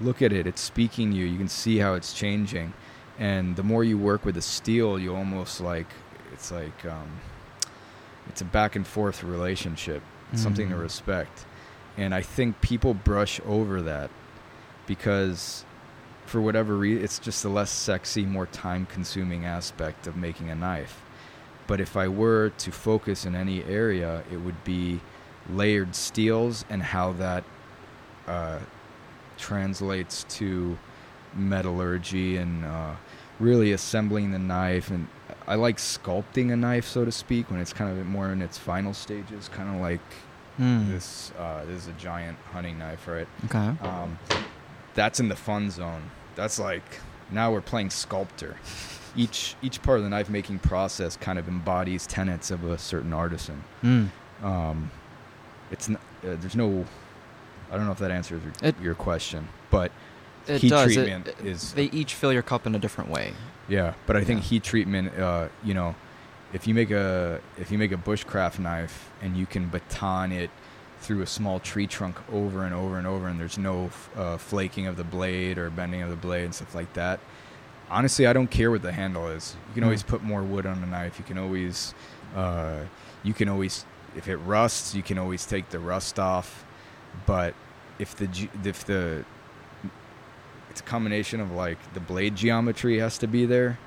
look 0.00 0.22
at 0.22 0.32
it. 0.32 0.46
It's 0.46 0.60
speaking 0.60 1.10
to 1.12 1.16
you. 1.16 1.26
You 1.26 1.38
can 1.38 1.48
see 1.48 1.78
how 1.78 1.94
it's 1.94 2.12
changing, 2.12 2.72
and 3.18 3.56
the 3.56 3.62
more 3.62 3.84
you 3.84 3.98
work 3.98 4.24
with 4.24 4.34
the 4.34 4.42
steel, 4.42 4.98
you 4.98 5.14
almost 5.14 5.60
like 5.60 5.86
it's 6.32 6.50
like 6.50 6.84
um, 6.86 7.10
it's 8.28 8.40
a 8.40 8.44
back 8.44 8.76
and 8.76 8.86
forth 8.86 9.22
relationship. 9.22 10.02
It's 10.32 10.42
something 10.42 10.68
to 10.70 10.76
Mhm. 10.76 10.80
respect. 10.82 11.44
And 11.96 12.14
I 12.14 12.22
think 12.22 12.60
people 12.60 12.94
brush 12.94 13.40
over 13.44 13.82
that 13.82 14.10
because 14.86 15.64
for 16.26 16.40
whatever 16.40 16.76
reason, 16.76 17.02
it's 17.04 17.18
just 17.18 17.44
a 17.44 17.48
less 17.48 17.70
sexy, 17.70 18.24
more 18.24 18.46
time 18.46 18.86
consuming 18.86 19.44
aspect 19.44 20.06
of 20.06 20.16
making 20.16 20.48
a 20.50 20.54
knife. 20.54 21.02
But 21.66 21.80
if 21.80 21.96
I 21.96 22.06
were 22.08 22.50
to 22.58 22.70
focus 22.70 23.24
in 23.26 23.34
any 23.34 23.64
area, 23.64 24.22
it 24.32 24.36
would 24.38 24.62
be 24.64 25.00
layered 25.48 25.94
steels 25.96 26.64
and 26.70 26.82
how 26.82 27.12
that 27.14 27.42
uh, 28.28 28.60
translates 29.40 30.24
to 30.38 30.78
metallurgy 31.34 32.36
and 32.36 32.64
uh, 32.64 32.94
really 33.38 33.72
assembling 33.72 34.30
the 34.32 34.38
knife. 34.38 34.90
And 34.90 35.08
I 35.46 35.54
like 35.56 35.78
sculpting 35.78 36.52
a 36.52 36.56
knife, 36.56 36.86
so 36.86 37.04
to 37.04 37.12
speak, 37.12 37.50
when 37.50 37.60
it's 37.60 37.72
kind 37.72 37.90
of 37.98 38.06
more 38.06 38.30
in 38.32 38.42
its 38.42 38.58
final 38.58 38.94
stages, 38.94 39.48
kind 39.48 39.74
of 39.74 39.80
like 39.80 40.00
Hmm. 40.56 40.90
this. 40.90 41.32
Uh, 41.38 41.64
this 41.64 41.82
is 41.82 41.86
a 41.88 41.92
giant 41.92 42.36
hunting 42.52 42.78
knife, 42.78 43.06
right? 43.08 43.26
Okay. 43.46 43.72
Um, 43.80 44.18
that's 44.94 45.18
in 45.18 45.28
the 45.28 45.36
fun 45.36 45.70
zone. 45.70 46.02
That's 46.34 46.58
like 46.58 46.82
now 47.30 47.50
we're 47.52 47.62
playing 47.62 47.88
sculptor. 47.90 48.56
Each 49.16 49.54
each 49.62 49.80
part 49.82 49.98
of 49.98 50.04
the 50.04 50.10
knife 50.10 50.28
making 50.28 50.58
process 50.58 51.16
kind 51.16 51.38
of 51.38 51.48
embodies 51.48 52.06
tenets 52.06 52.50
of 52.50 52.64
a 52.64 52.76
certain 52.76 53.12
artisan. 53.14 53.64
Hmm. 53.80 54.06
Um, 54.42 54.90
it's 55.70 55.88
n- 55.88 55.96
uh, 55.96 56.36
there's 56.40 56.56
no. 56.56 56.84
I 57.70 57.76
don't 57.76 57.86
know 57.86 57.92
if 57.92 57.98
that 57.98 58.10
answers 58.10 58.42
your, 58.42 58.52
It- 58.68 58.80
your 58.80 58.94
question, 58.94 59.48
but 59.70 59.92
It 60.46 60.60
heat 60.62 60.68
does. 60.70 60.90
It- 60.90 60.94
treatment 60.94 61.28
it- 61.28 61.36
is 61.46 61.72
They 61.72 61.84
each 61.84 62.14
fill 62.14 62.32
your 62.32 62.42
cup 62.42 62.66
in 62.66 62.74
a 62.74 62.78
different 62.78 63.10
way. 63.10 63.32
yeah. 63.68 63.94
But 64.06 64.16
I 64.16 64.24
think 64.24 64.40
Yeah. 64.42 64.48
heat 64.48 64.62
treatment, 64.64 65.18
uh, 65.18 65.48
you 65.62 65.74
know, 65.74 65.94
if 66.52 66.66
you 66.66 66.74
make 66.74 66.90
a 66.90 67.40
if 67.58 67.70
you 67.70 67.78
make 67.78 67.92
a 67.92 67.96
bushcraft 67.96 68.58
knife 68.58 69.10
and 69.22 69.36
you 69.36 69.46
can 69.46 69.68
baton 69.68 70.32
it 70.32 70.50
through 71.00 71.22
a 71.22 71.26
small 71.26 71.60
tree 71.60 71.86
trunk 71.86 72.16
over 72.32 72.64
and 72.64 72.74
over 72.74 72.98
and 72.98 73.06
over, 73.06 73.26
and 73.28 73.38
there's 73.40 73.56
no 73.56 73.86
f- 73.86 74.10
uh, 74.18 74.36
flaking 74.36 74.86
of 74.86 74.96
the 74.96 75.04
blade 75.04 75.56
or 75.58 75.70
bending 75.70 76.02
of 76.02 76.10
the 76.10 76.16
blade 76.16 76.44
and 76.44 76.54
stuff 76.54 76.74
like 76.74 76.92
that. 76.94 77.20
Honestly, 77.90 78.26
I 78.26 78.32
don't 78.32 78.50
care 78.50 78.70
what 78.70 78.82
the 78.82 78.92
handle 78.92 79.26
is. 79.28 79.56
You 79.68 79.74
can 79.74 79.82
Mm. 79.82 79.86
always 79.86 80.02
put 80.02 80.22
more 80.22 80.42
wood 80.42 80.66
on 80.66 80.82
a 80.82 80.86
knife. 80.86 81.18
You 81.18 81.24
can 81.24 81.38
always, 81.38 81.94
uh, 82.36 82.80
you 83.22 83.32
can 83.32 83.48
always, 83.48 83.84
if 84.16 84.28
it 84.28 84.36
rusts, 84.38 84.94
you 84.94 85.02
can 85.02 85.18
always 85.18 85.46
take 85.46 85.70
the 85.70 85.78
rust 85.78 86.18
off. 86.18 86.64
But 87.26 87.54
if 87.98 88.16
the 88.16 88.28
if 88.64 88.84
the 88.84 89.24
it's 90.70 90.80
a 90.80 90.84
combination 90.84 91.40
of 91.40 91.50
like 91.52 91.78
the 91.94 92.00
blade 92.00 92.36
geometry 92.36 92.98
has 92.98 93.18
to 93.18 93.26
be 93.26 93.44
there 93.46 93.78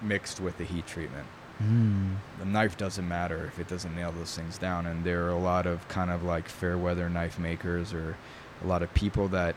mixed 0.00 0.40
with 0.40 0.58
the 0.58 0.64
heat 0.64 0.86
treatment 0.86 1.26
Hmm. 1.58 2.14
the 2.40 2.44
knife 2.44 2.76
doesn't 2.76 3.06
matter 3.06 3.44
if 3.46 3.58
it 3.60 3.68
doesn't 3.68 3.94
nail 3.94 4.10
those 4.10 4.34
things 4.36 4.58
down 4.58 4.84
and 4.86 5.04
there 5.04 5.26
are 5.26 5.30
a 5.30 5.38
lot 5.38 5.64
of 5.66 5.86
kind 5.88 6.10
of 6.10 6.22
like 6.24 6.48
fair 6.48 6.76
weather 6.76 7.08
knife 7.08 7.38
makers 7.38 7.92
or 7.94 8.16
a 8.64 8.66
lot 8.66 8.82
of 8.82 8.92
people 8.94 9.28
that 9.28 9.54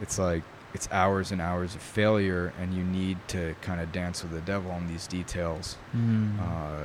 it's 0.00 0.18
like 0.18 0.42
it's 0.72 0.88
hours 0.90 1.32
and 1.32 1.42
hours 1.42 1.74
of 1.74 1.82
failure 1.82 2.52
and 2.58 2.72
you 2.72 2.82
need 2.82 3.18
to 3.28 3.54
kind 3.60 3.80
of 3.82 3.92
dance 3.92 4.22
with 4.22 4.32
the 4.32 4.40
devil 4.40 4.70
on 4.70 4.86
these 4.88 5.06
details 5.06 5.74
Hmm. 5.92 6.38
uh, 6.40 6.84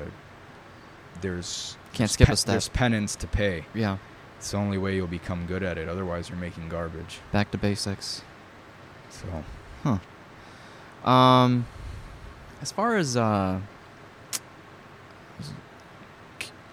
there's 1.22 1.78
Can't 1.94 1.98
there's 2.00 2.12
skip 2.12 2.28
pe- 2.28 2.34
a 2.34 2.38
step. 2.38 2.52
there's 2.54 2.70
penance 2.70 3.16
to 3.18 3.28
pay 3.28 3.66
yeah. 3.74 3.98
It's 4.42 4.50
the 4.50 4.58
only 4.58 4.80
way 4.80 4.96
you'll 4.96 5.06
become 5.06 5.46
good 5.46 5.62
at 5.62 5.78
it 5.78 5.88
otherwise 5.88 6.28
you're 6.28 6.38
making 6.40 6.68
garbage 6.68 7.20
Back 7.32 7.52
to 7.52 7.60
basics. 7.60 8.24
so 9.12 9.28
huh. 9.84 11.08
Um, 11.08 11.68
as 12.62 12.72
far 12.72 12.96
as 12.98 13.16
uh, 13.16 13.60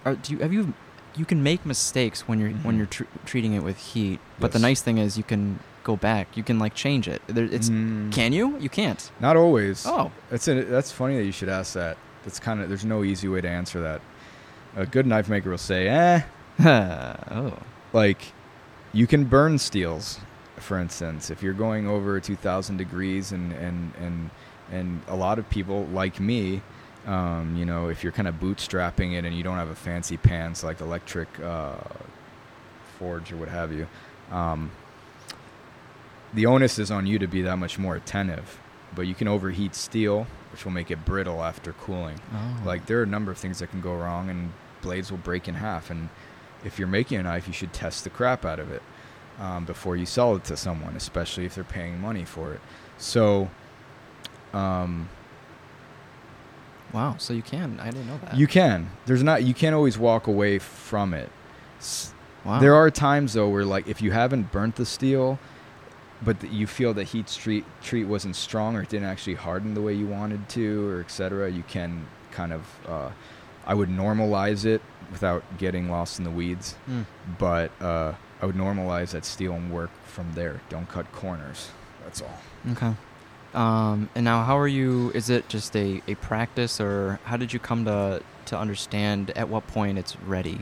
are, 0.05 0.15
do 0.15 0.33
you 0.33 0.39
have 0.39 0.51
you 0.53 0.73
you 1.15 1.25
can 1.25 1.43
make 1.43 1.65
mistakes 1.65 2.27
when 2.27 2.39
you're 2.39 2.51
when 2.51 2.75
Mhm. 2.75 2.77
you're 2.77 2.87
tr- 2.87 3.03
treating 3.25 3.53
it 3.53 3.63
with 3.63 3.77
heat, 3.77 4.19
but 4.39 4.51
the 4.51 4.59
nice 4.59 4.81
thing 4.81 4.97
is 4.97 5.17
you 5.17 5.23
can 5.23 5.59
go 5.83 5.95
back. 5.95 6.35
You 6.37 6.43
can 6.43 6.59
like 6.59 6.73
change 6.75 7.07
it. 7.07 7.21
There, 7.27 7.45
it's 7.45 7.69
Mm, 7.69 8.11
can 8.11 8.31
you? 8.33 8.57
You 8.59 8.69
can't. 8.69 9.11
not 9.19 9.35
always 9.35 9.85
Oh, 9.85 10.11
That's 10.29 10.47
a, 10.47 10.63
that's 10.63 10.91
funny 10.91 11.17
that 11.17 11.25
you 11.25 11.31
should 11.31 11.49
ask 11.49 11.73
that. 11.73 11.97
That's 12.23 12.39
kind 12.39 12.61
of 12.61 12.69
there's 12.69 12.85
no 12.85 13.03
easy 13.03 13.27
way 13.27 13.41
to 13.41 13.49
answer 13.49 13.81
that. 13.81 14.01
A 14.75 14.85
good 14.85 15.05
knife 15.07 15.27
maker 15.29 15.49
will 15.49 15.57
say, 15.57 15.87
"Eh, 15.87 16.21
oh, 16.65 17.57
like 17.93 18.33
you 18.91 19.07
can 19.07 19.25
burn 19.25 19.57
steels, 19.57 20.19
for 20.57 20.77
instance, 20.77 21.29
if 21.29 21.41
you're 21.41 21.53
going 21.53 21.87
over 21.87 22.19
2,000 22.19 22.77
degrees, 22.77 23.31
and 23.31 23.53
and 23.53 23.93
and 23.95 24.29
and 24.71 25.01
a 25.07 25.15
lot 25.15 25.39
of 25.39 25.49
people 25.49 25.85
like 25.85 26.19
me, 26.19 26.61
um, 27.07 27.55
you 27.55 27.65
know, 27.65 27.87
if 27.87 28.03
you're 28.03 28.11
kind 28.11 28.27
of 28.27 28.35
bootstrapping 28.35 29.13
it 29.13 29.25
and 29.25 29.35
you 29.35 29.43
don't 29.43 29.57
have 29.57 29.69
a 29.69 29.75
fancy 29.75 30.17
pants 30.17 30.63
like 30.63 30.81
electric 30.81 31.27
uh, 31.39 31.75
forge 32.97 33.31
or 33.31 33.37
what 33.37 33.49
have 33.49 33.71
you, 33.71 33.87
um, 34.31 34.71
the 36.33 36.45
onus 36.45 36.77
is 36.77 36.91
on 36.91 37.07
you 37.07 37.17
to 37.19 37.27
be 37.27 37.41
that 37.43 37.57
much 37.57 37.79
more 37.79 37.95
attentive. 37.95 38.59
But 38.95 39.03
you 39.03 39.13
can 39.15 39.27
overheat 39.27 39.75
steel, 39.75 40.27
which 40.51 40.65
will 40.65 40.71
make 40.71 40.91
it 40.91 41.05
brittle 41.05 41.43
after 41.43 41.73
cooling. 41.73 42.19
oh. 42.33 42.61
Like 42.65 42.85
there 42.85 42.99
are 42.99 43.03
a 43.03 43.07
number 43.07 43.31
of 43.31 43.37
things 43.37 43.59
that 43.59 43.69
can 43.69 43.81
go 43.81 43.95
wrong, 43.95 44.29
and 44.29 44.51
blades 44.81 45.11
will 45.11 45.19
break 45.19 45.47
in 45.47 45.55
half. 45.55 45.89
And 45.89 46.09
if 46.63 46.77
you're 46.79 46.87
making 46.87 47.19
a 47.19 47.23
knife, 47.23 47.47
you 47.47 47.53
should 47.53 47.73
test 47.73 48.03
the 48.03 48.09
crap 48.09 48.45
out 48.45 48.59
of 48.59 48.71
it 48.71 48.81
um, 49.39 49.65
before 49.65 49.95
you 49.95 50.05
sell 50.05 50.35
it 50.35 50.43
to 50.45 50.57
someone, 50.57 50.95
especially 50.95 51.45
if 51.45 51.55
they're 51.55 51.63
paying 51.63 51.99
money 51.99 52.25
for 52.25 52.53
it. 52.53 52.61
So, 52.97 53.49
um, 54.53 55.09
wow. 56.93 57.15
So 57.17 57.33
you 57.33 57.41
can. 57.41 57.79
I 57.79 57.89
didn't 57.91 58.07
know 58.07 58.19
that. 58.23 58.35
you 58.35 58.47
can. 58.47 58.89
There's 59.05 59.23
not. 59.23 59.43
You 59.43 59.53
can't 59.53 59.75
always 59.75 59.97
walk 59.97 60.27
away 60.27 60.59
from 60.59 61.13
it. 61.13 61.29
Wow. 62.43 62.59
There 62.59 62.75
are 62.75 62.89
times 62.91 63.33
though 63.33 63.49
where 63.49 63.65
like 63.65 63.87
if 63.87 64.01
you 64.01 64.11
haven't 64.11 64.51
burnt 64.51 64.75
the 64.75 64.85
steel, 64.85 65.39
but 66.21 66.51
you 66.51 66.67
feel 66.67 66.93
the 66.93 67.03
heat 67.03 67.27
treat 67.27 67.65
treat 67.81 68.05
wasn't 68.05 68.35
strong 68.35 68.75
or 68.75 68.81
it 68.81 68.89
didn't 68.89 69.07
actually 69.07 69.35
harden 69.35 69.73
the 69.73 69.81
way 69.81 69.93
you 69.93 70.07
wanted 70.07 70.49
to, 70.49 70.89
or 70.89 70.99
etc. 70.99 71.49
You 71.49 71.63
can 71.67 72.07
kind 72.31 72.51
of. 72.51 72.61
Uh, 72.87 73.11
I 73.65 73.75
would 73.75 73.89
normalize 73.89 74.65
it 74.65 74.81
without 75.11 75.43
getting 75.57 75.89
lost 75.89 76.17
in 76.19 76.23
the 76.25 76.31
weeds, 76.31 76.75
Mm. 76.89 77.05
but 77.37 77.71
uh, 77.81 78.13
I 78.41 78.45
would 78.45 78.55
normalize 78.55 79.11
that 79.11 79.25
steel 79.25 79.53
and 79.53 79.71
work 79.71 79.91
from 80.05 80.33
there. 80.33 80.61
Don't 80.69 80.87
cut 80.87 81.11
corners. 81.11 81.69
That's 82.03 82.21
all. 82.21 82.39
Okay. 82.71 82.93
Um, 83.53 84.09
and 84.15 84.23
now, 84.23 84.43
how 84.43 84.57
are 84.57 84.67
you? 84.67 85.11
Is 85.15 85.29
it 85.29 85.49
just 85.49 85.75
a, 85.75 86.01
a 86.07 86.15
practice, 86.15 86.79
or 86.79 87.19
how 87.23 87.35
did 87.37 87.51
you 87.53 87.59
come 87.59 87.85
to 87.85 88.21
to 88.45 88.57
understand 88.57 89.31
at 89.35 89.49
what 89.49 89.65
point 89.67 89.97
it's 89.97 90.15
ready? 90.21 90.59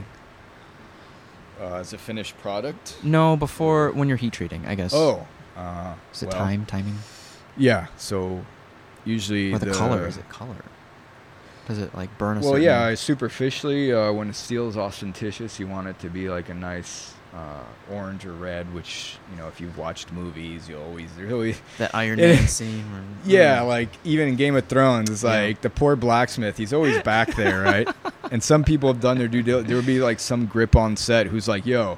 Uh, 1.59 1.75
as 1.75 1.91
a 1.91 1.97
finished 1.97 2.37
product. 2.37 2.97
No, 3.03 3.35
before 3.35 3.91
when 3.91 4.07
you're 4.07 4.17
heat 4.17 4.33
treating, 4.33 4.65
I 4.67 4.75
guess. 4.75 4.93
Oh. 4.93 5.27
Uh, 5.55 5.95
is 6.13 6.21
it 6.21 6.27
well, 6.29 6.37
time 6.37 6.65
timing 6.67 6.99
Yeah. 7.57 7.87
So 7.97 8.45
usually 9.05 9.53
or 9.53 9.57
the, 9.59 9.71
color? 9.71 10.05
Is 10.07 10.17
it 10.17 10.29
color? 10.29 10.55
Does 11.67 11.79
it 11.79 11.93
like 11.93 12.15
burn 12.17 12.37
a 12.37 12.41
Well, 12.41 12.57
yeah, 12.57 12.83
I- 12.85 12.95
superficially, 12.95 13.91
uh, 13.93 14.11
when 14.13 14.31
steel 14.33 14.69
is 14.69 14.75
austenitic, 14.75 15.59
you 15.59 15.67
want 15.67 15.87
it 15.87 15.99
to 15.99 16.09
be 16.09 16.29
like 16.29 16.47
a 16.49 16.53
nice 16.53 17.13
uh, 17.35 17.93
orange 17.93 18.25
or 18.25 18.31
red. 18.31 18.73
Which 18.73 19.17
you 19.31 19.37
know, 19.37 19.47
if 19.49 19.59
you've 19.59 19.77
watched 19.77 20.11
movies, 20.13 20.69
you 20.69 20.79
always 20.79 21.09
there's 21.17 21.31
always 21.33 21.61
that 21.77 21.93
Iron. 21.93 22.19
Man 22.21 22.47
scene. 22.47 22.85
Or, 22.93 23.03
yeah, 23.29 23.59
Mm. 23.59 23.67
like 23.67 23.89
even 24.05 24.29
in 24.29 24.35
Game 24.37 24.55
of 24.55 24.65
Thrones, 24.67 25.09
it's 25.09 25.23
Yeah. 25.23 25.29
like 25.31 25.61
the 25.61 25.69
poor 25.69 25.95
blacksmith. 25.97 26.57
He's 26.57 26.71
always 26.73 27.01
back 27.03 27.35
there, 27.35 27.61
right? 27.61 27.87
and 28.31 28.41
some 28.43 28.63
people 28.63 28.87
have 28.91 29.01
done 29.01 29.17
their 29.17 29.27
due 29.27 29.43
diligence. 29.43 29.67
There 29.67 29.77
would 29.77 29.85
be 29.85 29.99
like 29.99 30.19
some 30.19 30.45
grip 30.45 30.75
on 30.75 30.95
set 30.95 31.27
who's 31.27 31.47
like, 31.49 31.65
"Yo, 31.65 31.97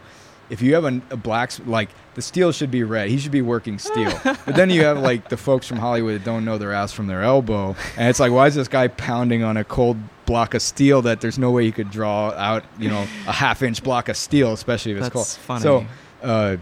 if 0.50 0.62
you 0.62 0.74
have 0.76 0.86
a, 0.86 1.02
a 1.12 1.18
black 1.18 1.52
like 1.66 1.90
the 2.16 2.22
steel 2.22 2.52
should 2.52 2.72
be 2.72 2.84
red. 2.84 3.10
He 3.10 3.18
should 3.18 3.32
be 3.32 3.42
working 3.42 3.80
steel." 3.80 4.12
but 4.24 4.56
then 4.56 4.70
you 4.70 4.84
have 4.84 5.00
like 5.00 5.30
the 5.30 5.38
folks 5.38 5.68
from 5.68 5.78
Hollywood 5.78 6.16
that 6.16 6.26
don't 6.26 6.44
know 6.46 6.58
their 6.58 6.74
ass 6.74 6.92
from 6.92 7.08
their 7.08 7.24
elbow, 7.24 7.76
and 7.98 8.10
it's 8.10 8.20
like, 8.20 8.32
why 8.32 8.48
is 8.48 8.56
this 8.56 8.68
guy 8.68 8.88
pounding 8.88 9.44
on 9.44 9.58
a 9.58 9.64
cold 9.64 9.98
block 10.26 10.54
of 10.54 10.62
steel 10.62 11.02
that 11.02 11.22
there's 11.22 11.40
no 11.40 11.50
way 11.50 11.66
he 11.66 11.72
could 11.72 11.90
draw 11.90 12.30
out, 12.32 12.64
you 12.78 12.90
know, 12.90 13.02
a 13.28 13.32
half 13.32 13.64
inch 13.64 13.84
block 13.84 14.10
of 14.10 14.16
steel, 14.18 14.54
especially 14.54 14.92
if 14.92 14.98
it's 15.00 15.10
That's 15.10 15.38
cold. 15.38 15.62
funny. 15.62 15.62
So, 15.64 15.86
uh, 16.22 16.58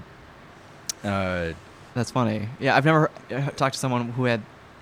uh, 1.08 1.54
That's 1.94 2.12
funny. 2.12 2.48
Yeah, 2.60 2.76
I've 2.78 2.86
never 2.86 3.12
uh, 3.30 3.50
talked 3.52 3.74
to 3.74 3.80
someone 3.80 4.10
who 4.12 4.24
had 4.24 4.42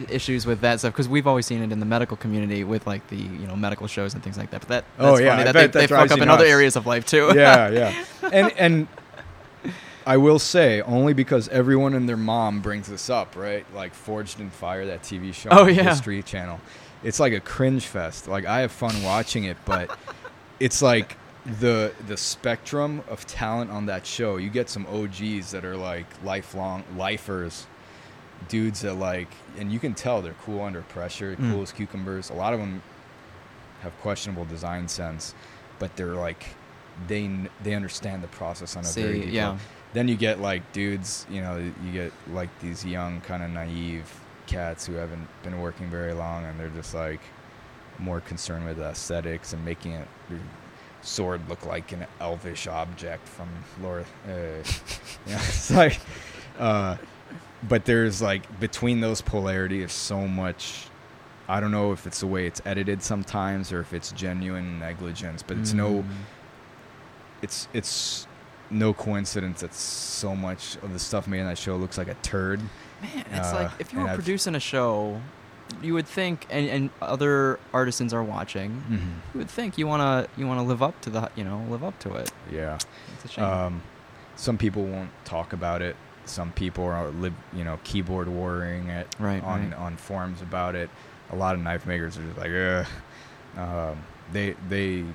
issues 0.09 0.45
with 0.45 0.61
that 0.61 0.79
stuff 0.79 0.93
because 0.93 1.07
we've 1.07 1.27
always 1.27 1.45
seen 1.45 1.61
it 1.61 1.71
in 1.71 1.79
the 1.79 1.85
medical 1.85 2.17
community 2.17 2.63
with 2.63 2.85
like 2.85 3.07
the 3.07 3.15
you 3.15 3.47
know 3.47 3.55
medical 3.55 3.87
shows 3.87 4.13
and 4.13 4.23
things 4.23 4.37
like 4.37 4.51
that. 4.51 4.61
But 4.61 4.69
that 4.69 4.85
Oh, 4.99 5.11
that's 5.11 5.21
yeah, 5.21 5.31
funny 5.31 5.43
that 5.45 5.51
they, 5.53 5.61
that 5.67 5.73
they 5.73 5.87
fuck 5.87 6.11
up 6.11 6.19
in 6.19 6.29
other 6.29 6.45
areas 6.45 6.75
of 6.75 6.85
life 6.85 7.05
too. 7.05 7.31
yeah, 7.35 7.69
yeah. 7.69 8.05
And 8.33 8.51
and 8.57 8.87
I 10.05 10.17
will 10.17 10.37
say 10.39 10.81
only 10.81 11.13
because 11.13 11.47
everyone 11.49 11.93
and 11.95 12.07
their 12.07 12.17
mom 12.17 12.61
brings 12.61 12.87
this 12.87 13.09
up, 13.09 13.35
right? 13.35 13.65
Like 13.73 13.93
Forged 13.93 14.39
in 14.39 14.49
Fire, 14.51 14.85
that 14.85 15.01
TV 15.01 15.33
show 15.33 15.49
Oh, 15.51 15.63
on 15.65 15.73
yeah. 15.73 15.83
History 15.83 16.21
Channel. 16.21 16.59
It's 17.03 17.19
like 17.19 17.33
a 17.33 17.39
cringe 17.39 17.85
fest. 17.85 18.27
Like 18.27 18.45
I 18.45 18.61
have 18.61 18.71
fun 18.71 19.01
watching 19.03 19.45
it, 19.45 19.57
but 19.65 19.97
it's 20.59 20.81
like 20.81 21.17
the 21.59 21.93
the 22.07 22.17
spectrum 22.17 23.03
of 23.07 23.25
talent 23.27 23.71
on 23.71 23.85
that 23.87 24.05
show. 24.05 24.37
You 24.37 24.49
get 24.49 24.69
some 24.69 24.85
OGs 24.87 25.51
that 25.51 25.63
are 25.65 25.77
like 25.77 26.05
lifelong 26.23 26.83
lifers, 26.97 27.65
dudes 28.47 28.81
that 28.81 28.95
like, 28.95 29.29
and 29.57 29.71
you 29.71 29.79
can 29.79 29.93
tell 29.93 30.21
they're 30.21 30.35
cool 30.43 30.61
under 30.61 30.81
pressure, 30.81 31.35
Mm. 31.35 31.51
cool 31.51 31.61
as 31.61 31.71
cucumbers. 31.71 32.29
A 32.29 32.33
lot 32.33 32.53
of 32.53 32.59
them 32.59 32.81
have 33.81 33.97
questionable 34.01 34.45
design 34.45 34.87
sense, 34.87 35.33
but 35.79 35.95
they're 35.95 36.15
like 36.15 36.45
they 37.07 37.29
they 37.63 37.73
understand 37.73 38.23
the 38.23 38.27
process 38.29 38.75
on 38.75 38.85
a 38.85 38.87
very 38.87 39.21
deep 39.21 39.33
yeah. 39.33 39.43
level. 39.49 39.59
Then 39.93 40.07
you 40.07 40.15
get 40.15 40.39
like 40.41 40.71
dudes, 40.73 41.25
you 41.29 41.41
know, 41.41 41.57
you 41.83 41.91
get 41.91 42.11
like 42.31 42.49
these 42.59 42.85
young 42.85 43.21
kind 43.21 43.43
of 43.43 43.49
naive 43.49 44.11
cats 44.47 44.85
who 44.85 44.93
haven't 44.93 45.27
been 45.43 45.59
working 45.59 45.89
very 45.89 46.13
long, 46.13 46.45
and 46.45 46.59
they're 46.59 46.69
just 46.69 46.93
like 46.93 47.21
more 47.99 48.19
concerned 48.21 48.65
with 48.65 48.79
aesthetics 48.79 49.53
and 49.53 49.63
making 49.63 49.93
it 49.93 50.07
sword 51.01 51.47
look 51.47 51.65
like 51.65 51.91
an 51.91 52.05
elvish 52.19 52.67
object 52.67 53.27
from 53.27 53.47
Lord. 53.81 54.05
Uh, 54.27 54.31
you 54.31 55.33
know, 55.33 55.37
it's 55.47 55.71
like, 55.71 55.99
uh, 56.59 56.97
but 57.67 57.85
there's 57.85 58.21
like 58.21 58.59
between 58.59 59.01
those 59.01 59.21
polarity, 59.21 59.79
there's 59.79 59.91
so 59.93 60.27
much 60.27 60.87
I 61.47 61.59
don't 61.59 61.71
know 61.71 61.91
if 61.91 62.07
it's 62.07 62.21
the 62.21 62.27
way 62.27 62.47
it's 62.47 62.61
edited 62.65 63.03
sometimes 63.03 63.71
or 63.71 63.79
if 63.79 63.93
it's 63.93 64.11
genuine 64.11 64.79
negligence, 64.79 65.43
but 65.43 65.57
it's 65.57 65.73
no 65.73 66.01
Mm. 66.03 66.05
it's 67.41 67.67
it's 67.73 68.27
no 68.71 68.93
coincidence 68.93 69.61
that 69.61 69.73
so 69.73 70.35
much 70.35 70.75
of 70.77 70.91
the 70.91 70.99
stuff 70.99 71.27
made 71.27 71.39
in 71.41 71.45
that 71.47 71.57
show 71.57 71.75
looks 71.75 71.97
like 71.97 72.07
a 72.07 72.15
turd. 72.15 72.59
Man, 73.01 73.25
it's 73.31 73.49
Uh, 73.53 73.55
like 73.55 73.71
if 73.79 73.93
you 73.93 73.99
were 73.99 74.07
I've- 74.07 74.15
producing 74.15 74.55
a 74.55 74.59
show, 74.59 75.21
you 75.81 75.93
would 75.93 76.07
think, 76.07 76.47
and, 76.49 76.67
and 76.69 76.89
other 77.01 77.59
artisans 77.73 78.13
are 78.13 78.23
watching. 78.23 78.83
You 79.33 79.37
would 79.39 79.49
think 79.49 79.77
you 79.77 79.85
wanna 79.87 80.27
you 80.37 80.47
wanna 80.47 80.63
live 80.63 80.81
up 80.81 80.99
to 81.01 81.09
the 81.11 81.29
you 81.35 81.43
know 81.43 81.63
live 81.69 81.83
up 81.83 81.99
to 81.99 82.15
it. 82.15 82.31
Yeah. 82.51 82.77
It's 83.15 83.25
a 83.25 83.27
shame. 83.27 83.43
Um, 83.45 83.81
some 84.35 84.57
people 84.57 84.83
won't 84.83 85.11
talk 85.25 85.53
about 85.53 85.81
it. 85.83 85.95
Some 86.25 86.51
people 86.53 86.83
are 86.85 87.09
live, 87.09 87.33
you 87.53 87.63
know, 87.63 87.79
keyboard 87.83 88.27
warring 88.27 88.89
it 88.89 89.07
Right, 89.19 89.43
on 89.43 89.69
right. 89.71 89.77
on 89.79 89.97
forums 89.97 90.41
about 90.41 90.75
it. 90.75 90.89
A 91.31 91.35
lot 91.35 91.55
of 91.55 91.61
knife 91.61 91.85
makers 91.85 92.17
are 92.17 92.23
just 92.23 92.37
like, 92.37 92.51
Ugh. 92.51 92.85
Um, 93.57 94.03
they 94.31 94.55
they 94.69 95.05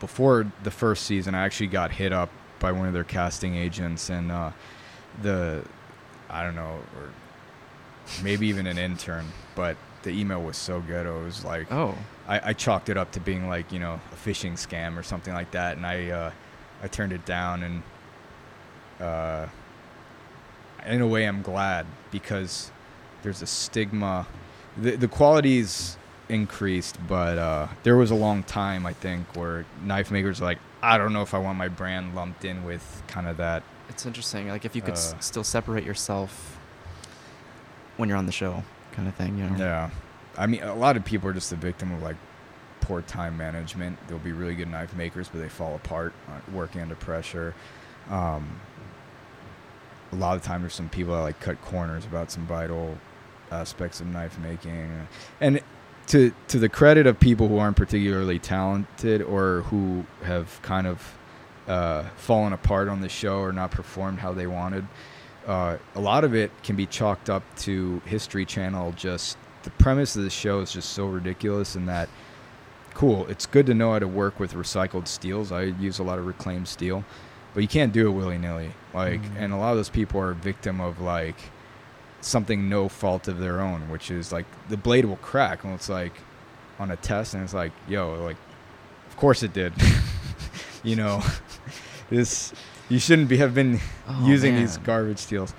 before 0.00 0.50
the 0.64 0.70
first 0.70 1.04
season, 1.06 1.34
I 1.34 1.44
actually 1.44 1.68
got 1.68 1.90
hit 1.90 2.12
up 2.12 2.30
by 2.58 2.72
one 2.72 2.86
of 2.88 2.92
their 2.94 3.04
casting 3.04 3.54
agents, 3.56 4.10
and 4.10 4.30
uh, 4.30 4.50
the 5.22 5.64
I 6.28 6.42
don't 6.42 6.56
know, 6.56 6.80
or 6.98 7.10
maybe 8.22 8.46
even 8.48 8.66
an 8.66 8.76
intern, 8.78 9.26
but 9.54 9.76
the 10.02 10.10
email 10.10 10.42
was 10.42 10.56
so 10.56 10.80
ghetto. 10.80 11.22
It 11.22 11.24
was 11.24 11.44
like, 11.44 11.72
oh, 11.72 11.94
I, 12.28 12.50
I 12.50 12.52
chalked 12.52 12.88
it 12.88 12.96
up 12.96 13.12
to 13.12 13.20
being 13.20 13.48
like 13.48 13.72
you 13.72 13.78
know 13.78 14.00
a 14.12 14.16
phishing 14.28 14.52
scam 14.54 14.96
or 14.98 15.02
something 15.02 15.32
like 15.32 15.50
that, 15.52 15.76
and 15.76 15.86
I 15.86 16.10
uh, 16.10 16.30
I 16.82 16.88
turned 16.88 17.12
it 17.12 17.24
down, 17.24 17.62
and 17.62 17.82
uh, 19.00 19.46
in 20.86 21.00
a 21.00 21.06
way 21.06 21.24
I'm 21.26 21.42
glad 21.42 21.86
because 22.10 22.70
there's 23.22 23.42
a 23.42 23.46
stigma. 23.46 24.26
The 24.76 24.96
the 24.96 25.08
quality's 25.08 25.96
increased, 26.28 26.98
but 27.08 27.38
uh, 27.38 27.68
there 27.82 27.96
was 27.96 28.10
a 28.10 28.14
long 28.14 28.42
time 28.42 28.84
I 28.86 28.92
think 28.92 29.36
where 29.36 29.64
knife 29.82 30.10
makers 30.10 30.40
are 30.40 30.44
like 30.44 30.58
I 30.82 30.98
don't 30.98 31.12
know 31.12 31.22
if 31.22 31.34
I 31.34 31.38
want 31.38 31.58
my 31.58 31.68
brand 31.68 32.14
lumped 32.14 32.44
in 32.44 32.64
with 32.64 33.02
kind 33.08 33.26
of 33.26 33.36
that. 33.38 33.62
it's 33.88 34.04
interesting. 34.06 34.48
Like 34.48 34.64
if 34.64 34.74
you 34.76 34.82
could 34.82 34.94
s- 34.94 35.14
Uh, 35.14 35.20
still 35.20 35.44
separate 35.44 35.84
yourself 35.84 36.58
when 37.96 38.08
you're 38.08 38.18
on 38.18 38.26
the 38.26 38.32
show, 38.32 38.62
kind 38.92 39.08
of 39.08 39.14
thing. 39.14 39.38
You 39.38 39.48
know. 39.50 39.56
Yeah, 39.58 39.90
I 40.36 40.46
mean 40.46 40.62
a 40.62 40.74
lot 40.74 40.96
of 40.96 41.04
people 41.04 41.28
are 41.30 41.32
just 41.32 41.50
the 41.50 41.56
victim 41.56 41.92
of 41.92 42.02
like 42.02 42.16
poor 42.80 43.02
time 43.02 43.36
management. 43.36 43.98
They'll 44.06 44.18
be 44.18 44.32
really 44.32 44.54
good 44.54 44.68
knife 44.70 44.94
makers, 44.94 45.28
but 45.28 45.40
they 45.40 45.48
fall 45.48 45.74
apart 45.74 46.12
uh, 46.28 46.32
working 46.52 46.80
under 46.82 46.94
pressure. 46.94 47.54
Um, 48.10 48.60
a 50.12 50.16
lot 50.16 50.36
of 50.36 50.42
times 50.42 50.62
there's 50.62 50.74
some 50.74 50.88
people 50.88 51.14
that 51.14 51.20
like 51.20 51.40
cut 51.40 51.60
corners 51.62 52.04
about 52.04 52.30
some 52.30 52.46
vital 52.46 52.96
aspects 53.50 54.00
of 54.00 54.06
knife 54.06 54.38
making, 54.38 55.06
and 55.40 55.60
to 56.08 56.32
to 56.48 56.58
the 56.58 56.68
credit 56.68 57.06
of 57.06 57.18
people 57.18 57.48
who 57.48 57.58
aren't 57.58 57.76
particularly 57.76 58.38
talented 58.38 59.22
or 59.22 59.62
who 59.62 60.04
have 60.22 60.60
kind 60.62 60.86
of 60.86 61.18
uh, 61.66 62.04
fallen 62.16 62.52
apart 62.52 62.88
on 62.88 63.00
the 63.00 63.08
show 63.08 63.38
or 63.38 63.52
not 63.52 63.70
performed 63.70 64.20
how 64.20 64.32
they 64.32 64.46
wanted. 64.46 64.86
Uh, 65.46 65.76
a 65.94 66.00
lot 66.00 66.24
of 66.24 66.34
it 66.34 66.50
can 66.62 66.74
be 66.74 66.86
chalked 66.86 67.30
up 67.30 67.42
to 67.56 68.00
History 68.04 68.44
Channel. 68.44 68.92
Just 68.92 69.36
the 69.62 69.70
premise 69.70 70.16
of 70.16 70.22
the 70.22 70.30
show 70.30 70.60
is 70.60 70.72
just 70.72 70.90
so 70.90 71.06
ridiculous, 71.06 71.76
in 71.76 71.86
that 71.86 72.08
cool. 72.94 73.26
It's 73.26 73.46
good 73.46 73.66
to 73.66 73.74
know 73.74 73.92
how 73.92 73.98
to 73.98 74.08
work 74.08 74.40
with 74.40 74.54
recycled 74.54 75.06
steels. 75.06 75.52
I 75.52 75.62
use 75.64 75.98
a 75.98 76.02
lot 76.02 76.18
of 76.18 76.26
reclaimed 76.26 76.66
steel, 76.66 77.04
but 77.56 77.62
you 77.62 77.68
can't 77.68 77.90
do 77.92 78.06
it 78.06 78.10
willy 78.10 78.36
nilly. 78.36 78.70
Like, 78.92 79.22
Mhm. 79.22 79.36
and 79.38 79.52
a 79.54 79.56
lot 79.56 79.70
of 79.70 79.78
those 79.78 79.88
people 79.88 80.20
are 80.20 80.32
a 80.32 80.34
victim 80.34 80.78
of 80.78 81.00
like 81.00 81.36
something 82.20 82.68
no 82.68 82.86
fault 82.88 83.28
of 83.28 83.38
their 83.38 83.62
own, 83.62 83.88
which 83.88 84.10
is 84.10 84.30
like 84.30 84.44
the 84.68 84.76
blade 84.76 85.06
will 85.06 85.16
crack, 85.16 85.64
and 85.64 85.72
it's 85.72 85.88
like 85.88 86.12
on 86.78 86.90
a 86.90 86.96
test, 86.96 87.32
and 87.32 87.42
it's 87.42 87.54
like, 87.54 87.72
yo, 87.88 88.12
like, 88.22 88.36
of 89.08 89.16
course 89.16 89.42
it 89.42 89.54
did. 89.54 89.72
you 90.82 90.96
know, 90.96 91.22
this 92.10 92.52
you 92.90 92.98
shouldn't 92.98 93.28
be 93.28 93.38
have 93.38 93.54
been 93.54 93.80
Oh, 94.06 94.26
using 94.28 94.54
these 94.54 94.76
garbage 94.78 95.18
steels. 95.18 95.54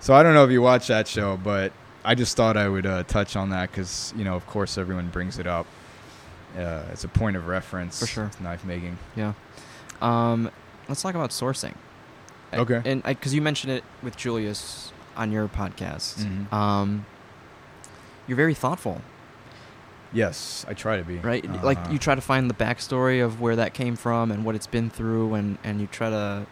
So 0.00 0.14
I 0.14 0.22
don't 0.24 0.34
know 0.34 0.44
if 0.44 0.50
you 0.50 0.60
watch 0.62 0.88
that 0.88 1.06
show, 1.08 1.36
but 1.36 1.72
I 2.04 2.14
just 2.16 2.36
thought 2.36 2.56
I 2.56 2.68
would 2.68 2.86
uh, 2.86 3.04
touch 3.04 3.36
on 3.36 3.50
that 3.50 3.70
because 3.70 4.12
you 4.16 4.24
know, 4.24 4.34
of 4.34 4.46
course, 4.48 4.76
everyone 4.78 5.08
brings 5.10 5.38
it 5.38 5.46
up 5.46 5.66
uh, 6.58 6.82
as 6.92 7.04
a 7.04 7.08
point 7.08 7.36
of 7.36 7.46
reference 7.46 8.00
For 8.00 8.06
sure. 8.06 8.30
knife 8.40 8.64
making. 8.64 8.98
Yeah. 9.14 9.32
Um, 10.02 10.50
let's 10.88 11.02
talk 11.02 11.14
about 11.14 11.30
sourcing. 11.30 11.74
I- 12.52 12.58
Okay. 12.58 12.80
and 12.84 13.02
because 13.02 13.34
you 13.34 13.42
mentioned 13.42 13.72
it 13.72 13.84
with 14.02 14.16
Julius 14.16 14.92
on 15.16 15.32
your 15.32 15.48
podcast, 15.48 16.24
Mhm. 16.24 16.52
um, 16.52 17.06
you're 18.26 18.36
very 18.36 18.54
thoughtful, 18.54 19.00
Yes, 20.12 20.64
I 20.68 20.72
try 20.72 20.96
to 20.96 21.02
be 21.04 21.18
right? 21.18 21.44
Like 21.64 21.78
Uh-huh. 21.78 21.90
you 21.92 21.98
try 21.98 22.14
to 22.14 22.20
find 22.20 22.48
the 22.48 22.54
backstory 22.54 23.22
of 23.22 23.40
where 23.40 23.56
that 23.56 23.74
came 23.74 23.96
from 23.96 24.30
and 24.30 24.44
what 24.44 24.54
it's 24.54 24.68
been 24.68 24.88
through, 24.88 25.34
and 25.34 25.58
and 25.64 25.80
you 25.80 25.88
try 25.88 26.08
to 26.08 26.46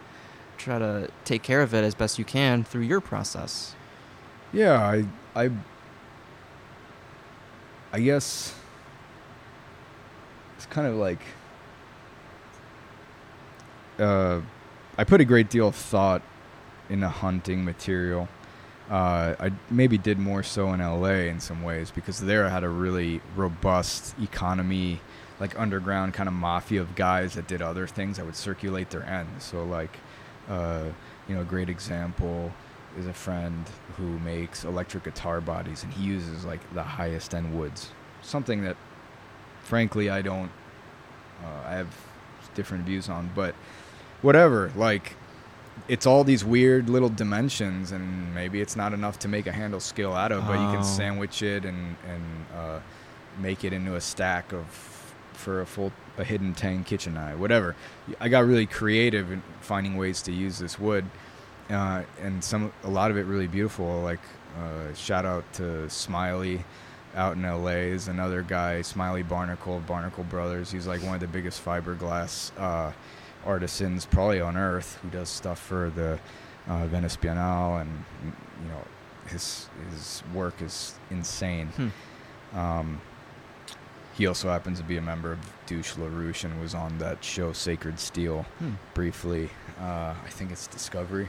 try 0.57 0.77
to 0.77 1.09
take 1.23 1.41
care 1.41 1.61
of 1.61 1.73
it 1.73 1.83
as 1.83 1.95
best 1.95 2.19
you 2.19 2.25
can 2.25 2.63
through 2.65 2.81
your 2.83 2.99
process. 3.01 3.73
Yeah, 4.51 4.73
I, 4.79 5.05
I, 5.35 5.49
I 7.93 7.99
guess 8.01 8.53
it's 10.57 10.65
kind 10.67 10.85
of 10.87 10.95
like 10.95 11.21
uh, 13.99 14.41
I 14.97 15.03
put 15.03 15.21
a 15.21 15.25
great 15.25 15.49
deal 15.49 15.67
of 15.67 15.75
thought 15.75 16.21
into 16.89 17.09
hunting 17.09 17.65
material. 17.65 18.27
Uh, 18.89 19.35
I 19.39 19.51
maybe 19.69 19.97
did 19.97 20.19
more 20.19 20.43
so 20.43 20.71
in 20.73 20.79
LA 20.79 21.27
in 21.27 21.39
some 21.39 21.63
ways 21.63 21.91
because 21.91 22.19
there 22.19 22.45
I 22.45 22.49
had 22.49 22.63
a 22.63 22.69
really 22.69 23.19
robust 23.35 24.15
economy, 24.21 25.01
like 25.39 25.59
underground 25.59 26.13
kind 26.13 26.29
of 26.29 26.35
mafia 26.35 26.81
of 26.81 26.95
guys 26.95 27.33
that 27.33 27.47
did 27.47 27.61
other 27.61 27.87
things 27.87 28.17
that 28.17 28.25
would 28.25 28.35
circulate 28.35 28.91
their 28.91 29.03
ends. 29.03 29.43
So 29.43 29.63
like, 29.63 29.97
uh, 30.47 30.83
you 31.27 31.35
know, 31.35 31.41
a 31.41 31.45
great 31.45 31.69
example 31.69 32.53
is 32.97 33.07
a 33.07 33.13
friend 33.13 33.65
who 33.97 34.19
makes 34.19 34.63
electric 34.63 35.03
guitar 35.03 35.41
bodies 35.41 35.83
and 35.83 35.91
he 35.93 36.03
uses 36.03 36.45
like 36.45 36.59
the 36.73 36.83
highest 36.83 37.33
end 37.33 37.57
woods. 37.57 37.89
Something 38.21 38.63
that, 38.63 38.77
frankly, 39.63 40.09
I 40.09 40.21
don't. 40.21 40.51
Uh, 41.43 41.67
I 41.67 41.71
have 41.73 41.87
different 42.53 42.85
views 42.85 43.09
on, 43.09 43.29
but 43.35 43.53
whatever. 44.25 44.71
Like, 44.75 45.15
it's 45.87 46.05
all 46.05 46.23
these 46.23 46.43
weird 46.43 46.89
little 46.89 47.09
dimensions, 47.09 47.91
and 47.91 48.33
maybe 48.33 48.59
it's 48.59 48.75
not 48.75 48.91
enough 48.93 49.19
to 49.19 49.27
make 49.27 49.45
a 49.47 49.51
handle 49.51 49.79
scale 49.79 50.13
out 50.13 50.31
of, 50.31 50.45
but 50.47 50.53
you 50.59 50.65
Oh. 50.67 50.73
can 50.73 50.83
sandwich 50.83 51.41
it 51.43 51.63
and 51.65 51.95
and 52.09 52.23
uh, 52.57 52.79
make 53.39 53.63
it 53.63 53.71
into 53.73 53.95
a 53.95 54.01
stack 54.01 54.51
of 54.53 54.65
for 55.33 55.61
a 55.61 55.65
full 55.65 55.91
a 56.17 56.23
hidden 56.23 56.53
tang 56.53 56.83
kitchen 56.83 57.17
eye, 57.17 57.35
whatever. 57.35 57.75
I 58.19 58.29
got 58.29 58.45
really 58.45 58.65
creative 58.65 59.31
in 59.31 59.43
finding 59.61 59.97
ways 59.97 60.21
to 60.23 60.31
use 60.31 60.57
this 60.59 60.79
wood, 60.79 61.05
uh, 61.69 62.03
and 62.21 62.43
some 62.43 62.71
a 62.83 62.89
lot 62.89 63.11
of 63.11 63.17
it 63.17 63.25
really 63.25 63.47
beautiful. 63.47 64.01
Like 64.01 64.21
uh, 64.57 64.93
shout 64.95 65.25
out 65.25 65.43
to 65.53 65.89
Smiley 65.89 66.63
out 67.15 67.35
in 67.35 67.43
LA 67.43 67.91
is 67.93 68.07
another 68.07 68.41
guy, 68.41 68.81
Smiley 68.81 69.23
Barnacle, 69.23 69.81
Barnacle 69.85 70.23
Brothers. 70.23 70.71
He's 70.71 70.87
like 70.87 71.01
one 71.03 71.13
of 71.15 71.19
the 71.21 71.27
biggest 71.27 71.63
fiberglass 71.63 72.51
uh, 72.57 72.91
artisans 73.45 74.05
probably 74.05 74.41
on 74.41 74.57
earth 74.57 74.97
who 75.01 75.09
does 75.09 75.29
stuff 75.29 75.59
for 75.59 75.91
the 75.95 76.19
uh, 76.67 76.85
Venice 76.87 77.15
Biennale, 77.17 77.81
and 77.81 78.03
you 78.63 78.69
know 78.69 78.81
his 79.27 79.67
his 79.91 80.23
work 80.33 80.61
is 80.61 80.93
insane. 81.11 81.67
Hmm. 81.67 82.57
Um, 82.57 83.01
he 84.17 84.27
also 84.27 84.49
happens 84.49 84.77
to 84.79 84.85
be 84.85 84.95
a 84.97 85.01
member 85.01 85.33
of 85.33 85.39
Douche 85.65 85.93
LaRouche 85.95 86.45
and 86.45 86.59
was 86.61 86.73
on 86.73 86.97
that 86.99 87.23
show 87.23 87.51
Sacred 87.53 87.99
Steel 87.99 88.43
Hmm. 88.59 88.71
briefly. 88.93 89.49
Uh, 89.79 90.13
I 90.25 90.29
think 90.29 90.51
it's 90.51 90.67
Discovery. 90.67 91.27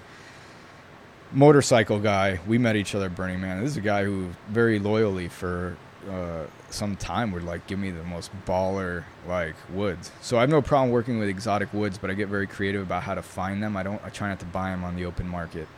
Motorcycle 1.32 1.98
guy. 1.98 2.38
We 2.46 2.56
met 2.58 2.76
each 2.76 2.94
other 2.94 3.06
at 3.06 3.16
Burning 3.16 3.40
Man. 3.40 3.60
This 3.60 3.72
is 3.72 3.76
a 3.76 3.80
guy 3.80 4.04
who 4.04 4.28
very 4.48 4.78
loyally 4.78 5.26
for 5.28 5.76
uh, 6.08 6.44
some 6.70 6.96
time 6.96 7.32
would 7.32 7.44
like 7.44 7.66
give 7.66 7.78
me 7.78 7.90
the 7.90 8.02
most 8.04 8.30
baller 8.44 9.04
like 9.26 9.54
woods. 9.70 10.10
So 10.20 10.36
I 10.36 10.40
have 10.40 10.50
no 10.50 10.62
problem 10.62 10.90
working 10.90 11.18
with 11.18 11.28
exotic 11.28 11.72
woods, 11.72 11.98
but 11.98 12.10
I 12.10 12.14
get 12.14 12.28
very 12.28 12.46
creative 12.46 12.82
about 12.82 13.02
how 13.02 13.14
to 13.14 13.22
find 13.22 13.62
them. 13.62 13.76
I 13.76 13.82
don't. 13.82 14.02
I 14.04 14.10
try 14.10 14.28
not 14.28 14.40
to 14.40 14.46
buy 14.46 14.70
them 14.70 14.84
on 14.84 14.96
the 14.96 15.04
open 15.04 15.28
market 15.28 15.68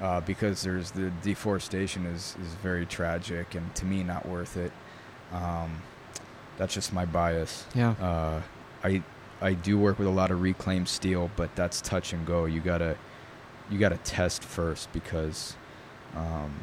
uh, 0.00 0.20
because 0.20 0.62
there's 0.62 0.90
the 0.90 1.10
deforestation 1.22 2.06
is 2.06 2.36
is 2.42 2.54
very 2.62 2.86
tragic 2.86 3.54
and 3.54 3.74
to 3.76 3.84
me 3.84 4.02
not 4.02 4.26
worth 4.26 4.56
it. 4.56 4.72
Um, 5.32 5.82
that's 6.56 6.74
just 6.74 6.92
my 6.92 7.04
bias. 7.04 7.66
Yeah. 7.74 7.90
Uh, 7.92 8.42
I 8.84 9.02
I 9.40 9.54
do 9.54 9.78
work 9.78 9.98
with 9.98 10.08
a 10.08 10.12
lot 10.12 10.30
of 10.30 10.40
reclaimed 10.40 10.88
steel, 10.88 11.30
but 11.36 11.54
that's 11.56 11.80
touch 11.80 12.12
and 12.12 12.26
go. 12.26 12.44
You 12.44 12.60
gotta 12.60 12.96
you 13.70 13.78
gotta 13.78 13.98
test 13.98 14.42
first 14.42 14.92
because 14.92 15.54
um, 16.14 16.54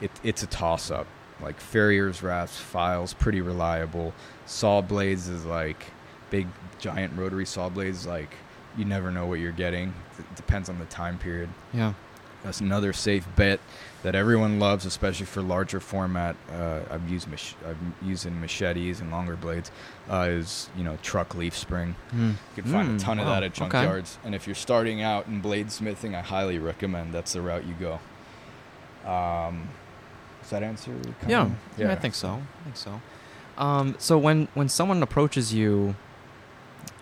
it 0.00 0.10
it's 0.22 0.42
a 0.42 0.46
toss 0.46 0.90
up. 0.90 1.06
Like 1.40 1.60
farriers, 1.60 2.22
rasps, 2.22 2.58
files, 2.60 3.14
pretty 3.14 3.40
reliable. 3.40 4.12
Saw 4.46 4.80
blades 4.80 5.28
is 5.28 5.44
like 5.44 5.84
big 6.30 6.46
giant 6.78 7.16
rotary 7.16 7.46
saw 7.46 7.68
blades. 7.68 8.06
Like 8.06 8.34
you 8.76 8.84
never 8.84 9.10
know 9.10 9.26
what 9.26 9.38
you're 9.40 9.52
getting. 9.52 9.94
It 10.18 10.34
depends 10.36 10.68
on 10.68 10.78
the 10.78 10.84
time 10.86 11.18
period. 11.18 11.48
Yeah. 11.72 11.92
That's 12.44 12.60
another 12.60 12.92
safe 12.92 13.26
bet 13.34 13.58
that 14.04 14.14
everyone 14.14 14.60
loves, 14.60 14.86
especially 14.86 15.26
for 15.26 15.42
larger 15.42 15.80
format. 15.80 16.36
Uh, 16.52 16.80
I've 16.88 17.08
used 17.10 17.28
mach- 17.28 17.56
I'm 17.66 17.94
using 18.00 18.40
machetes 18.40 19.00
and 19.00 19.10
longer 19.10 19.34
blades. 19.34 19.72
Uh, 20.08 20.26
is 20.30 20.70
you 20.76 20.84
know 20.84 20.96
truck 21.02 21.34
leaf 21.34 21.56
spring. 21.56 21.96
Mm. 22.14 22.34
You 22.56 22.62
can 22.62 22.72
find 22.72 22.88
Mm, 22.90 22.96
a 22.96 22.98
ton 23.00 23.18
of 23.18 23.26
that 23.26 23.42
at 23.42 23.60
okay. 23.60 23.78
junkyards. 23.78 24.16
And 24.24 24.36
if 24.36 24.46
you're 24.46 24.54
starting 24.54 25.02
out 25.02 25.26
in 25.26 25.42
bladesmithing, 25.42 26.14
I 26.14 26.20
highly 26.20 26.58
recommend 26.60 27.12
that's 27.12 27.32
the 27.32 27.42
route 27.42 27.64
you 27.66 27.74
go. 27.74 27.98
Um, 29.10 29.68
does 30.48 30.50
that 30.60 30.62
answer? 30.62 30.92
kind 31.20 31.30
Yeah, 31.30 31.42
of- 31.42 31.52
yeah, 31.76 31.92
I 31.92 31.94
think 31.94 32.14
so. 32.14 32.40
I 32.60 32.64
think 32.64 32.76
so. 32.76 33.02
Um, 33.58 33.96
so 33.98 34.16
when 34.16 34.48
when 34.54 34.70
someone 34.70 35.02
approaches 35.02 35.52
you 35.52 35.94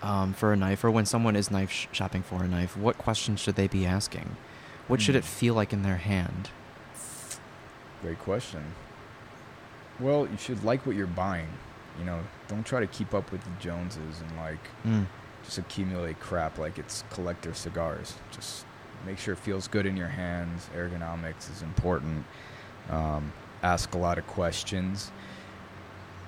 um, 0.03 0.33
for 0.35 0.53
a 0.53 0.57
knife, 0.57 0.83
or 0.83 0.91
when 0.91 1.07
someone 1.07 1.37
is 1.37 1.49
knife 1.51 1.71
sh- 1.71 1.87
shopping 1.93 2.23
for 2.25 2.43
a 2.43 2.49
knife, 2.49 2.77
what 2.77 2.99
questions 2.99 3.39
should 3.41 3.55
they 3.55 3.69
be 3.69 3.87
asking? 3.87 4.37
What 4.89 5.01
should 5.01 5.15
Hmm. 5.15 5.19
it 5.19 5.25
feel 5.25 5.55
like 5.55 5.73
in 5.73 5.83
their 5.83 5.99
hand? 5.99 6.51
Great 8.03 8.19
question. 8.19 8.63
Well, 10.01 10.27
you 10.31 10.37
should 10.39 10.65
like 10.65 10.85
what 10.87 10.97
you're 10.97 11.07
buying. 11.07 11.49
You 11.99 12.05
know, 12.05 12.21
don't 12.49 12.65
try 12.65 12.81
to 12.81 12.87
keep 12.87 13.15
up 13.15 13.31
with 13.33 13.43
the 13.45 13.51
Joneses 13.61 14.21
and 14.21 14.37
like 14.37 14.59
Mm. 14.85 15.07
just 15.45 15.59
accumulate 15.59 16.19
crap 16.21 16.59
like 16.59 16.79
it's 16.79 17.05
collector 17.11 17.55
cigars. 17.55 18.15
Just 18.33 18.65
make 19.07 19.19
sure 19.19 19.35
it 19.35 19.39
feels 19.41 19.69
good 19.69 19.87
in 19.87 19.97
your 19.97 20.09
hands. 20.09 20.69
Ergonomics 20.77 21.51
is 21.51 21.63
important. 21.63 22.25
Um, 22.91 23.33
ask 23.63 23.95
a 23.95 23.99
lot 23.99 24.19
of 24.19 24.27
questions, 24.27 25.11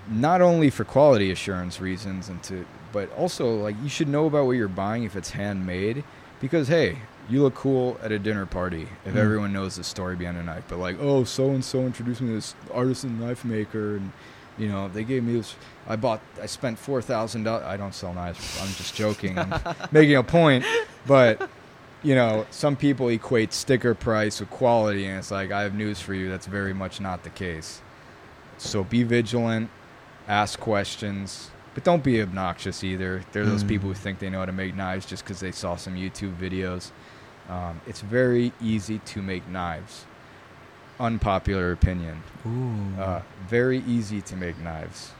not 0.09 0.40
only 0.40 0.70
for 0.70 0.84
quality 0.84 1.30
assurance 1.30 1.80
reasons 1.80 2.28
and 2.28 2.42
to, 2.44 2.64
but 2.92 3.12
also 3.16 3.54
like 3.56 3.76
you 3.82 3.88
should 3.88 4.09
know 4.09 4.26
about 4.26 4.46
what 4.46 4.52
you're 4.52 4.68
buying 4.68 5.04
if 5.04 5.14
it's 5.16 5.30
handmade, 5.30 6.02
because 6.40 6.68
hey, 6.68 6.98
you 7.28 7.42
look 7.42 7.54
cool 7.54 7.98
at 8.02 8.11
a 8.11 8.18
dinner 8.18 8.46
party 8.46 8.88
if 9.04 9.12
Mm. 9.14 9.18
everyone 9.18 9.52
knows 9.52 9.76
the 9.76 9.84
story 9.84 10.16
behind 10.16 10.38
a 10.38 10.42
knife. 10.42 10.64
But 10.68 10.78
like, 10.78 10.96
oh, 11.00 11.24
so 11.24 11.50
and 11.50 11.64
so 11.64 11.80
introduced 11.80 12.20
me 12.22 12.28
to 12.28 12.34
this 12.34 12.54
artisan 12.72 13.20
knife 13.20 13.44
maker, 13.44 13.96
and 13.96 14.12
you 14.56 14.68
know 14.68 14.88
they 14.88 15.04
gave 15.04 15.22
me 15.24 15.34
this. 15.34 15.54
I 15.86 15.96
bought. 15.96 16.20
I 16.42 16.46
spent 16.46 16.78
four 16.78 17.02
thousand 17.02 17.44
dollars. 17.44 17.64
I 17.64 17.76
don't 17.76 17.94
sell 17.94 18.14
knives. 18.14 18.59
I'm 18.62 18.68
just 18.74 18.94
joking. 18.94 19.38
I'm 19.38 19.52
making 19.92 20.16
a 20.16 20.22
point, 20.22 20.64
but 21.06 21.48
you 22.03 22.14
know, 22.14 22.46
some 22.51 22.76
people 22.76 23.09
equate 23.09 23.53
sticker 23.53 23.94
price 23.94 24.40
with 24.40 24.51
quality, 24.51 25.07
and 25.07 25.18
it's 25.18 25.30
like 25.30 25.51
I 25.51 25.62
have 25.62 25.74
news 25.74 26.01
for 26.01 26.14
you. 26.14 26.28
That's 26.28 26.46
very 26.46 26.72
much 26.74 27.01
not 27.01 27.24
the 27.24 27.30
case. 27.30 27.80
So 28.57 28.84
be 28.84 29.03
vigilant, 29.03 29.70
ask 30.28 30.59
questions, 30.61 31.51
but 31.74 31.84
don't 31.84 32.03
be 32.03 32.20
obnoxious 32.22 32.82
either. 32.84 33.22
There 33.32 33.42
are 33.42 33.46
those 33.46 33.64
Mm. 33.64 33.68
people 33.68 33.88
who 33.88 33.94
think 33.94 34.18
they 34.18 34.30
know 34.30 34.40
how 34.40 34.46
to 34.46 34.53
make 34.53 34.74
knives 34.74 35.07
just 35.07 35.24
because 35.24 35.40
they 35.40 35.53
saw 35.53 35.76
some 35.76 35.94
YouTube 35.94 36.36
videos. 36.36 36.90
Um, 37.49 37.80
it's 37.86 38.01
very 38.01 38.53
easy 38.61 38.99
to 39.01 39.22
make 39.22 39.46
knives. 39.49 40.05
Unpopular 41.01 41.70
opinion. 41.72 42.22
Ooh. 42.46 43.01
Uh, 43.01 43.22
very 43.49 43.78
easy 43.86 44.20
to 44.22 44.36
make 44.36 44.59
knives. 44.59 45.12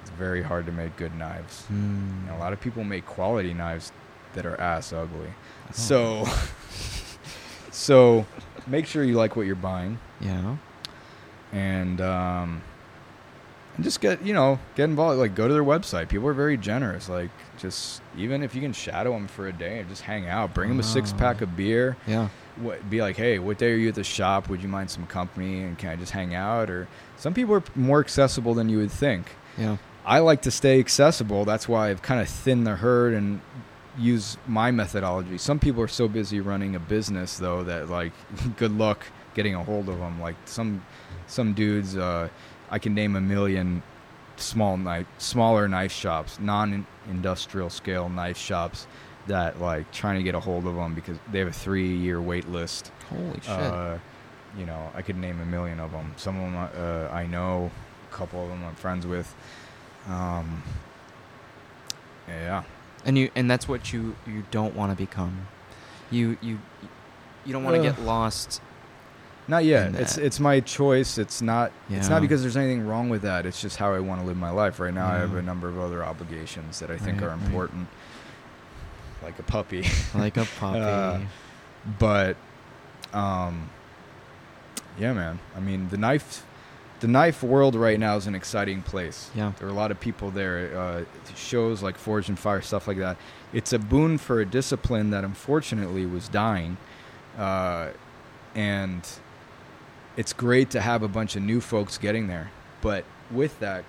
It's 0.00 0.10
very 0.10 0.42
hard 0.42 0.64
to 0.66 0.72
make 0.72 0.96
good 0.96 1.14
knives. 1.14 1.64
Mm. 1.70 2.34
A 2.34 2.38
lot 2.38 2.52
of 2.54 2.60
people 2.60 2.84
make 2.84 3.04
quality 3.04 3.52
knives 3.52 3.92
that 4.34 4.46
are 4.46 4.58
ass 4.60 4.92
ugly. 4.92 5.28
Oh. 5.28 5.72
So, 5.72 6.26
so 7.70 8.26
make 8.66 8.86
sure 8.86 9.04
you 9.04 9.14
like 9.14 9.36
what 9.36 9.46
you're 9.46 9.54
buying, 9.56 9.98
Yeah. 10.20 10.56
and 11.52 12.00
um, 12.00 12.62
and 13.76 13.84
just 13.84 14.00
get 14.00 14.22
you 14.24 14.34
know 14.34 14.58
get 14.74 14.84
involved. 14.84 15.18
Like 15.18 15.34
go 15.34 15.46
to 15.48 15.54
their 15.54 15.64
website. 15.64 16.08
People 16.08 16.28
are 16.28 16.32
very 16.34 16.56
generous. 16.56 17.08
Like 17.08 17.30
just 17.58 18.02
even 18.16 18.42
if 18.42 18.54
you 18.54 18.60
can 18.60 18.72
shadow 18.72 19.12
them 19.12 19.28
for 19.28 19.48
a 19.48 19.52
day 19.52 19.78
and 19.80 19.88
just 19.88 20.02
hang 20.02 20.26
out, 20.28 20.54
bring 20.54 20.68
them 20.68 20.80
a 20.80 20.82
six 20.82 21.12
pack 21.12 21.36
Ah. 21.40 21.44
of 21.44 21.56
beer. 21.56 21.96
Yeah. 22.06 22.28
What, 22.56 22.90
be 22.90 23.00
like, 23.00 23.16
hey, 23.16 23.38
what 23.38 23.56
day 23.58 23.72
are 23.72 23.76
you 23.76 23.88
at 23.88 23.94
the 23.94 24.04
shop? 24.04 24.48
Would 24.50 24.60
you 24.62 24.68
mind 24.68 24.90
some 24.90 25.06
company? 25.06 25.62
And 25.62 25.78
can 25.78 25.90
I 25.90 25.96
just 25.96 26.12
hang 26.12 26.34
out? 26.34 26.68
Or 26.68 26.88
some 27.16 27.32
people 27.32 27.54
are 27.54 27.62
more 27.74 28.00
accessible 28.00 28.52
than 28.54 28.68
you 28.68 28.78
would 28.78 28.90
think. 28.90 29.28
Yeah. 29.56 29.78
I 30.04 30.18
like 30.18 30.42
to 30.42 30.50
stay 30.50 30.78
accessible. 30.78 31.44
That's 31.46 31.68
why 31.68 31.88
I've 31.90 32.02
kind 32.02 32.20
of 32.20 32.28
thinned 32.28 32.66
the 32.66 32.76
herd 32.76 33.14
and 33.14 33.40
use 33.98 34.36
my 34.46 34.70
methodology. 34.70 35.38
Some 35.38 35.58
people 35.58 35.82
are 35.82 35.88
so 35.88 36.08
busy 36.08 36.40
running 36.40 36.74
a 36.76 36.80
business 36.80 37.38
though 37.38 37.64
that 37.64 37.88
like 37.88 38.12
good 38.56 38.76
luck 38.76 39.06
getting 39.34 39.54
a 39.54 39.62
hold 39.62 39.88
of 39.88 39.98
them. 39.98 40.20
Like 40.20 40.36
some 40.44 40.84
some 41.26 41.54
dudes 41.54 41.96
uh, 41.96 42.28
I 42.70 42.78
can 42.78 42.94
name 42.94 43.16
a 43.16 43.20
million 43.20 43.82
small 44.36 44.76
knife 44.76 45.06
smaller 45.18 45.68
knife 45.68 45.92
shops, 45.92 46.38
non-industrial 46.40 47.70
scale 47.70 48.08
knife 48.08 48.38
shops 48.38 48.86
that 49.26 49.60
like 49.60 49.90
trying 49.92 50.16
to 50.16 50.22
get 50.22 50.34
a 50.34 50.40
hold 50.40 50.66
of 50.66 50.74
them 50.74 50.94
because 50.94 51.18
they 51.30 51.38
have 51.40 51.48
a 51.48 51.52
3-year 51.52 52.20
wait 52.20 52.48
list. 52.48 52.90
Holy 53.08 53.40
shit. 53.40 53.50
Uh, 53.50 53.98
you 54.58 54.66
know, 54.66 54.90
I 54.94 55.02
could 55.02 55.16
name 55.16 55.40
a 55.40 55.46
million 55.46 55.78
of 55.78 55.92
them. 55.92 56.12
Some 56.16 56.36
of 56.36 56.52
them 56.52 56.56
uh, 56.84 57.12
I 57.12 57.26
know, 57.26 57.70
a 58.10 58.14
couple 58.14 58.42
of 58.42 58.48
them 58.48 58.64
I'm 58.64 58.74
friends 58.74 59.06
with. 59.06 59.32
Um, 60.08 60.62
yeah, 62.28 62.62
and 63.04 63.16
you 63.18 63.30
and 63.34 63.50
that's 63.50 63.66
what 63.68 63.92
you 63.92 64.16
you 64.26 64.44
don't 64.50 64.74
want 64.74 64.92
to 64.92 64.96
become. 64.96 65.46
You 66.10 66.36
you 66.40 66.58
you 67.44 67.52
don't 67.52 67.64
want 67.64 67.76
to 67.76 67.82
get 67.82 68.00
lost. 68.02 68.60
not 69.48 69.64
yet. 69.64 69.94
It's 69.94 70.18
it's 70.18 70.38
my 70.40 70.60
choice. 70.60 71.18
It's 71.18 71.40
not. 71.42 71.72
yeah. 71.88 71.98
It's 71.98 72.08
not 72.08 72.20
because 72.22 72.42
there's 72.42 72.56
anything 72.56 72.86
wrong 72.86 73.08
with 73.08 73.22
that. 73.22 73.46
It's 73.46 73.60
just 73.60 73.76
how 73.78 73.92
I 73.94 74.00
want 74.00 74.20
to 74.20 74.26
live 74.26 74.36
my 74.36 74.50
life. 74.50 74.78
Right 74.80 74.92
now, 74.94 75.08
I 75.08 75.16
have 75.18 75.34
a 75.34 75.42
number 75.42 75.68
of 75.68 75.78
other 75.78 76.04
obligations 76.04 76.80
that 76.80 76.90
I 76.90 76.96
think 76.98 77.20
Right, 77.20 77.28
are 77.28 77.36
right. 77.36 77.46
important, 77.46 77.88
like 79.22 79.38
a 79.38 79.42
puppy. 79.42 79.86
Like 80.14 80.36
a 80.36 80.44
puppy. 80.58 80.78
Uh, 80.80 81.20
but 81.98 82.36
um 83.14 83.70
yeah 84.98 85.12
man 85.14 85.38
i 85.56 85.60
mean 85.60 85.88
the 85.88 85.96
knife 85.96 86.44
the 87.00 87.08
knife 87.08 87.42
world 87.42 87.74
right 87.74 87.98
now 87.98 88.16
is 88.16 88.26
an 88.26 88.34
exciting 88.34 88.82
place. 88.82 89.30
Yeah. 89.34 89.52
there 89.58 89.66
are 89.66 89.70
a 89.70 89.74
lot 89.74 89.90
of 89.90 89.98
people 89.98 90.30
there 90.30 90.78
uh, 90.78 91.04
shows 91.34 91.82
like 91.82 91.96
Forged 91.96 92.28
in 92.28 92.36
Fire 92.36 92.60
stuff 92.60 92.86
like 92.86 92.98
that. 92.98 93.16
It's 93.52 93.72
a 93.72 93.78
boon 93.78 94.18
for 94.18 94.40
a 94.40 94.46
discipline 94.46 95.10
that 95.10 95.24
unfortunately 95.24 96.06
was 96.06 96.28
dying 96.28 96.76
uh, 97.38 97.90
and 98.54 99.06
it's 100.16 100.32
great 100.32 100.70
to 100.70 100.80
have 100.80 101.02
a 101.02 101.08
bunch 101.08 101.36
of 101.36 101.42
new 101.42 101.60
folks 101.60 101.96
getting 101.98 102.26
there. 102.28 102.50
But 102.82 103.04
with 103.30 103.58
that 103.60 103.84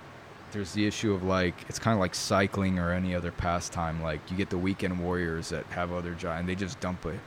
there's 0.52 0.72
the 0.72 0.86
issue 0.86 1.12
of 1.12 1.22
like 1.22 1.54
it's 1.68 1.78
kind 1.78 1.94
of 1.94 2.00
like 2.00 2.14
cycling 2.14 2.78
or 2.78 2.92
any 2.92 3.14
other 3.14 3.32
pastime. 3.32 4.02
Like 4.02 4.20
you 4.30 4.36
get 4.36 4.50
the 4.50 4.58
weekend 4.58 5.02
warriors 5.02 5.50
that 5.50 5.64
have 5.66 5.92
other 5.92 6.14
jobs 6.14 6.40
and 6.40 6.48
they 6.48 6.54
just 6.54 6.80
dump 6.80 7.04
a, 7.04 7.18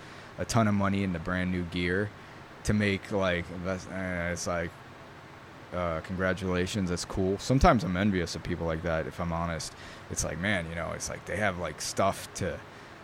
a 0.41 0.45
ton 0.45 0.67
of 0.67 0.73
money 0.73 1.03
into 1.03 1.19
brand 1.19 1.51
new 1.51 1.63
gear 1.65 2.09
to 2.63 2.73
make 2.73 3.11
like 3.11 3.45
eh, 3.91 4.31
it's 4.31 4.47
like 4.47 4.71
uh, 5.75 5.99
congratulations 6.01 6.89
that's 6.89 7.05
cool. 7.05 7.37
Sometimes 7.37 7.83
i'm 7.83 7.97
envious 7.97 8.35
of 8.35 8.43
people 8.43 8.65
like 8.65 8.81
that 8.83 9.05
if 9.07 9.19
i'm 9.19 9.31
honest. 9.33 9.73
It's 10.11 10.23
like 10.23 10.39
man 10.39 10.65
you 10.69 10.75
know 10.75 10.91
it's 10.95 11.09
like 11.09 11.25
they 11.25 11.37
have 11.37 11.57
like 11.59 11.81
stuff 11.81 12.31
to 12.35 12.57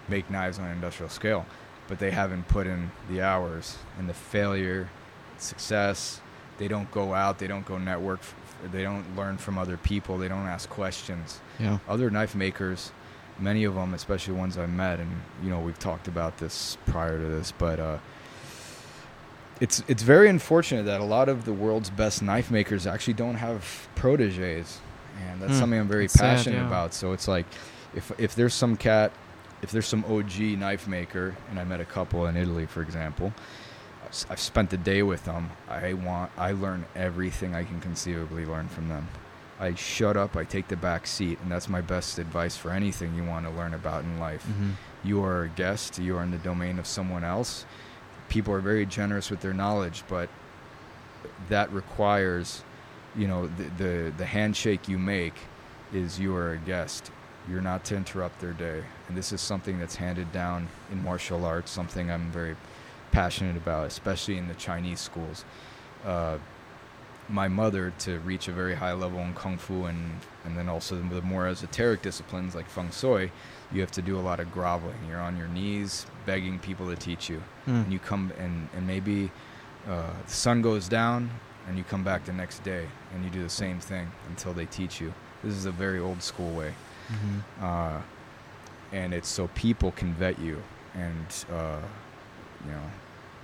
make 0.08 0.30
knives 0.30 0.58
on 0.60 0.66
an 0.66 0.72
industrial 0.72 1.10
scale 1.10 1.46
but 1.88 2.00
they 2.00 2.12
haven't 2.12 2.48
put 2.48 2.68
in 2.68 2.92
the 3.10 3.22
hours 3.22 3.78
and 3.98 4.08
the 4.08 4.14
failure 4.14 4.90
success 5.38 6.22
they 6.58 6.68
don't 6.68 6.90
go 6.92 7.14
out 7.14 7.40
they 7.40 7.48
don't 7.48 7.66
go 7.66 7.78
network 7.78 8.20
they 8.72 8.84
don't 8.84 9.16
learn 9.16 9.38
from 9.38 9.58
other 9.58 9.78
people 9.78 10.18
they 10.18 10.28
don't 10.28 10.48
ask 10.48 10.70
questions. 10.70 11.40
Yeah. 11.60 11.80
other 11.88 12.10
knife 12.10 12.36
makers 12.36 12.92
many 13.40 13.64
of 13.64 13.74
them 13.74 13.94
especially 13.94 14.34
ones 14.36 14.58
i've 14.58 14.70
met 14.70 15.00
and 15.00 15.10
you 15.44 15.50
know 15.50 15.60
we've 15.60 15.80
talked 15.80 16.08
about 16.08 16.38
this 16.38 16.78
prior 16.86 17.18
to 17.18 17.26
this 17.26 17.52
but 17.52 17.80
uh 17.80 17.98
it's 19.62 19.82
it's 19.88 20.04
very 20.04 20.28
unfortunate 20.28 20.84
that 20.84 21.00
a 21.00 21.06
lot 21.06 21.30
of 21.30 21.46
the 21.46 21.54
world's 21.54 21.90
best 21.90 22.22
knife 22.22 22.52
makers 22.52 22.86
actually 22.86 23.14
don't 23.14 23.36
have 23.36 23.88
proteges 23.96 24.80
and 25.30 25.42
that's 25.42 25.54
Hmm. 25.54 25.60
something 25.60 25.80
i'm 25.80 25.88
very 25.88 26.06
It's 26.06 26.16
sad, 26.16 26.36
passionate 26.38 26.58
yeah. 26.62 26.68
about 26.68 26.94
so 26.94 27.14
it's 27.14 27.28
like 27.28 27.46
if 27.96 28.12
if 28.20 28.36
there's 28.36 28.54
some 28.54 28.76
cat 28.76 29.12
if 29.62 29.72
there's 29.72 29.88
some 29.88 30.04
og 30.06 30.32
knife 30.40 30.88
maker 30.88 31.36
and 31.50 31.60
i 31.60 31.64
met 31.64 31.80
a 31.80 31.86
couple 31.86 32.26
in 32.26 32.36
italy 32.36 32.66
for 32.66 32.82
example 32.82 33.32
I've 34.30 34.42
spent 34.42 34.72
the 34.72 34.78
day 34.78 35.04
with 35.04 35.24
them. 35.24 35.52
I 35.70 35.94
want 35.94 36.32
I 36.38 36.52
learn 36.52 36.84
everything 36.98 37.56
I 37.56 37.64
can 37.64 37.80
conceivably 37.80 38.46
learn 38.46 38.68
from 38.68 38.90
them. 38.90 39.08
I 39.58 39.74
shut 39.76 40.18
up, 40.18 40.36
I 40.36 40.44
take 40.44 40.68
the 40.68 40.76
back 40.76 41.08
seat, 41.08 41.40
and 41.42 41.50
that's 41.50 41.70
my 41.70 41.80
best 41.80 42.20
advice 42.20 42.58
for 42.58 42.72
anything 42.72 43.16
you 43.16 43.24
want 43.24 43.46
to 43.46 43.52
learn 43.54 43.74
about 43.74 44.04
in 44.04 44.20
life. 44.20 44.44
hmm 44.44 44.72
You 45.04 45.24
are 45.24 45.44
a 45.44 45.48
guest, 45.48 45.98
you 45.98 46.18
are 46.18 46.24
in 46.24 46.32
the 46.32 46.44
domain 46.50 46.78
of 46.78 46.88
someone 46.88 47.24
else. 47.24 47.64
People 48.32 48.54
are 48.54 48.62
very 48.62 48.86
generous 48.86 49.30
with 49.30 49.42
their 49.42 49.54
knowledge, 49.54 50.04
but 50.08 50.30
that 51.50 51.70
requires, 51.74 52.64
you 53.14 53.28
know, 53.28 53.48
the 53.48 53.64
the, 53.84 54.14
the 54.18 54.26
handshake 54.26 54.88
you 54.88 54.98
make 54.98 55.36
is 55.94 56.18
you 56.18 56.34
are 56.34 56.54
a 56.54 56.58
guest. 56.58 57.12
You're 57.50 57.62
not 57.62 57.84
to 57.86 57.96
interrupt 57.98 58.40
their 58.40 58.54
day. 58.54 58.84
And 59.10 59.18
this 59.18 59.34
is 59.34 59.42
something 59.42 59.80
that's 59.80 59.96
handed 59.96 60.32
down 60.32 60.70
in 60.92 61.04
martial 61.04 61.44
arts, 61.44 61.72
something 61.72 62.10
I'm 62.10 62.32
very 62.32 62.56
passionate 63.12 63.58
about, 63.58 63.88
especially 63.88 64.38
in 64.38 64.48
the 64.48 64.54
Chinese 64.54 65.02
schools. 65.02 65.44
Uh, 66.06 66.38
my 67.28 67.48
mother 67.48 67.94
to 68.00 68.20
reach 68.20 68.48
a 68.48 68.52
very 68.52 68.76
high 68.76 68.94
level 68.94 69.20
in 69.20 69.34
kung 69.34 69.58
fu 69.58 69.86
and 69.86 70.20
and 70.44 70.58
then 70.58 70.68
also 70.68 70.96
the 70.96 71.22
more 71.22 71.48
esoteric 71.48 72.02
disciplines 72.02 72.56
like 72.56 72.68
feng 72.68 72.92
shui 72.92 73.32
you 73.72 73.80
have 73.80 73.92
to 73.92 74.02
do 74.02 74.18
a 74.18 74.24
lot 74.30 74.40
of 74.40 74.52
groveling 74.52 74.98
you're 75.08 75.20
on 75.20 75.38
your 75.38 75.48
knees 75.48 76.06
begging 76.26 76.60
people 76.60 76.88
to 76.90 76.96
teach 76.96 77.30
you 77.30 77.42
Mm. 77.68 77.84
and 77.84 77.94
you 77.94 78.00
come 78.00 78.32
and 78.40 78.70
and 78.76 78.86
maybe 78.88 79.32
uh, 79.90 80.14
the 80.28 80.32
sun 80.34 80.62
goes 80.62 80.88
down 80.90 81.30
and 81.68 81.78
you 81.78 81.84
come 81.84 82.04
back 82.04 82.26
the 82.26 82.34
next 82.34 82.64
day 82.64 82.86
and 83.14 83.24
you 83.24 83.30
do 83.30 83.44
the 83.44 83.50
same 83.50 83.80
thing 83.80 84.12
until 84.30 84.54
they 84.54 84.66
teach 84.66 85.00
you 85.02 85.14
this 85.44 85.54
is 85.54 85.66
a 85.66 85.72
very 85.72 86.00
old 86.00 86.22
school 86.24 86.52
way 86.56 86.74
Mhm. 87.10 87.64
uh, 87.64 88.02
and 88.92 89.14
it's 89.14 89.30
so 89.30 89.48
people 89.56 89.92
can 89.92 90.14
vet 90.14 90.38
you 90.40 90.62
and 90.96 91.26
uh, 91.52 91.80
you 92.66 92.72
know 92.72 92.88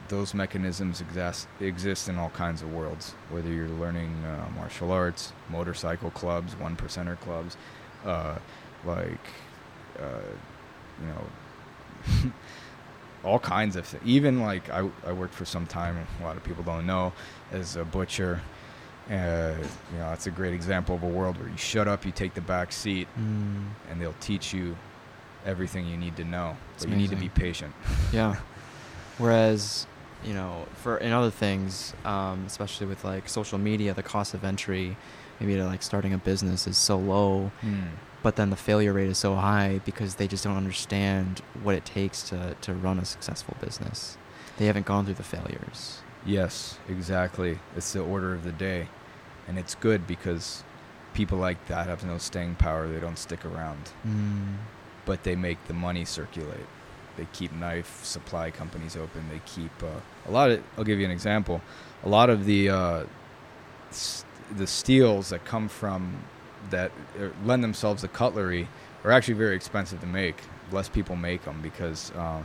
those 0.09 0.33
mechanisms 0.33 1.01
exist 1.01 1.47
exist 1.59 2.07
in 2.09 2.17
all 2.17 2.29
kinds 2.29 2.61
of 2.61 2.71
worlds 2.73 3.13
whether 3.29 3.51
you're 3.51 3.75
learning 3.79 4.11
uh, 4.25 4.49
martial 4.55 4.91
arts 4.91 5.33
motorcycle 5.49 6.11
clubs 6.11 6.55
one 6.59 6.75
percenter 6.75 7.17
clubs 7.19 7.57
uh, 8.05 8.35
like 8.85 9.27
uh, 9.99 10.29
you 11.01 11.07
know 11.07 11.23
all 13.27 13.39
kinds 13.39 13.75
of 13.75 13.89
th- 13.89 14.01
even 14.05 14.41
like 14.41 14.69
I, 14.69 14.89
I 15.05 15.11
worked 15.11 15.33
for 15.33 15.45
some 15.45 15.65
time 15.65 15.95
a 16.21 16.23
lot 16.23 16.37
of 16.37 16.43
people 16.43 16.63
don't 16.63 16.85
know 16.85 17.13
as 17.51 17.75
a 17.75 17.83
butcher 17.85 18.41
uh, 19.09 19.53
you 19.91 19.97
know 19.99 20.09
that's 20.09 20.27
a 20.27 20.31
great 20.31 20.53
example 20.53 20.95
of 20.95 21.03
a 21.03 21.07
world 21.07 21.37
where 21.39 21.49
you 21.49 21.57
shut 21.57 21.87
up 21.87 22.05
you 22.05 22.11
take 22.11 22.33
the 22.33 22.41
back 22.41 22.71
seat 22.71 23.07
Mm. 23.19 23.65
and 23.89 24.01
they'll 24.01 24.15
teach 24.19 24.53
you 24.53 24.75
everything 25.45 25.87
you 25.87 25.95
need 25.95 26.17
to 26.17 26.25
know. 26.25 26.57
It's 26.75 26.83
But 26.83 26.91
you 26.91 26.97
need 26.97 27.09
to 27.11 27.15
be 27.15 27.29
patient. 27.29 27.73
Yeah. 28.11 28.35
Whereas, 29.17 29.87
you 30.25 30.33
know, 30.33 30.65
for 30.83 30.97
in 30.97 31.11
other 31.13 31.31
things, 31.31 31.93
um, 32.05 32.43
especially 32.45 32.87
with 32.87 33.03
like 33.05 33.29
social 33.29 33.57
media, 33.57 33.93
the 33.93 34.03
cost 34.03 34.33
of 34.33 34.43
entry, 34.43 34.97
maybe 35.39 35.55
to 35.55 35.65
like 35.65 35.83
starting 35.83 36.13
a 36.13 36.17
business 36.17 36.67
is 36.67 36.77
so 36.77 36.97
low, 36.97 37.51
but 38.27 38.35
then 38.35 38.49
the 38.49 38.57
failure 38.57 38.91
rate 38.91 39.07
is 39.07 39.17
so 39.17 39.35
high 39.35 39.79
because 39.85 40.15
they 40.15 40.27
just 40.27 40.43
don't 40.43 40.57
understand 40.57 41.39
what 41.63 41.73
it 41.75 41.85
takes 41.85 42.21
to, 42.23 42.57
to 42.59 42.73
run 42.73 42.99
a 42.99 43.05
successful 43.05 43.55
business. 43.61 44.17
They 44.57 44.65
haven't 44.65 44.85
gone 44.85 45.05
through 45.05 45.13
the 45.13 45.23
failures. 45.23 46.01
Yes, 46.25 46.77
exactly. 46.89 47.59
It's 47.77 47.93
the 47.93 48.01
order 48.01 48.33
of 48.33 48.43
the 48.43 48.51
day. 48.51 48.89
And 49.47 49.57
it's 49.57 49.75
good 49.75 50.05
because 50.05 50.65
people 51.13 51.37
like 51.37 51.67
that 51.67 51.87
have 51.87 52.03
no 52.03 52.17
staying 52.17 52.55
power. 52.55 52.85
They 52.89 52.99
don't 52.99 53.17
stick 53.17 53.45
around. 53.45 53.91
Mm. 54.05 54.57
But 55.05 55.23
they 55.23 55.37
make 55.37 55.65
the 55.67 55.73
money 55.73 56.03
circulate. 56.03 56.67
They 57.15 57.27
keep 57.31 57.53
knife 57.53 58.03
supply 58.03 58.51
companies 58.51 58.97
open. 58.97 59.29
They 59.29 59.39
keep 59.45 59.71
uh, 59.81 60.01
a 60.27 60.31
lot 60.31 60.51
of. 60.51 60.61
I'll 60.77 60.83
give 60.83 60.99
you 60.99 61.05
an 61.05 61.11
example. 61.11 61.61
A 62.03 62.09
lot 62.09 62.29
of 62.29 62.43
the 62.43 62.71
uh, 62.71 63.03
s- 63.89 64.25
the 64.57 64.67
steels 64.67 65.29
that 65.29 65.45
come 65.45 65.69
from 65.69 66.17
that 66.69 66.91
uh, 67.19 67.27
lend 67.45 67.63
themselves 67.63 68.01
to 68.01 68.07
cutlery 68.07 68.67
are 69.03 69.11
actually 69.11 69.35
very 69.35 69.55
expensive 69.55 69.99
to 70.01 70.07
make. 70.07 70.35
Less 70.71 70.89
people 70.89 71.15
make 71.15 71.43
them 71.45 71.61
because 71.61 72.11
uh, 72.11 72.43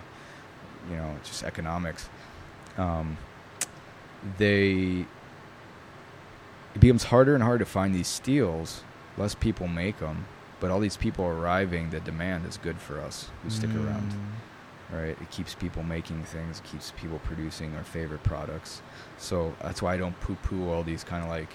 you 0.90 0.96
know 0.96 1.14
it's 1.18 1.28
just 1.28 1.42
economics. 1.42 2.08
Um, 2.78 3.16
they 4.38 5.06
it 6.74 6.80
becomes 6.80 7.04
harder 7.04 7.34
and 7.34 7.42
harder 7.42 7.64
to 7.64 7.70
find 7.70 7.94
these 7.94 8.08
steels. 8.08 8.82
Less 9.18 9.34
people 9.34 9.68
make 9.68 9.98
them, 9.98 10.26
but 10.60 10.70
all 10.70 10.80
these 10.80 10.96
people 10.96 11.24
arriving, 11.26 11.90
the 11.90 12.00
demand 12.00 12.46
is 12.46 12.56
good 12.56 12.78
for 12.78 12.98
us 13.00 13.28
who 13.42 13.50
stick 13.50 13.70
around 13.74 14.10
Mm. 14.12 14.96
right? 14.98 15.16
It 15.20 15.30
keeps 15.30 15.54
people 15.54 15.82
making 15.82 16.22
things, 16.24 16.60
keeps 16.64 16.92
people 16.96 17.18
producing 17.24 17.74
our 17.76 17.84
favorite 17.84 18.22
products. 18.22 18.80
So 19.18 19.54
that's 19.60 19.82
why 19.82 19.94
I 19.94 19.96
don't 19.98 20.18
poo-poo 20.20 20.70
all 20.70 20.82
these 20.82 21.04
kind 21.04 21.22
of 21.24 21.28
like, 21.30 21.50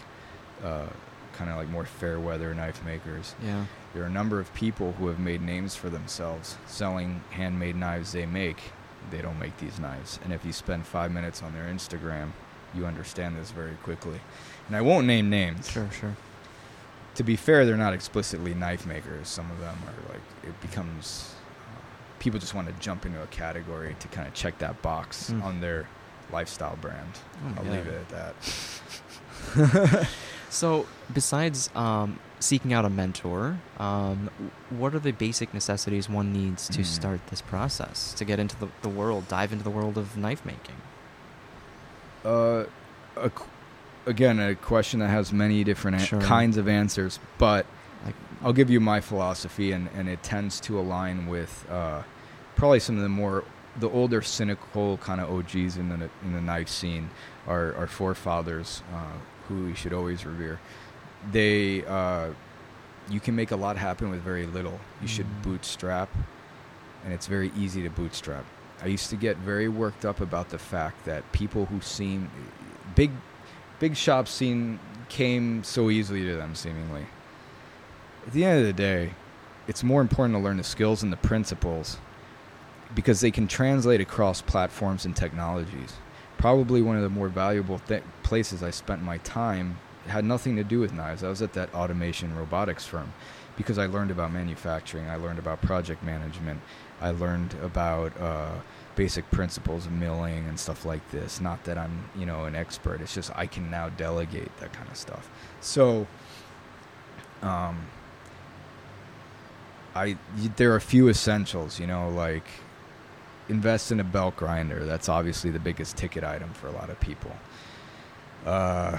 uh, 0.64 0.88
kind 1.38 1.50
of 1.50 1.56
like 1.58 1.70
more 1.70 1.86
fair 1.86 2.20
weather 2.20 2.54
knife 2.54 2.84
makers. 2.84 3.36
Yeah. 3.44 3.66
There 3.94 4.04
are 4.04 4.08
a 4.08 4.10
number 4.12 4.40
of 4.40 4.54
people 4.54 4.92
who 4.94 5.08
have 5.08 5.20
made 5.20 5.42
names 5.42 5.76
for 5.76 5.90
themselves 5.90 6.58
selling 6.66 7.22
handmade 7.32 7.76
knives 7.76 8.12
they 8.12 8.26
make. 8.26 8.58
They 9.12 9.22
don't 9.22 9.40
make 9.40 9.56
these 9.58 9.80
knives, 9.80 10.20
and 10.24 10.34
if 10.34 10.44
you 10.44 10.52
spend 10.52 10.86
five 10.86 11.12
minutes 11.12 11.42
on 11.42 11.54
their 11.54 11.64
Instagram, 11.66 12.32
you 12.76 12.86
understand 12.86 13.38
this 13.38 13.52
very 13.52 13.76
quickly. 13.84 14.20
And 14.68 14.76
I 14.76 14.82
won't 14.82 15.08
name 15.08 15.30
names. 15.30 15.70
Sure, 15.70 15.90
sure. 15.98 16.16
To 17.16 17.24
be 17.24 17.36
fair, 17.38 17.66
they're 17.66 17.78
not 17.78 17.94
explicitly 17.94 18.54
knife 18.54 18.86
makers. 18.86 19.28
Some 19.30 19.50
of 19.50 19.60
them 19.60 19.78
are 19.88 20.12
like 20.14 20.22
it 20.44 20.60
becomes 20.62 21.34
uh, 21.70 21.80
people 22.20 22.38
just 22.40 22.54
want 22.54 22.68
to 22.68 22.74
jump 22.82 23.06
into 23.06 23.22
a 23.24 23.28
category 23.28 23.96
to 24.00 24.08
kind 24.10 24.28
of 24.28 24.34
check 24.34 24.58
that 24.60 24.82
box 24.82 25.30
Mm. 25.32 25.42
on 25.44 25.62
their 25.62 25.88
lifestyle 26.34 26.76
brand. 26.82 27.12
Oh 27.46 27.48
I'll 27.58 27.64
God. 27.64 27.72
leave 27.74 27.88
it 27.88 28.02
at 28.02 28.10
that. 28.10 30.08
So, 30.50 30.86
besides 31.14 31.70
um, 31.76 32.20
seeking 32.40 32.72
out 32.74 32.86
a 32.86 32.90
mentor, 32.90 33.58
um, 33.80 34.30
what 34.70 34.96
are 34.96 35.00
the 35.00 35.12
basic 35.12 35.54
necessities 35.54 36.10
one 36.10 36.32
needs 36.32 36.68
to 36.70 36.82
Mm. 36.82 36.86
start 36.86 37.20
this 37.28 37.42
process 37.42 38.14
to 38.14 38.24
get 38.26 38.40
into 38.40 38.56
the, 38.60 38.68
the 38.82 38.90
world, 38.90 39.28
dive 39.28 39.52
into 39.52 39.64
the 39.64 39.70
world 39.70 39.98
of 39.98 40.16
knife 40.18 40.46
making? 40.46 40.76
Uh, 42.26 42.66
a 43.18 43.32
again, 44.06 44.40
a 44.40 44.56
question 44.56 45.02
that 45.02 45.10
has 45.10 45.34
many 45.34 45.64
different 45.66 45.98
a- 45.98 46.06
Sure. 46.06 46.22
kinds 46.22 46.56
of 46.58 46.68
answers, 46.68 47.20
but 47.38 47.66
Like, 48.06 48.16
I'll 48.44 48.54
give 48.54 48.70
you 48.70 48.80
my 48.80 49.02
philosophy, 49.02 49.72
and, 49.74 49.90
and 49.96 50.08
it 50.08 50.22
tends 50.24 50.60
to 50.62 50.80
align 50.80 51.26
with 51.28 51.66
uh, 51.70 52.04
probably 52.56 52.80
some 52.80 52.96
of 52.96 53.02
the 53.02 53.10
more 53.10 53.44
the 53.80 53.90
older 53.90 54.22
cynical 54.22 54.98
kind 55.00 55.20
of 55.20 55.30
OGs 55.30 55.78
in 55.78 55.90
the 55.90 56.10
in 56.24 56.32
the 56.34 56.40
knife 56.42 56.70
scene, 56.70 57.10
our 57.48 57.76
our 57.76 57.88
forefathers, 57.88 58.82
uh, 58.94 59.18
who 59.48 59.66
we 59.66 59.76
should 59.76 59.94
always 59.94 60.26
revere. 60.26 60.60
They 61.32 61.86
uh, 61.86 62.30
you 63.10 63.20
can 63.20 63.36
make 63.36 63.52
a 63.52 63.56
lot 63.56 63.78
happen 63.78 64.10
with 64.10 64.22
very 64.22 64.46
little. 64.46 64.80
You 65.02 65.08
should 65.08 65.26
Mm. 65.26 65.44
bootstrap, 65.44 66.10
and 67.04 67.14
it's 67.14 67.28
very 67.28 67.52
easy 67.58 67.84
to 67.84 67.90
bootstrap. 67.90 68.46
I 68.84 68.88
used 68.88 69.10
to 69.10 69.16
get 69.16 69.38
very 69.38 69.68
worked 69.68 70.06
up 70.06 70.22
about 70.22 70.50
the 70.50 70.60
fact 70.60 71.06
that 71.06 71.32
people 71.32 71.66
who 71.66 71.82
seem 71.82 72.30
big 72.96 73.12
big 73.80 73.96
shops 73.96 74.32
seem 74.32 74.80
came 75.10 75.64
so 75.64 75.90
easily 75.90 76.26
to 76.26 76.36
them 76.36 76.54
seemingly 76.56 77.06
at 78.28 78.34
the 78.34 78.44
end 78.44 78.60
of 78.60 78.66
the 78.66 78.74
day, 78.74 79.12
it's 79.68 79.84
more 79.84 80.02
important 80.02 80.36
to 80.38 80.44
learn 80.44 80.58
the 80.58 80.64
skills 80.64 81.02
and 81.02 81.12
the 81.14 81.18
principles 81.18 81.98
because 82.94 83.22
they 83.22 83.32
can 83.32 83.48
translate 83.48 84.02
across 84.02 84.42
platforms 84.42 85.06
and 85.06 85.16
technologies. 85.16 85.94
Probably 86.38 86.82
one 86.82 86.96
of 86.96 87.04
the 87.04 87.10
more 87.10 87.30
valuable 87.30 87.80
th- 87.80 88.04
places 88.24 88.62
I 88.62 88.70
spent 88.70 89.02
my 89.02 89.18
time 89.20 89.78
had 90.08 90.24
nothing 90.24 90.56
to 90.56 90.64
do 90.64 90.80
with 90.80 90.94
knives. 90.94 91.24
I 91.24 91.30
was 91.30 91.42
at 91.42 91.54
that 91.54 91.74
automation 91.74 92.36
robotics 92.36 92.86
firm 92.86 93.14
because 93.58 93.78
I 93.78 93.88
learned 93.88 94.12
about 94.12 94.32
manufacturing, 94.32 95.10
I 95.10 95.16
learned 95.16 95.40
about 95.40 95.62
project 95.62 96.04
management, 96.04 96.62
I 97.02 97.12
learned 97.12 97.56
about 97.64 98.20
uh, 98.20 98.52
basic 98.96 99.30
principles 99.32 99.86
of 99.86 99.92
milling 99.92 100.48
and 100.48 100.60
stuff 100.60 100.86
like 100.86 101.10
this. 101.12 101.42
Not 101.42 101.64
that 101.66 101.78
I'm, 101.78 102.10
you 102.16 102.26
know, 102.26 102.46
an 102.46 102.56
expert. 102.56 103.02
It's 103.02 103.14
just 103.14 103.32
I 103.36 103.46
can 103.48 103.70
now 103.70 103.90
delegate 103.90 104.56
that 104.58 104.74
kind 104.74 104.90
of 104.90 104.98
stuff. 104.98 105.30
So, 105.60 106.08
um, 107.42 107.88
I 109.96 110.18
there 110.56 110.72
are 110.74 110.76
a 110.76 110.82
few 110.82 111.10
essentials, 111.10 111.80
you 111.80 111.88
know, 111.88 112.10
like 112.10 112.46
invest 113.50 113.92
in 113.92 114.00
a 114.00 114.04
belt 114.04 114.36
grinder. 114.36 114.86
That's 114.86 115.10
obviously 115.10 115.50
the 115.52 115.60
biggest 115.60 115.98
ticket 115.98 116.24
item 116.24 116.54
for 116.54 116.68
a 116.68 116.72
lot 116.72 116.90
of 116.90 117.00
people. 117.00 117.32
Uh, 118.46 118.98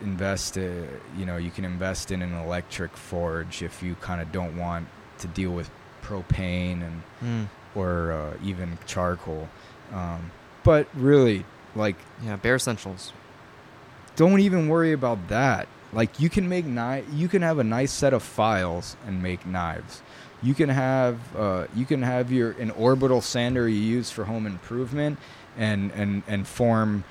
invest, 0.00 0.58
uh, 0.58 0.70
you 1.16 1.26
know, 1.26 1.36
you 1.36 1.50
can 1.50 1.64
invest 1.64 2.10
in 2.10 2.22
an 2.22 2.32
electric 2.34 2.96
forge 2.96 3.62
if 3.62 3.82
you 3.82 3.94
kind 3.96 4.20
of 4.20 4.32
don't 4.32 4.56
want 4.56 4.88
to 5.18 5.28
deal 5.28 5.50
with 5.50 5.70
propane 6.02 6.82
and 6.82 7.02
mm, 7.22 7.48
or 7.74 8.12
uh, 8.12 8.36
even 8.44 8.78
charcoal. 8.86 9.48
Um, 9.92 10.30
but 10.62 10.88
really, 10.94 11.44
like 11.74 11.96
yeah, 12.24 12.36
bare 12.36 12.56
essentials. 12.56 13.12
don't 14.16 14.40
even 14.40 14.68
worry 14.68 14.92
about 14.92 15.28
that. 15.28 15.68
Like 15.92 16.20
you 16.20 16.28
can 16.28 16.48
make 16.48 16.64
knife, 16.64 17.04
you 17.12 17.28
can 17.28 17.42
have 17.42 17.58
a 17.58 17.64
nice 17.64 17.92
set 17.92 18.12
of 18.12 18.22
files 18.22 18.96
and 19.06 19.22
make 19.22 19.46
knives. 19.46 20.02
You 20.42 20.54
can 20.54 20.68
have 20.68 21.18
uh, 21.36 21.66
you 21.74 21.84
can 21.86 22.02
have 22.02 22.30
your 22.30 22.52
an 22.52 22.70
orbital 22.72 23.20
sander 23.20 23.68
you 23.68 23.80
use 23.80 24.10
for 24.10 24.24
home 24.24 24.46
improvement, 24.46 25.18
and 25.56 25.90
and 25.92 26.22
and 26.28 26.46
form 26.46 27.04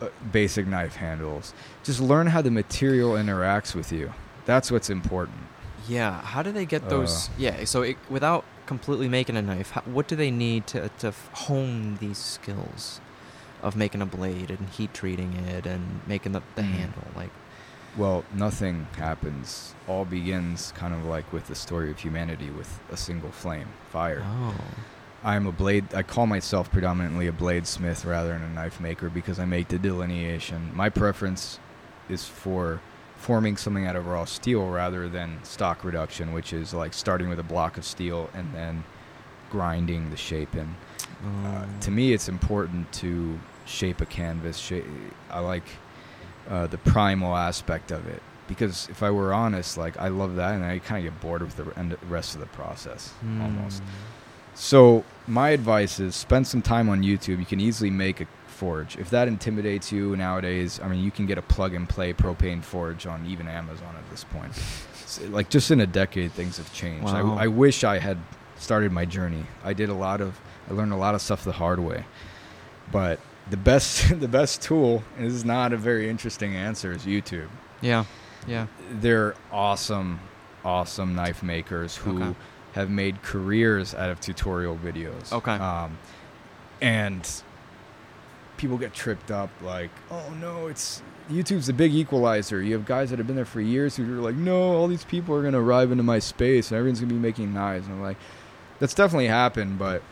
uh, 0.00 0.08
basic 0.32 0.66
knife 0.66 0.96
handles. 0.96 1.52
Just 1.82 2.00
learn 2.00 2.28
how 2.28 2.42
the 2.42 2.50
material 2.50 3.12
interacts 3.12 3.74
with 3.74 3.92
you. 3.92 4.12
That's 4.46 4.70
what's 4.70 4.88
important. 4.90 5.38
Yeah, 5.88 6.20
how 6.22 6.42
do 6.42 6.52
they 6.52 6.64
get 6.66 6.88
those? 6.88 7.28
Uh. 7.28 7.32
yeah, 7.38 7.64
so 7.64 7.82
it, 7.82 7.96
without 8.08 8.44
completely 8.66 9.08
making 9.08 9.36
a 9.36 9.42
knife, 9.42 9.70
how, 9.72 9.80
what 9.82 10.06
do 10.06 10.14
they 10.14 10.30
need 10.30 10.66
to, 10.68 10.88
to 11.00 11.12
hone 11.32 11.96
these 12.00 12.18
skills 12.18 13.00
of 13.62 13.74
making 13.76 14.00
a 14.00 14.06
blade 14.06 14.50
and 14.50 14.68
heat 14.70 14.94
treating 14.94 15.32
it 15.34 15.66
and 15.66 16.00
making 16.06 16.32
the, 16.32 16.42
the 16.54 16.62
Mm. 16.62 16.70
handle? 16.70 17.02
Like, 17.16 17.30
Well, 17.96 18.24
nothing 18.32 18.86
happens. 18.96 19.74
All 19.88 20.04
begins 20.04 20.72
kind 20.76 20.94
of 20.94 21.04
like 21.04 21.32
with 21.32 21.48
the 21.48 21.54
story 21.54 21.90
of 21.90 21.98
humanity 21.98 22.50
with 22.50 22.78
a 22.90 22.96
single 22.96 23.30
flame, 23.30 23.68
fire. 23.90 24.22
oh, 24.24 24.54
I'm 25.22 25.46
a 25.46 25.52
blade. 25.52 25.92
I 25.94 26.02
call 26.02 26.26
myself 26.26 26.70
predominantly 26.70 27.26
a 27.26 27.32
bladesmith 27.32 28.06
rather 28.06 28.30
than 28.30 28.42
a 28.42 28.48
knife 28.48 28.80
maker 28.80 29.10
because 29.10 29.38
I 29.38 29.44
make 29.44 29.68
the 29.68 29.78
delineation. 29.78 30.70
My 30.74 30.88
preference 30.88 31.58
is 32.08 32.24
for 32.24 32.80
forming 33.16 33.58
something 33.58 33.86
out 33.86 33.96
of 33.96 34.06
raw 34.06 34.24
steel 34.24 34.66
rather 34.68 35.08
than 35.08 35.42
stock 35.44 35.84
reduction, 35.84 36.32
which 36.32 36.54
is 36.54 36.72
like 36.72 36.94
starting 36.94 37.28
with 37.28 37.38
a 37.38 37.42
block 37.44 37.76
of 37.76 37.84
steel 37.84 38.30
and 38.32 38.54
then 38.54 38.82
grinding 39.50 40.08
the 40.10 40.16
shape 40.16 40.54
in. 40.54 40.74
Uh, 41.44 41.66
to 41.80 41.90
me, 41.90 42.14
it's 42.14 42.28
important 42.28 42.90
to 42.92 43.38
shape 43.66 44.00
a 44.00 44.06
canvas. 44.06 44.56
Shape, 44.56 44.86
I 45.30 45.40
like 45.40 45.64
uh, 46.48 46.66
the 46.66 46.78
primal 46.78 47.36
aspect 47.36 47.90
of 47.90 48.06
it 48.06 48.22
because 48.50 48.88
if 48.90 49.02
I 49.04 49.12
were 49.12 49.32
honest, 49.32 49.78
like 49.78 49.96
I 49.98 50.08
love 50.08 50.34
that, 50.34 50.54
and 50.54 50.64
I 50.64 50.80
kind 50.80 51.06
of 51.06 51.12
get 51.12 51.20
bored 51.20 51.40
with 51.40 51.56
the 51.56 51.78
end- 51.78 51.96
rest 52.08 52.34
of 52.34 52.40
the 52.40 52.48
process 52.48 53.14
almost. 53.40 53.80
Mm. 53.80 53.86
So 54.54 55.04
my 55.28 55.50
advice 55.50 56.00
is 56.00 56.16
spend 56.16 56.48
some 56.48 56.60
time 56.60 56.88
on 56.88 57.02
YouTube. 57.02 57.38
You 57.38 57.46
can 57.46 57.60
easily 57.60 57.90
make 57.90 58.20
a 58.20 58.26
forge. 58.48 58.98
If 58.98 59.08
that 59.10 59.28
intimidates 59.28 59.92
you 59.92 60.16
nowadays, 60.16 60.80
I 60.82 60.88
mean, 60.88 61.02
you 61.02 61.12
can 61.12 61.26
get 61.26 61.38
a 61.38 61.42
plug 61.42 61.74
and 61.74 61.88
play 61.88 62.12
propane 62.12 62.62
forge 62.62 63.06
on 63.06 63.24
even 63.24 63.46
Amazon 63.48 63.94
at 63.96 64.10
this 64.10 64.24
point. 64.24 64.52
So, 65.06 65.24
like 65.24 65.50
just 65.50 65.72
in 65.72 65.80
a 65.80 65.88
decade, 65.88 66.30
things 66.30 66.58
have 66.58 66.72
changed. 66.72 67.06
Wow. 67.06 67.36
I, 67.36 67.44
I 67.44 67.46
wish 67.48 67.82
I 67.82 67.98
had 67.98 68.16
started 68.60 68.92
my 68.92 69.04
journey. 69.04 69.44
I 69.64 69.72
did 69.72 69.88
a 69.88 69.94
lot 69.94 70.20
of, 70.20 70.40
I 70.68 70.72
learned 70.72 70.92
a 70.92 70.96
lot 70.96 71.16
of 71.16 71.20
stuff 71.20 71.42
the 71.42 71.50
hard 71.50 71.80
way. 71.80 72.04
But 72.92 73.18
the 73.50 73.56
best, 73.56 74.20
the 74.20 74.28
best 74.28 74.62
tool, 74.62 75.02
and 75.16 75.26
this 75.26 75.34
is 75.34 75.44
not 75.44 75.72
a 75.72 75.76
very 75.76 76.08
interesting 76.08 76.54
answer, 76.56 76.92
is 76.92 77.04
YouTube 77.04 77.48
Yeah. 77.80 78.04
Yeah. 78.46 78.66
they're 78.90 79.34
awesome, 79.52 80.20
awesome 80.64 81.14
knife 81.14 81.42
makers 81.42 81.96
who 81.96 82.22
Okay. 82.22 82.34
have 82.72 82.88
made 82.90 83.22
careers 83.22 83.94
out 83.94 84.10
of 84.10 84.20
tutorial 84.20 84.76
videos. 84.76 85.32
Okay. 85.32 85.52
Um, 85.52 85.98
and 86.80 87.28
people 88.56 88.78
get 88.78 88.92
tripped 88.94 89.30
up 89.30 89.50
like, 89.62 89.90
oh 90.10 90.30
no, 90.40 90.66
it's 90.68 91.02
YouTube's 91.30 91.68
a 91.68 91.72
big 91.72 91.94
equalizer. 91.94 92.60
You 92.62 92.72
have 92.74 92.84
guys 92.86 93.10
that 93.10 93.18
have 93.18 93.26
been 93.26 93.36
there 93.36 93.44
for 93.44 93.60
years 93.60 93.96
who 93.96 94.02
are 94.18 94.20
like, 94.20 94.34
no, 94.34 94.72
all 94.74 94.88
these 94.88 95.04
people 95.04 95.34
are 95.34 95.42
gonna 95.42 95.60
arrive 95.62 95.90
into 95.92 96.02
my 96.02 96.18
space 96.18 96.70
and 96.70 96.78
everyone's 96.78 97.00
gonna 97.00 97.12
be 97.12 97.18
making 97.18 97.52
knives. 97.54 97.86
And 97.86 97.96
I'm 97.96 98.02
like, 98.02 98.16
that's 98.78 98.94
definitely 98.94 99.28
happened, 99.28 99.78
but 99.78 100.02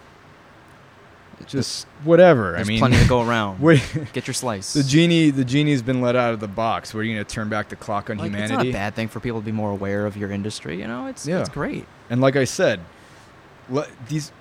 just 1.46 1.86
whatever. 2.04 2.52
There's 2.52 2.66
I 2.66 2.70
mean, 2.70 2.78
plenty 2.78 2.98
to 2.98 3.08
go 3.08 3.22
around. 3.22 3.60
Get 4.12 4.26
your 4.26 4.34
slice. 4.34 4.72
the 4.74 4.82
genie, 4.82 5.30
the 5.30 5.44
genie's 5.44 5.82
been 5.82 6.00
let 6.00 6.16
out 6.16 6.34
of 6.34 6.40
the 6.40 6.48
box. 6.48 6.92
What 6.92 7.00
are 7.00 7.04
you 7.04 7.14
gonna 7.14 7.24
turn 7.24 7.48
back 7.48 7.68
the 7.68 7.76
clock 7.76 8.10
on 8.10 8.18
like, 8.18 8.26
humanity? 8.26 8.54
It's 8.54 8.58
not 8.64 8.66
a 8.66 8.72
bad 8.72 8.94
thing 8.94 9.08
for 9.08 9.20
people 9.20 9.40
to 9.40 9.44
be 9.46 9.52
more 9.52 9.70
aware 9.70 10.06
of 10.06 10.16
your 10.16 10.30
industry. 10.30 10.80
You 10.80 10.86
know, 10.86 11.06
it's 11.06 11.26
Yeah. 11.26 11.40
it's 11.40 11.48
great. 11.48 11.86
And 12.10 12.20
like 12.20 12.36
I 12.36 12.44
said, 12.44 12.80
le- 13.68 13.86
these 14.08 14.32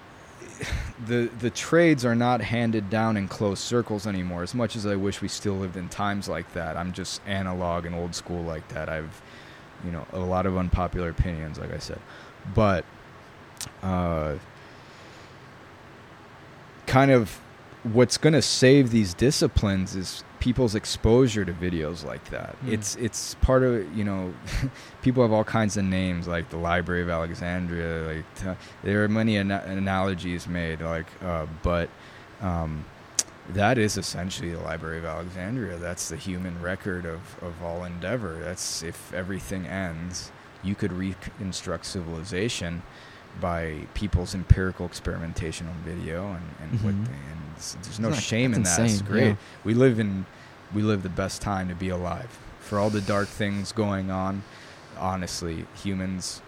the 1.05 1.29
the 1.39 1.49
trades 1.49 2.03
are 2.05 2.15
not 2.15 2.41
handed 2.41 2.89
down 2.89 3.17
in 3.17 3.27
closed 3.27 3.61
circles 3.61 4.07
anymore. 4.07 4.43
As 4.43 4.55
much 4.55 4.75
as 4.75 4.85
I 4.85 4.95
wish 4.95 5.21
we 5.21 5.27
still 5.27 5.53
lived 5.55 5.77
in 5.77 5.89
times 5.89 6.27
like 6.27 6.51
that, 6.53 6.77
I'm 6.77 6.93
just 6.93 7.21
analog 7.27 7.85
and 7.85 7.93
old 7.95 8.15
school 8.15 8.43
like 8.43 8.67
that. 8.69 8.89
I've 8.89 9.21
you 9.85 9.91
know 9.91 10.05
a 10.13 10.19
lot 10.19 10.45
of 10.47 10.57
unpopular 10.57 11.09
opinions, 11.09 11.59
like 11.59 11.71
I 11.73 11.77
said, 11.77 11.99
but 12.55 12.83
uh, 13.83 14.35
kind 16.87 17.11
of 17.11 17.39
what's 17.83 18.17
going 18.17 18.33
to 18.33 18.41
save 18.41 18.89
these 18.89 19.13
disciplines 19.13 19.95
is 19.95 20.23
people's 20.39 20.75
exposure 20.75 21.45
to 21.45 21.53
videos 21.53 22.05
like 22.05 22.29
that. 22.29 22.55
Hmm. 22.55 22.73
It's 22.73 22.95
it's 22.95 23.35
part 23.35 23.63
of 23.63 23.95
you 23.95 24.03
know 24.03 24.33
people 25.01 25.23
have 25.23 25.31
all 25.31 25.43
kinds 25.43 25.77
of 25.77 25.83
names 25.85 26.27
like 26.27 26.49
the 26.49 26.57
Library 26.57 27.01
of 27.01 27.09
Alexandria. 27.09 28.15
Like 28.15 28.35
t- 28.35 28.65
there 28.83 29.03
are 29.03 29.07
many 29.07 29.37
ana- 29.37 29.63
analogies 29.65 30.47
made, 30.47 30.81
like 30.81 31.07
uh, 31.21 31.45
but 31.63 31.89
um, 32.41 32.85
that 33.49 33.77
is 33.77 33.97
essentially 33.97 34.51
the 34.51 34.59
Library 34.59 34.97
of 34.97 35.05
Alexandria. 35.05 35.77
That's 35.77 36.09
the 36.09 36.17
human 36.17 36.61
record 36.61 37.05
of 37.05 37.21
of 37.41 37.61
all 37.63 37.83
endeavor. 37.83 38.39
That's 38.41 38.83
if 38.83 39.13
everything 39.13 39.65
ends, 39.65 40.31
you 40.63 40.75
could 40.75 40.93
reconstruct 40.93 41.85
civilization 41.85 42.81
by 43.41 43.87
people's 43.93 44.33
empirical 44.35 44.85
experimentation 44.85 45.67
on 45.67 45.75
video 45.85 46.31
and, 46.33 46.71
and 46.71 46.81
what 46.83 46.93
Mhm. 46.93 47.05
they, 47.05 47.11
and 47.31 47.41
there's 47.83 47.99
no 47.99 48.11
shame 48.13 48.53
in 48.53 48.63
that. 48.63 48.79
It's 48.79 49.01
great. 49.01 49.27
yeah. 49.29 49.35
We 49.63 49.73
live 49.73 49.99
in 49.99 50.25
we 50.73 50.81
live 50.81 51.01
the 51.03 51.09
best 51.09 51.41
time 51.41 51.69
to 51.69 51.75
be 51.75 51.87
alive. 51.89 52.37
For 52.59 52.77
all 52.77 52.89
the 52.89 52.99
dark 53.01 53.29
things 53.29 53.71
going 53.71 54.11
on, 54.11 54.43
honestly, 54.97 55.65
humans 55.81 56.41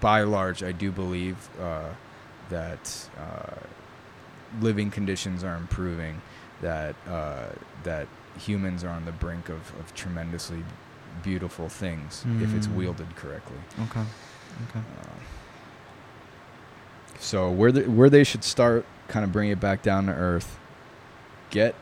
by 0.00 0.20
and 0.20 0.30
large 0.30 0.62
I 0.62 0.72
do 0.72 0.90
believe 0.92 1.36
uh, 1.60 1.90
that 2.48 3.08
uh, 3.18 3.56
living 4.60 4.90
conditions 4.90 5.42
are 5.44 5.56
improving, 5.56 6.22
that 6.60 6.94
uh, 7.08 7.46
that 7.82 8.06
humans 8.38 8.84
are 8.84 8.90
on 8.90 9.04
the 9.04 9.12
brink 9.12 9.48
of, 9.48 9.72
of 9.80 9.94
tremendously 9.94 10.64
beautiful 11.22 11.68
things 11.68 12.24
if 12.40 12.54
it's 12.54 12.66
Mm. 12.66 12.74
wielded 12.74 13.14
correctly. 13.16 13.58
Okay. 13.82 14.02
Okay. 14.70 14.78
Uh, 14.78 15.08
so 17.18 17.50
where 17.50 17.72
the, 17.72 17.82
where 17.82 18.10
they 18.10 18.24
should 18.24 18.44
start, 18.44 18.84
kind 19.08 19.24
of 19.24 19.32
bring 19.32 19.50
it 19.50 19.60
back 19.60 19.82
down 19.82 20.06
to 20.06 20.12
earth. 20.12 20.58
Get 21.50 21.74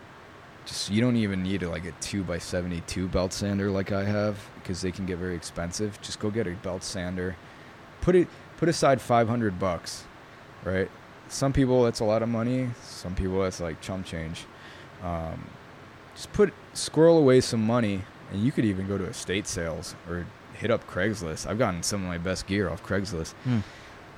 just 0.66 0.90
you 0.90 1.00
don't 1.00 1.16
even 1.16 1.42
need 1.42 1.62
a, 1.62 1.68
like 1.68 1.84
a 1.84 1.92
two 2.00 2.22
by 2.22 2.38
seventy 2.38 2.82
two 2.82 3.08
belt 3.08 3.32
sander 3.32 3.70
like 3.70 3.92
I 3.92 4.04
have 4.04 4.38
because 4.56 4.82
they 4.82 4.92
can 4.92 5.06
get 5.06 5.18
very 5.18 5.34
expensive. 5.34 6.00
Just 6.00 6.20
go 6.20 6.30
get 6.30 6.46
a 6.46 6.52
belt 6.52 6.82
sander. 6.82 7.36
Put 8.00 8.14
it 8.14 8.28
put 8.56 8.68
aside 8.68 9.00
five 9.00 9.28
hundred 9.28 9.58
bucks, 9.58 10.04
right? 10.64 10.90
Some 11.28 11.52
people 11.52 11.84
that's 11.84 12.00
a 12.00 12.04
lot 12.04 12.22
of 12.22 12.28
money. 12.28 12.70
Some 12.82 13.14
people 13.14 13.42
that's 13.42 13.60
like 13.60 13.80
chump 13.80 14.06
change. 14.06 14.44
Um, 15.02 15.48
just 16.14 16.32
put 16.32 16.52
squirrel 16.74 17.18
away 17.18 17.40
some 17.40 17.64
money, 17.64 18.02
and 18.30 18.44
you 18.44 18.52
could 18.52 18.64
even 18.64 18.86
go 18.86 18.98
to 18.98 19.04
estate 19.04 19.46
sales 19.46 19.94
or 20.08 20.26
hit 20.60 20.70
up 20.70 20.86
Craigslist. 20.86 21.46
I've 21.46 21.58
gotten 21.58 21.82
some 21.82 22.02
of 22.02 22.08
my 22.08 22.18
best 22.18 22.46
gear 22.46 22.68
off 22.68 22.84
Craigslist. 22.84 23.32
Hmm. 23.44 23.60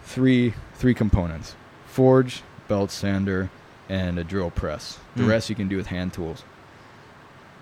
Three 0.05 0.55
three 0.75 0.95
components: 0.95 1.55
forge, 1.87 2.43
belt 2.69 2.91
sander, 2.91 3.51
and 3.89 4.19
a 4.19 4.25
drill 4.25 4.51
press. 4.51 4.99
The 5.17 5.23
Hmm. 5.23 5.29
rest 5.31 5.49
you 5.49 5.55
can 5.57 5.69
do 5.69 5.77
with 5.77 5.87
hand 5.87 6.13
tools. 6.13 6.45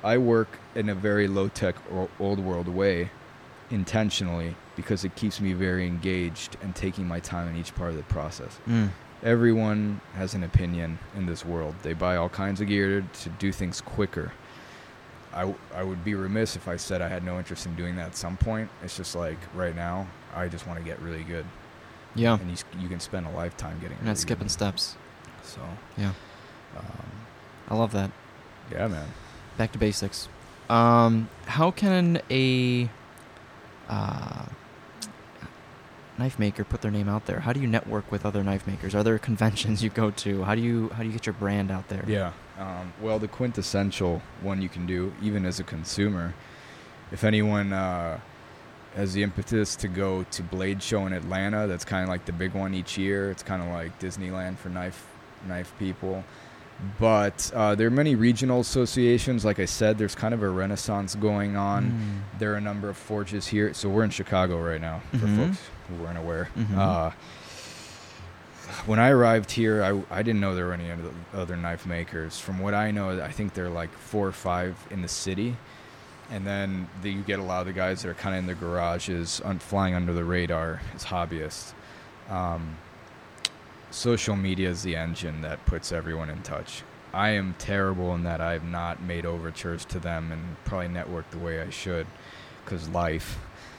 I 0.02 0.16
work 0.16 0.48
in 0.74 0.88
a 0.88 0.94
very 0.94 1.28
low 1.28 1.48
tech 1.48 1.74
old 2.18 2.38
world 2.38 2.68
way 2.68 3.10
intentionally 3.70 4.56
because 4.74 5.04
it 5.04 5.14
keeps 5.14 5.40
me 5.40 5.52
very 5.52 5.86
engaged 5.86 6.56
and 6.62 6.74
taking 6.74 7.06
my 7.06 7.20
time 7.20 7.46
in 7.48 7.56
each 7.56 7.74
part 7.74 7.90
of 7.90 7.96
the 7.96 8.02
process. 8.04 8.58
Mm. 8.66 8.88
Everyone 9.22 10.00
has 10.16 10.32
an 10.32 10.42
opinion 10.42 10.98
in 11.14 11.26
this 11.26 11.44
world. 11.44 11.74
They 11.82 11.92
buy 11.92 12.16
all 12.16 12.30
kinds 12.30 12.62
of 12.62 12.68
gear 12.68 13.04
to 13.22 13.28
do 13.28 13.52
things 13.52 13.82
quicker. 13.82 14.32
I, 15.32 15.54
I 15.74 15.82
would 15.82 16.04
be 16.04 16.14
remiss 16.14 16.56
if 16.56 16.66
I 16.68 16.76
said 16.76 17.00
I 17.00 17.08
had 17.08 17.24
no 17.24 17.38
interest 17.38 17.66
in 17.66 17.74
doing 17.76 17.96
that 17.96 18.06
at 18.06 18.16
some 18.16 18.36
point. 18.36 18.68
It's 18.82 18.96
just 18.96 19.14
like 19.14 19.38
right 19.54 19.74
now, 19.76 20.06
I 20.34 20.48
just 20.48 20.66
want 20.66 20.78
to 20.80 20.84
get 20.84 20.98
really 21.00 21.22
good. 21.22 21.46
Yeah. 22.14 22.38
And 22.40 22.50
you, 22.50 22.56
you 22.80 22.88
can 22.88 22.98
spend 23.00 23.26
a 23.26 23.30
lifetime 23.30 23.78
getting 23.80 23.96
You're 23.98 24.06
not 24.06 24.18
skipping 24.18 24.46
good. 24.48 24.52
steps. 24.52 24.96
So, 25.44 25.60
Yeah. 25.96 26.12
um, 26.76 26.84
I 27.68 27.74
love 27.76 27.92
that. 27.92 28.10
yeah, 28.72 28.88
man. 28.88 29.06
Back 29.56 29.70
to 29.72 29.78
basics. 29.78 30.28
Um, 30.68 31.28
how 31.46 31.70
can 31.70 32.20
a 32.30 32.88
uh, 33.88 34.46
knife 36.18 36.38
maker 36.38 36.64
put 36.64 36.82
their 36.82 36.90
name 36.90 37.08
out 37.08 37.26
there? 37.26 37.40
How 37.40 37.52
do 37.52 37.60
you 37.60 37.66
network 37.66 38.10
with 38.10 38.24
other 38.26 38.42
knife 38.44 38.66
makers? 38.66 38.94
Are 38.94 39.02
there 39.02 39.18
conventions 39.18 39.82
you 39.82 39.90
go 39.90 40.10
to? 40.10 40.44
How 40.44 40.54
do 40.54 40.60
you 40.60 40.88
how 40.90 41.02
do 41.02 41.06
you 41.06 41.12
get 41.12 41.26
your 41.26 41.32
brand 41.34 41.70
out 41.70 41.88
there? 41.88 42.04
Yeah. 42.06 42.32
Um, 42.60 42.92
well, 43.00 43.18
the 43.18 43.28
quintessential 43.28 44.20
one 44.42 44.60
you 44.60 44.68
can 44.68 44.84
do, 44.86 45.12
even 45.22 45.46
as 45.46 45.58
a 45.60 45.64
consumer, 45.64 46.34
if 47.10 47.24
anyone 47.24 47.72
uh, 47.72 48.20
has 48.94 49.14
the 49.14 49.22
impetus 49.22 49.76
to 49.76 49.88
go 49.88 50.24
to 50.30 50.42
Blade 50.42 50.82
Show 50.82 51.06
in 51.06 51.12
Atlanta, 51.14 51.66
that's 51.66 51.84
kind 51.86 52.02
of 52.02 52.10
like 52.10 52.26
the 52.26 52.32
big 52.32 52.52
one 52.52 52.74
each 52.74 52.98
year. 52.98 53.30
It's 53.30 53.42
kind 53.42 53.62
of 53.62 53.68
like 53.68 53.98
Disneyland 53.98 54.58
for 54.58 54.68
knife 54.68 55.06
knife 55.48 55.72
people. 55.78 56.22
But 56.98 57.50
uh, 57.54 57.74
there 57.74 57.86
are 57.86 57.90
many 57.90 58.14
regional 58.14 58.60
associations. 58.60 59.44
Like 59.44 59.58
I 59.58 59.64
said, 59.66 59.96
there's 59.98 60.14
kind 60.14 60.34
of 60.34 60.42
a 60.42 60.48
renaissance 60.48 61.14
going 61.14 61.56
on. 61.56 62.22
Mm. 62.34 62.38
There 62.38 62.52
are 62.52 62.56
a 62.56 62.60
number 62.60 62.88
of 62.90 62.96
forges 62.96 63.46
here. 63.46 63.72
So 63.74 63.88
we're 63.88 64.04
in 64.04 64.10
Chicago 64.10 64.60
right 64.62 64.80
now, 64.80 65.00
for 65.12 65.16
Mhm. 65.18 65.36
folks 65.36 65.60
who 65.88 66.02
weren't 66.02 66.18
aware. 66.18 66.48
Mhm. 66.58 66.76
Uh, 66.76 67.10
when 68.86 68.98
I 68.98 69.10
arrived 69.10 69.50
here, 69.50 69.82
I, 69.82 70.18
I 70.18 70.22
didn't 70.22 70.40
know 70.40 70.54
there 70.54 70.66
were 70.66 70.72
any 70.74 70.90
other- 71.34 71.56
knife 71.56 71.86
makers. 71.86 72.38
From 72.38 72.58
what 72.58 72.74
I 72.74 72.90
know, 72.90 73.20
I 73.22 73.30
think 73.30 73.54
there 73.54 73.66
are 73.66 73.70
like 73.70 73.90
four 73.92 74.26
or 74.26 74.32
five 74.32 74.76
in 74.90 75.02
the 75.02 75.08
city. 75.08 75.56
And 76.30 76.46
then 76.46 76.88
the, 77.02 77.10
you 77.10 77.22
get 77.22 77.38
a 77.40 77.42
lot 77.42 77.60
of 77.60 77.66
the 77.66 77.72
guys 77.72 78.02
that 78.02 78.08
are 78.08 78.14
kind 78.14 78.34
of 78.36 78.40
in 78.40 78.46
their 78.46 78.54
garages, 78.54 79.40
flying 79.58 79.94
under 79.94 80.12
the 80.12 80.24
radar 80.24 80.80
as 80.94 81.04
hobbyists. 81.04 81.72
Um, 82.28 82.76
social 83.90 84.36
media 84.36 84.68
is 84.70 84.82
the 84.82 84.94
engine 84.96 85.42
that 85.42 85.64
puts 85.66 85.90
everyone 85.90 86.30
in 86.30 86.42
touch. 86.42 86.82
I 87.12 87.30
am 87.30 87.56
terrible 87.58 88.14
in 88.14 88.22
that 88.24 88.40
I 88.40 88.52
have 88.52 88.62
not 88.64 89.02
made 89.02 89.26
overtures 89.26 89.84
to 89.86 89.98
them 89.98 90.30
and 90.30 90.56
probably 90.64 90.86
networked 90.88 91.30
the 91.30 91.38
way 91.38 91.60
I 91.60 91.70
should 91.70 92.06
because 92.64 92.88
life 92.90 93.38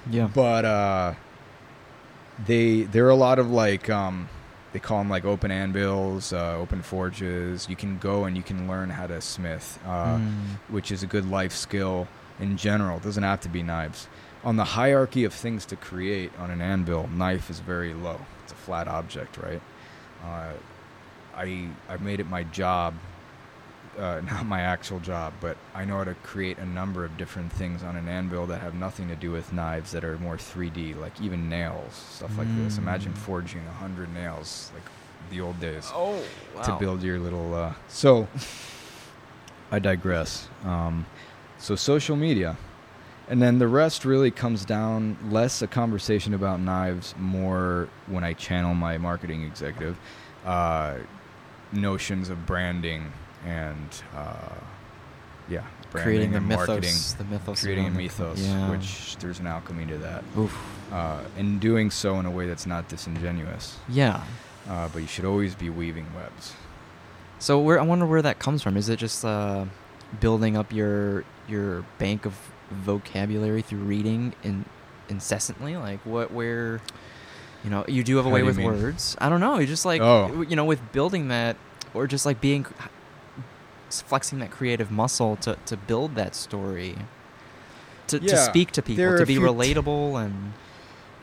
Yeah. 0.10 0.28
but 0.28 0.66
uh 0.66 1.14
they 2.46 2.82
there 2.82 3.06
are 3.06 3.10
a 3.12 3.16
lot 3.16 3.40
of 3.40 3.50
like 3.50 3.90
um 3.90 4.28
they 4.74 4.80
call 4.80 5.00
them 5.00 5.10
like 5.10 5.26
open 5.26 5.52
anvils, 5.52 6.32
uh, 6.34 6.56
open 6.58 6.82
forges. 6.82 7.68
You 7.70 7.76
can 7.76 7.98
go 7.98 8.24
and 8.26 8.38
you 8.38 8.44
can 8.44 8.68
learn 8.68 8.90
how 8.90 9.08
to 9.08 9.20
smith, 9.22 9.80
uh, 9.86 10.18
Mm. 10.18 10.32
which 10.70 10.92
is 10.92 11.04
a 11.04 11.08
good 11.08 11.30
life 11.30 11.54
skill 11.54 12.08
in 12.40 12.58
general. 12.58 12.98
It 12.98 13.04
doesn't 13.04 13.24
have 13.24 13.42
to 13.42 13.50
be 13.50 13.64
knives. 13.64 14.08
On 14.44 14.56
the 14.56 14.64
hierarchy 14.64 15.24
of 15.26 15.34
things 15.34 15.66
to 15.68 15.76
create 15.76 16.32
on 16.40 16.50
an 16.50 16.62
anvil, 16.62 17.08
knife 17.14 17.50
is 17.50 17.60
very 17.60 17.94
low. 17.94 18.22
It's 18.44 18.54
a 18.54 18.56
flat 18.56 18.88
object, 18.88 19.38
right? 19.38 19.62
Uh, 20.24 20.54
I 21.36 21.68
I 21.90 21.98
made 22.00 22.20
it 22.20 22.30
my 22.30 22.44
job, 22.44 22.94
uh, 24.00 24.22
not 24.26 24.46
my 24.46 24.62
actual 24.62 25.00
job, 25.00 25.34
but 25.42 25.58
I 25.76 25.86
know 25.86 25.98
how 25.98 26.04
to 26.06 26.16
create 26.16 26.58
a 26.58 26.66
number 26.66 27.04
of 27.06 27.18
different 27.18 27.52
things 27.52 27.84
on 27.84 27.96
an 27.96 28.08
anvil 28.08 28.48
that 28.48 28.62
have 28.62 28.74
nothing 28.76 29.08
to 29.10 29.16
do 29.16 29.32
with 29.32 29.52
knives 29.54 29.92
that 29.92 30.04
are 30.04 30.18
more 30.18 30.38
3D, 30.38 30.94
like 31.00 31.20
even 31.22 31.50
nails, 31.50 31.94
stuff 31.94 32.38
like 32.38 32.48
this. 32.58 32.78
Imagine 32.78 33.14
Mm. 33.14 33.18
forging 33.18 33.62
a 33.68 33.74
hundred 33.74 34.14
nails, 34.14 34.72
like 34.74 34.84
the 35.30 35.42
old 35.42 35.60
days 35.60 35.90
Oh, 35.96 36.22
to 36.64 36.76
build 36.80 37.04
your 37.04 37.20
little. 37.20 37.54
Uh, 37.54 37.74
so, 37.88 38.28
I 39.72 39.80
digress. 39.80 40.48
Um, 40.66 41.06
so 41.58 41.76
social 41.76 42.16
media, 42.16 42.58
and 43.30 43.42
then 43.42 43.60
the 43.60 43.68
rest 43.68 44.04
really 44.04 44.32
comes 44.32 44.66
down 44.66 45.16
less 45.30 45.62
a 45.62 45.68
conversation 45.68 46.34
about 46.34 46.60
knives, 46.60 47.14
more 47.18 47.88
when 48.08 48.24
I 48.24 48.34
channel 48.34 48.74
my 48.74 48.98
marketing 48.98 49.44
executive, 49.44 49.98
uh, 50.46 50.96
notions 51.72 52.30
of 52.30 52.46
branding 52.46 53.14
and 53.46 53.90
uh, 54.16 54.34
yeah, 55.50 55.64
creating 55.92 56.32
the 56.32 56.40
mythos, 56.42 57.14
the 57.14 57.24
mythos, 57.26 57.62
creating 57.62 57.88
a 57.88 57.92
mythos, 57.92 58.40
Yeah. 58.40 58.70
which 58.70 59.18
there's 59.18 59.40
an 59.40 59.48
alchemy 59.48 59.86
to 59.88 59.98
that, 60.00 60.24
Oof. 60.38 60.58
uh, 60.92 61.20
and 61.38 61.60
doing 61.60 61.90
so 61.92 62.20
in 62.20 62.26
a 62.26 62.32
way 62.32 62.48
that's 62.48 62.66
not 62.66 62.88
disingenuous. 62.88 63.78
Yeah. 63.90 64.24
Uh, 64.70 64.88
but 64.94 65.02
you 65.02 65.08
should 65.08 65.26
always 65.26 65.56
be 65.56 65.70
weaving 65.70 66.06
webs. 66.16 66.54
So 67.40 67.60
where 67.60 67.80
I 67.80 67.84
wonder 67.84 68.06
where 68.06 68.22
that 68.22 68.38
comes 68.40 68.62
from. 68.62 68.78
Is 68.78 68.88
it 68.90 68.98
just 68.98 69.26
uh, 69.26 69.66
building 70.20 70.56
up 70.56 70.72
your 70.72 71.24
your 71.48 71.84
bank 71.98 72.26
of 72.26 72.36
vocabulary 72.70 73.62
through 73.64 73.80
reading 73.80 74.34
in 74.44 74.66
incessantly? 75.10 75.76
Like 75.76 76.00
what 76.06 76.32
where 76.32 76.80
you 77.64 77.72
know 77.72 77.84
you 77.88 78.04
do 78.04 78.18
have 78.18 78.26
a 78.28 78.30
How 78.30 78.36
way 78.36 78.44
with 78.44 78.58
mean? 78.58 78.68
words. 78.68 79.18
I 79.20 79.28
don't 79.30 79.40
know. 79.42 79.58
You 79.58 79.66
just 79.66 79.86
like 79.86 80.02
Oh. 80.02 80.46
you 80.48 80.56
know 80.56 80.66
with 80.66 80.92
building 80.92 81.30
that 81.30 81.58
or 81.96 82.06
just 82.06 82.26
like 82.28 82.40
being 82.40 82.66
flexing 84.00 84.40
that 84.40 84.52
creative 84.52 84.92
muscle 84.92 85.36
to 85.38 85.58
to 85.66 85.76
build 85.76 86.16
that 86.16 86.36
story. 86.36 86.96
To, 88.08 88.20
to 88.20 88.38
speak 88.38 88.72
to 88.72 88.82
people, 88.82 89.18
to 89.18 89.26
be 89.26 89.36
few 89.36 89.46
t- 89.48 89.52
relatable 89.54 90.24
and 90.24 90.54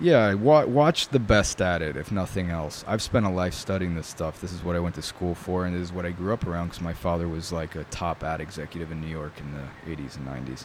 Yeah, 0.01 0.33
wa- 0.35 0.65
watch 0.65 1.09
the 1.09 1.19
best 1.19 1.61
at 1.61 1.83
it, 1.83 1.97
if 1.97 2.11
nothing 2.11 2.49
else. 2.51 2.83
I've 2.87 3.03
spent 3.03 3.27
a 3.27 3.29
life 3.29 3.53
studying 3.53 3.95
this 3.95 4.07
stuff. 4.07 4.41
This 4.41 4.53
is 4.53 4.65
what 4.65 4.75
I 4.75 4.81
went 4.81 4.95
to 4.95 5.03
school 5.03 5.35
for, 5.35 5.67
and 5.67 5.75
this 5.75 5.83
is 5.83 5.93
what 5.93 6.07
I 6.07 6.11
grew 6.13 6.33
up 6.33 6.47
around 6.47 6.69
because 6.69 6.81
my 6.81 6.95
father 6.95 7.29
was 7.29 7.53
like 7.53 7.75
a 7.77 7.85
top 7.85 8.25
ad 8.25 8.41
executive 8.41 8.91
in 8.91 9.01
New 9.03 9.09
York 9.09 9.33
in 9.39 9.53
the 9.53 9.95
80s 9.95 10.17
and 10.17 10.27
90s. 10.27 10.65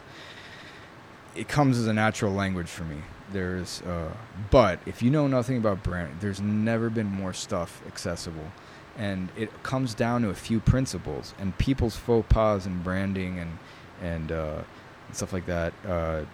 It 1.36 1.48
comes 1.48 1.78
as 1.78 1.88
a 1.88 1.94
natural 1.94 2.32
language 2.32 2.68
for 2.70 2.84
me. 2.84 2.98
There's, 3.32 3.82
uh, 3.82 4.14
but 4.52 4.80
if 4.86 5.02
you 5.02 5.10
know 5.10 5.28
nothing 5.28 5.58
about 5.58 5.82
brand, 5.84 6.18
there's 6.22 6.40
never 6.40 6.90
been 6.90 7.08
more 7.08 7.34
stuff 7.34 7.82
accessible, 7.88 8.52
and 8.98 9.30
it 9.38 9.64
comes 9.64 9.94
down 9.94 10.22
to 10.22 10.30
a 10.30 10.36
few 10.36 10.60
principles 10.60 11.34
and 11.40 11.58
people's 11.58 11.96
faux 11.96 12.26
pas 12.30 12.66
and 12.66 12.84
branding 12.84 13.40
and 13.40 13.58
and, 14.02 14.32
uh, 14.32 14.62
and 15.08 15.16
stuff 15.16 15.32
like 15.34 15.46
that. 15.46 15.74
Uh, 15.88 16.26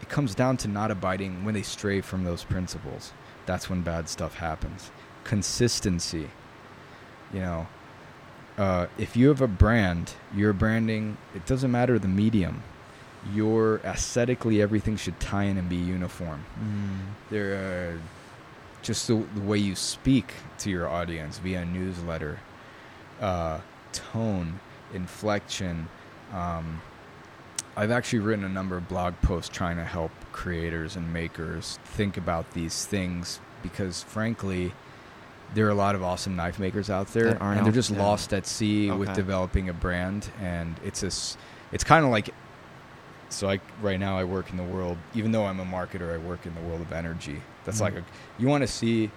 it 0.00 0.08
comes 0.08 0.34
down 0.34 0.56
to 0.58 0.68
not 0.68 0.90
abiding 0.90 1.44
when 1.44 1.54
they 1.54 1.62
stray 1.62 2.00
from 2.00 2.24
those 2.24 2.44
principles. 2.44 3.12
That's 3.44 3.68
when 3.70 3.82
bad 3.82 4.08
stuff 4.08 4.36
happens. 4.36 4.90
Consistency. 5.24 6.28
You 7.32 7.40
know, 7.40 7.66
uh, 8.58 8.86
if 8.98 9.16
you 9.16 9.28
have 9.28 9.40
a 9.40 9.46
brand, 9.48 10.14
your 10.34 10.52
branding, 10.52 11.16
it 11.34 11.44
doesn't 11.46 11.70
matter 11.70 11.98
the 11.98 12.08
medium. 12.08 12.62
Your 13.34 13.78
aesthetically, 13.84 14.62
everything 14.62 14.96
should 14.96 15.18
tie 15.20 15.44
in 15.44 15.56
and 15.58 15.68
be 15.68 15.76
uniform. 15.76 16.44
mm, 16.60 16.98
There, 17.30 17.94
uh, 17.96 17.98
just 18.82 19.06
the, 19.08 19.22
the 19.34 19.40
way 19.40 19.58
you 19.58 19.74
speak 19.74 20.32
to 20.58 20.70
your 20.70 20.88
audience 20.88 21.38
via 21.38 21.64
newsletter, 21.64 22.38
uh, 23.20 23.60
tone, 23.92 24.60
inflection. 24.94 25.88
Um, 26.32 26.80
I've 27.76 27.90
actually 27.90 28.20
written 28.20 28.44
a 28.44 28.48
number 28.48 28.76
of 28.76 28.88
blog 28.88 29.14
posts 29.22 29.54
trying 29.54 29.76
to 29.76 29.84
help 29.84 30.10
creators 30.32 30.96
and 30.96 31.12
makers 31.12 31.78
think 31.84 32.16
about 32.16 32.50
these 32.52 32.86
things 32.86 33.40
because, 33.62 34.02
frankly, 34.02 34.72
there 35.54 35.66
are 35.66 35.70
a 35.70 35.74
lot 35.74 35.94
of 35.94 36.02
awesome 36.02 36.36
knife 36.36 36.58
makers 36.58 36.90
out 36.90 37.08
there, 37.08 37.38
and 37.40 37.64
they're 37.64 37.72
just 37.72 37.90
yeah. 37.90 38.02
lost 38.02 38.32
at 38.32 38.46
sea 38.46 38.90
with 38.90 39.12
developing 39.14 39.68
a 39.68 39.72
brand. 39.72 40.28
And 40.40 40.74
it's 40.84 41.00
this, 41.00 41.36
it's 41.72 41.84
kind 41.84 42.04
of 42.04 42.10
like 42.10 42.30
so 43.28 43.48
I 43.48 43.60
right 43.82 43.98
now 43.98 44.18
I 44.18 44.24
work 44.24 44.50
in 44.50 44.56
the 44.56 44.62
world 44.62 44.98
even 45.14 45.32
though 45.32 45.44
I'm 45.44 45.60
a 45.60 45.64
marketer 45.64 46.14
I 46.14 46.18
work 46.18 46.46
in 46.46 46.54
the 46.54 46.60
world 46.62 46.80
of 46.80 46.92
energy. 46.92 47.42
That's 47.66 47.78
Mhm. 47.78 47.82
like 47.82 47.94
a 47.96 48.04
you 48.38 48.48
want 48.48 48.62
to 48.62 48.66
see 48.68 49.10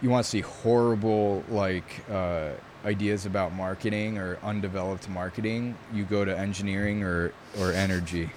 you 0.00 0.10
want 0.10 0.24
to 0.24 0.28
see 0.30 0.40
horrible 0.40 1.44
like 1.48 1.84
uh, 2.10 2.48
ideas 2.84 3.24
about 3.26 3.52
marketing 3.54 4.18
or 4.18 4.36
undeveloped 4.42 5.08
marketing, 5.08 5.76
you 5.94 6.02
go 6.04 6.24
to 6.24 6.36
engineering 6.36 7.04
or 7.04 7.32
or 7.60 7.70
energy. 7.72 8.30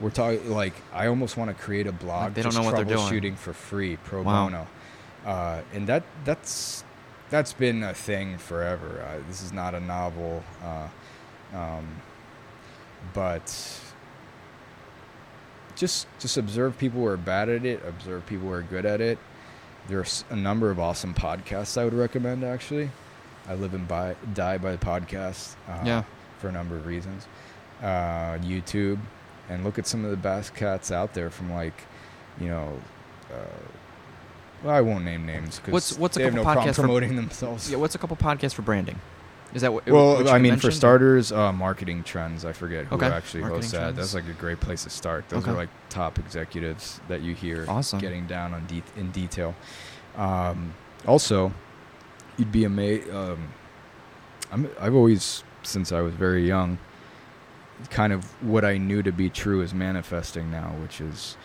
We're 0.00 0.10
talking 0.10 0.50
like 0.50 0.74
I 0.92 1.06
almost 1.06 1.36
want 1.38 1.48
to 1.56 1.60
create 1.62 1.86
a 1.86 1.92
blog 1.92 2.24
Like, 2.24 2.34
they 2.34 2.42
don't 2.42 2.52
just 2.52 2.62
know 2.62 2.70
what 2.70 2.76
they're 2.76 2.84
doing. 2.84 2.98
troubleshooting 2.98 3.36
for 3.38 3.54
free 3.54 3.96
pro 3.96 4.22
Wow. 4.22 4.44
bono. 4.44 4.66
Uh, 5.24 5.60
and 5.72 5.86
that 5.86 6.02
that's 6.26 6.84
that's 7.30 7.52
been 7.52 7.82
a 7.82 7.94
thing 7.94 8.36
forever. 8.38 9.02
Uh, 9.06 9.18
this 9.28 9.42
is 9.42 9.52
not 9.52 9.74
a 9.74 9.80
novel 9.80 10.42
uh, 10.64 10.88
um, 11.56 11.86
but 13.14 13.80
just 15.78 16.06
just 16.18 16.36
observe 16.36 16.76
people 16.76 17.00
who 17.00 17.06
are 17.06 17.16
bad 17.16 17.48
at 17.48 17.64
it 17.64 17.80
observe 17.88 18.26
people 18.26 18.48
who 18.48 18.52
are 18.52 18.62
good 18.62 18.84
at 18.84 19.00
it 19.00 19.18
there's 19.88 20.24
a 20.28 20.36
number 20.36 20.70
of 20.70 20.78
awesome 20.78 21.14
podcasts 21.14 21.78
i 21.78 21.84
would 21.84 21.94
recommend 21.94 22.42
actually 22.44 22.90
i 23.48 23.54
live 23.54 23.72
and 23.72 23.88
buy, 23.88 24.14
die 24.34 24.58
by 24.58 24.72
the 24.72 24.78
podcast 24.84 25.54
uh, 25.68 25.78
Yeah. 25.84 26.02
for 26.38 26.48
a 26.48 26.52
number 26.52 26.76
of 26.76 26.84
reasons 26.86 27.26
uh, 27.80 28.36
youtube 28.42 28.98
and 29.48 29.64
look 29.64 29.78
at 29.78 29.86
some 29.86 30.04
of 30.04 30.10
the 30.10 30.16
best 30.16 30.54
cats 30.54 30.90
out 30.90 31.14
there 31.14 31.30
from 31.30 31.50
like 31.52 31.84
you 32.40 32.48
know 32.48 32.78
uh, 33.32 33.36
well, 34.64 34.74
I 34.74 34.80
won't 34.80 35.04
name 35.04 35.24
names 35.24 35.58
because 35.60 35.72
What's- 35.72 35.98
what's 35.98 36.16
a 36.16 36.18
they 36.18 36.24
have 36.24 36.34
no 36.34 36.42
problem 36.42 36.66
podcasts 36.66 36.74
for- 36.74 36.82
promoting 36.82 37.14
themselves. 37.22 37.70
yeah. 37.70 37.76
What's 37.76 37.94
a 37.94 37.98
couple 37.98 38.16
podcasts 38.16 38.54
for 38.54 38.62
branding? 38.62 38.98
Is 39.54 39.62
that 39.62 39.72
what? 39.72 39.86
Well, 39.86 40.28
I 40.28 40.38
mean, 40.38 40.56
for 40.56 40.70
starters, 40.70 41.32
uh, 41.32 41.52
marketing 41.52 42.02
trends. 42.04 42.44
I 42.44 42.52
forget 42.52 42.84
who 42.86 42.96
Okay. 42.96 43.06
actually 43.06 43.40
Marketing 43.40 43.62
hosts 43.62 43.72
that. 43.72 43.96
That's 43.96 44.14
like 44.14 44.28
a 44.28 44.32
great 44.34 44.60
place 44.60 44.84
to 44.84 44.90
start. 44.90 45.28
Those 45.30 45.42
Okay. 45.42 45.52
are 45.52 45.54
like 45.56 45.70
top 45.88 46.18
executives 46.18 47.00
that 47.08 47.22
you 47.22 47.34
hear 47.34 47.64
Awesome. 47.66 47.98
getting 47.98 48.26
down 48.26 48.52
on 48.52 48.66
de- 48.66 48.82
in 48.96 49.10
detail. 49.10 49.54
Um, 50.16 50.74
also, 51.06 51.52
you'd 52.36 52.52
be 52.52 52.64
amazed. 52.64 53.10
Um, 53.10 53.48
I'm, 54.52 54.68
I've 54.80 54.94
always, 54.94 55.44
since 55.62 55.92
I 55.92 56.00
was 56.02 56.14
very 56.14 56.46
young, 56.46 56.78
kind 57.90 58.12
of 58.12 58.24
what 58.42 58.64
I 58.64 58.76
knew 58.76 59.02
to 59.02 59.12
be 59.12 59.30
true 59.30 59.62
is 59.62 59.72
manifesting 59.72 60.50
now, 60.50 60.74
which 60.82 61.00
is 61.00 61.36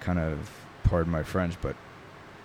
kind 0.00 0.18
of, 0.18 0.50
pardon 0.82 1.10
my 1.12 1.22
French, 1.22 1.54
but 1.62 1.76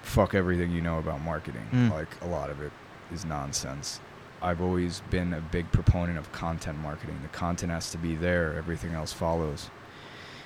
fuck 0.04 0.36
everything 0.36 0.72
you 0.72 0.82
know 0.82 1.00
about 1.00 1.22
marketing. 1.22 1.68
Mm. 1.74 1.92
Like 1.92 2.10
a 2.22 2.28
lot 2.28 2.50
of 2.50 2.62
it 2.62 2.72
is 3.14 3.26
nonsense. 3.26 4.00
I've 4.46 4.62
always 4.62 5.02
been 5.10 5.34
a 5.34 5.42
big 5.42 5.72
proponent 5.72 6.18
of 6.18 6.32
content 6.32 6.78
marketing. 6.80 7.20
The 7.24 7.30
content 7.30 7.72
has 7.72 7.90
to 7.92 7.98
be 7.98 8.16
there, 8.16 8.54
everything 8.56 8.94
else 8.94 9.12
follows. 9.12 9.70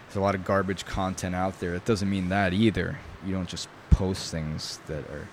There's 0.07 0.15
a 0.15 0.21
lot 0.21 0.35
of 0.35 0.43
garbage 0.45 0.85
content 0.85 1.35
out 1.35 1.59
there. 1.59 1.73
It 1.75 1.85
doesn't 1.85 2.09
mean 2.09 2.29
that 2.29 2.53
either. 2.53 2.97
You 3.25 3.33
don't 3.33 3.47
just 3.49 3.67
post 3.91 4.31
things 4.31 4.79
that 4.87 5.03
are. 5.11 5.27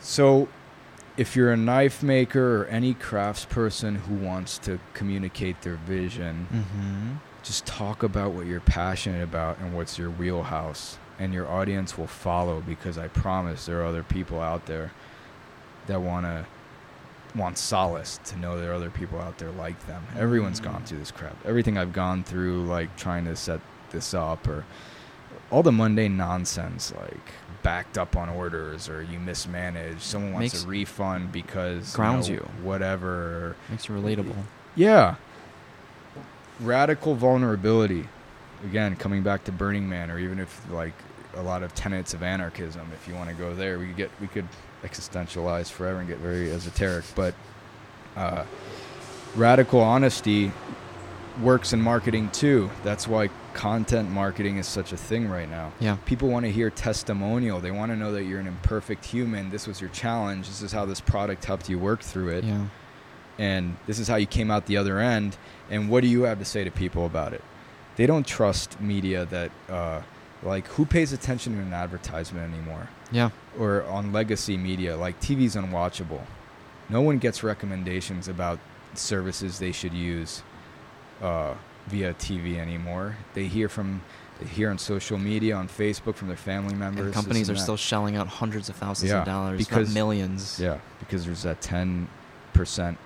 So, 0.00 0.48
if 1.16 1.36
you're 1.36 1.52
a 1.52 1.56
knife 1.56 2.02
maker 2.02 2.62
or 2.62 2.66
any 2.66 2.94
craftsperson 2.94 3.96
who 3.98 4.14
wants 4.16 4.58
to 4.58 4.80
communicate 4.94 5.62
their 5.62 5.76
vision, 5.76 6.48
Mm-hmm. 6.52 7.12
just 7.44 7.64
talk 7.66 8.02
about 8.02 8.32
what 8.32 8.46
you're 8.46 8.60
passionate 8.60 9.22
about 9.22 9.58
and 9.60 9.74
what's 9.76 9.98
your 9.98 10.10
wheelhouse 10.10 10.98
and 11.18 11.32
your 11.32 11.46
audience 11.48 11.96
will 11.96 12.08
follow 12.08 12.60
because 12.60 12.98
i 12.98 13.06
promise 13.06 13.66
there 13.66 13.80
are 13.82 13.84
other 13.86 14.02
people 14.02 14.40
out 14.40 14.66
there 14.66 14.90
that 15.86 16.00
want 16.02 16.24
to 16.26 16.44
want 17.34 17.58
solace 17.58 18.20
to 18.24 18.36
know 18.38 18.60
there 18.60 18.70
are 18.70 18.74
other 18.74 18.90
people 18.90 19.18
out 19.20 19.38
there 19.38 19.50
like 19.50 19.86
them 19.86 20.02
everyone's 20.16 20.60
Mm. 20.60 20.64
gone 20.64 20.84
through 20.84 20.98
this 20.98 21.10
crap 21.10 21.36
everything 21.44 21.76
i've 21.76 21.92
gone 21.92 22.22
through 22.22 22.64
like 22.64 22.96
trying 22.96 23.24
to 23.24 23.34
set 23.36 23.60
this 23.90 24.14
up 24.14 24.46
or 24.46 24.64
all 25.50 25.62
the 25.62 25.72
mundane 25.72 26.16
nonsense 26.16 26.92
like 27.00 27.32
backed 27.62 27.96
up 27.98 28.16
on 28.16 28.28
orders 28.28 28.88
or 28.88 29.02
you 29.02 29.18
mismanaged 29.18 30.00
someone 30.00 30.32
wants 30.32 30.52
Makes- 30.54 30.64
a 30.64 30.68
refund 30.68 31.32
because 31.32 31.92
Grounds 31.94 32.28
know, 32.28 32.34
you. 32.36 32.48
whatever 32.62 33.56
Makes 33.70 33.88
you 33.88 33.94
relatable. 33.96 34.36
yeah. 34.76 35.14
Radical 36.60 37.16
vulnerability. 37.16 38.08
Again, 38.64 38.94
coming 38.96 39.22
back 39.24 39.42
to 39.44 39.52
Burning 39.52 39.88
Man, 39.88 40.10
or 40.10 40.18
even 40.20 40.38
if 40.38 40.70
like 40.70 40.92
a 41.36 41.42
lot 41.42 41.62
of 41.64 41.74
tenets 41.74 42.14
of 42.14 42.22
anarchism. 42.22 42.88
If 42.94 43.08
you 43.08 43.14
want 43.14 43.28
to 43.28 43.34
go 43.34 43.54
there, 43.54 43.78
we 43.78 43.88
could 43.88 43.96
get 43.96 44.10
we 44.20 44.28
could 44.28 44.46
existentialize 44.84 45.70
forever 45.70 45.98
and 45.98 46.08
get 46.08 46.18
very 46.18 46.52
esoteric. 46.52 47.04
But 47.14 47.34
uh, 48.16 48.44
radical 49.34 49.80
honesty 49.80 50.52
works 51.42 51.72
in 51.72 51.80
marketing 51.80 52.30
too. 52.30 52.70
That's 52.84 53.08
why 53.08 53.28
content 53.54 54.10
marketing 54.10 54.58
is 54.58 54.66
such 54.66 54.92
a 54.92 54.96
thing 54.96 55.28
right 55.28 55.50
now. 55.50 55.72
Yeah. 55.80 55.96
People 56.04 56.28
want 56.28 56.44
to 56.44 56.52
hear 56.52 56.70
testimonial. 56.70 57.60
They 57.60 57.70
want 57.70 57.90
to 57.92 57.96
know 57.96 58.12
that 58.12 58.24
you're 58.24 58.40
an 58.40 58.46
imperfect 58.46 59.04
human. 59.04 59.50
This 59.50 59.66
was 59.66 59.80
your 59.80 59.90
challenge. 59.90 60.46
This 60.46 60.62
is 60.62 60.72
how 60.72 60.84
this 60.84 61.00
product 61.00 61.44
helped 61.44 61.68
you 61.68 61.78
work 61.78 62.02
through 62.02 62.28
it. 62.28 62.44
Yeah. 62.44 62.66
And 63.38 63.76
this 63.86 63.98
is 63.98 64.06
how 64.06 64.16
you 64.16 64.26
came 64.26 64.50
out 64.50 64.66
the 64.66 64.76
other 64.76 65.00
end. 65.00 65.36
And 65.70 65.88
what 65.88 66.02
do 66.02 66.08
you 66.08 66.22
have 66.22 66.38
to 66.38 66.44
say 66.44 66.62
to 66.62 66.70
people 66.70 67.04
about 67.04 67.32
it? 67.32 67.42
They 67.96 68.06
don't 68.06 68.26
trust 68.26 68.80
media 68.80 69.24
that, 69.26 69.50
uh, 69.68 70.02
like, 70.42 70.66
who 70.68 70.84
pays 70.84 71.12
attention 71.12 71.54
to 71.54 71.60
an 71.60 71.72
advertisement 71.72 72.52
anymore? 72.52 72.88
Yeah. 73.12 73.30
Or 73.58 73.84
on 73.84 74.12
legacy 74.12 74.56
media, 74.56 74.96
like, 74.96 75.20
TV's 75.20 75.54
unwatchable. 75.56 76.22
No 76.88 77.00
one 77.00 77.18
gets 77.18 77.42
recommendations 77.42 78.28
about 78.28 78.58
services 78.94 79.58
they 79.58 79.72
should 79.72 79.92
use 79.94 80.42
uh, 81.22 81.54
via 81.86 82.14
TV 82.14 82.56
anymore. 82.58 83.16
They 83.34 83.46
hear 83.46 83.68
from 83.68 84.02
they 84.40 84.46
hear 84.46 84.68
on 84.68 84.78
social 84.78 85.16
media, 85.16 85.54
on 85.54 85.68
Facebook, 85.68 86.16
from 86.16 86.26
their 86.26 86.36
family 86.36 86.74
members. 86.74 87.04
And 87.06 87.14
companies 87.14 87.48
are 87.48 87.54
that. 87.54 87.60
still 87.60 87.76
shelling 87.76 88.16
out 88.16 88.26
hundreds 88.26 88.68
of 88.68 88.74
thousands 88.74 89.12
Yeah, 89.12 89.20
of 89.20 89.26
dollars, 89.26 89.58
because- 89.58 89.94
millions. 89.94 90.58
Yeah, 90.60 90.78
because 90.98 91.24
there's 91.24 91.42
that 91.44 91.60
ten 91.60 92.08
percent 92.52 92.98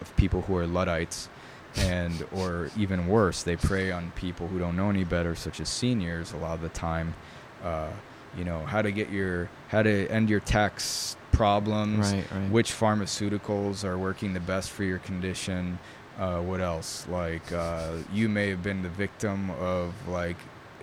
of 0.00 0.14
people 0.16 0.40
who 0.42 0.56
are 0.56 0.66
luddites, 0.66 1.28
and 1.76 2.24
or 2.34 2.70
even 2.76 3.06
worse, 3.06 3.42
they 3.42 3.56
prey 3.56 3.92
on 3.92 4.12
people 4.16 4.48
who 4.48 4.58
don't 4.58 4.76
know 4.76 4.88
any 4.88 5.04
better, 5.04 5.34
such 5.34 5.60
as 5.60 5.68
seniors. 5.68 6.32
A 6.32 6.38
lot 6.38 6.54
of 6.54 6.62
the 6.62 6.70
time, 6.70 7.14
uh, 7.62 7.88
you 8.36 8.44
know, 8.44 8.60
how 8.66 8.82
to 8.82 8.90
get 8.92 9.10
your 9.10 9.48
how 9.68 9.82
to 9.82 10.08
end 10.08 10.28
your 10.30 10.40
tax 10.40 11.16
problems. 11.32 12.12
Right, 12.12 12.24
right. 12.32 12.50
Which 12.50 12.72
pharmaceuticals 12.72 13.84
are 13.84 13.98
working 13.98 14.32
the 14.34 14.40
best 14.40 14.70
for 14.70 14.84
your 14.84 14.98
condition? 14.98 15.78
Uh, 16.18 16.40
what 16.40 16.60
else? 16.60 17.06
Like 17.08 17.50
uh, 17.52 17.92
you 18.12 18.28
may 18.28 18.48
have 18.50 18.62
been 18.62 18.82
the 18.82 18.88
victim 18.90 19.50
of 19.52 19.94
like. 20.08 20.36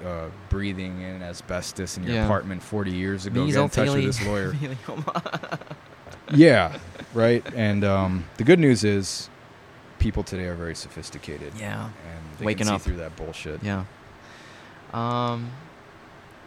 Uh, 0.03 0.27
breathing 0.49 0.99
in 1.01 1.21
asbestos 1.23 1.95
in 1.95 2.03
your 2.03 2.15
Yeah. 2.15 2.25
apartment 2.25 2.61
40 2.61 2.91
years 2.91 3.25
ago. 3.25 3.45
Get 3.45 3.55
in 3.55 3.69
touch 3.69 3.87
with 3.89 4.03
this 4.03 4.25
lawyer. 4.25 4.53
Yeah, 6.33 6.77
right. 7.13 7.43
And 7.55 7.83
um, 7.85 8.25
the 8.37 8.43
good 8.43 8.59
news 8.59 8.83
is, 8.83 9.29
people 9.99 10.23
today 10.23 10.45
are 10.45 10.55
very 10.55 10.75
sophisticated. 10.75 11.53
yeah. 11.57 11.85
and 11.85 12.37
they 12.37 12.45
Waking 12.45 12.67
up. 12.67 12.81
through 12.81 12.97
that 12.97 13.15
bullshit. 13.15 13.63
Yeah. 13.63 13.85
Um, 14.93 15.51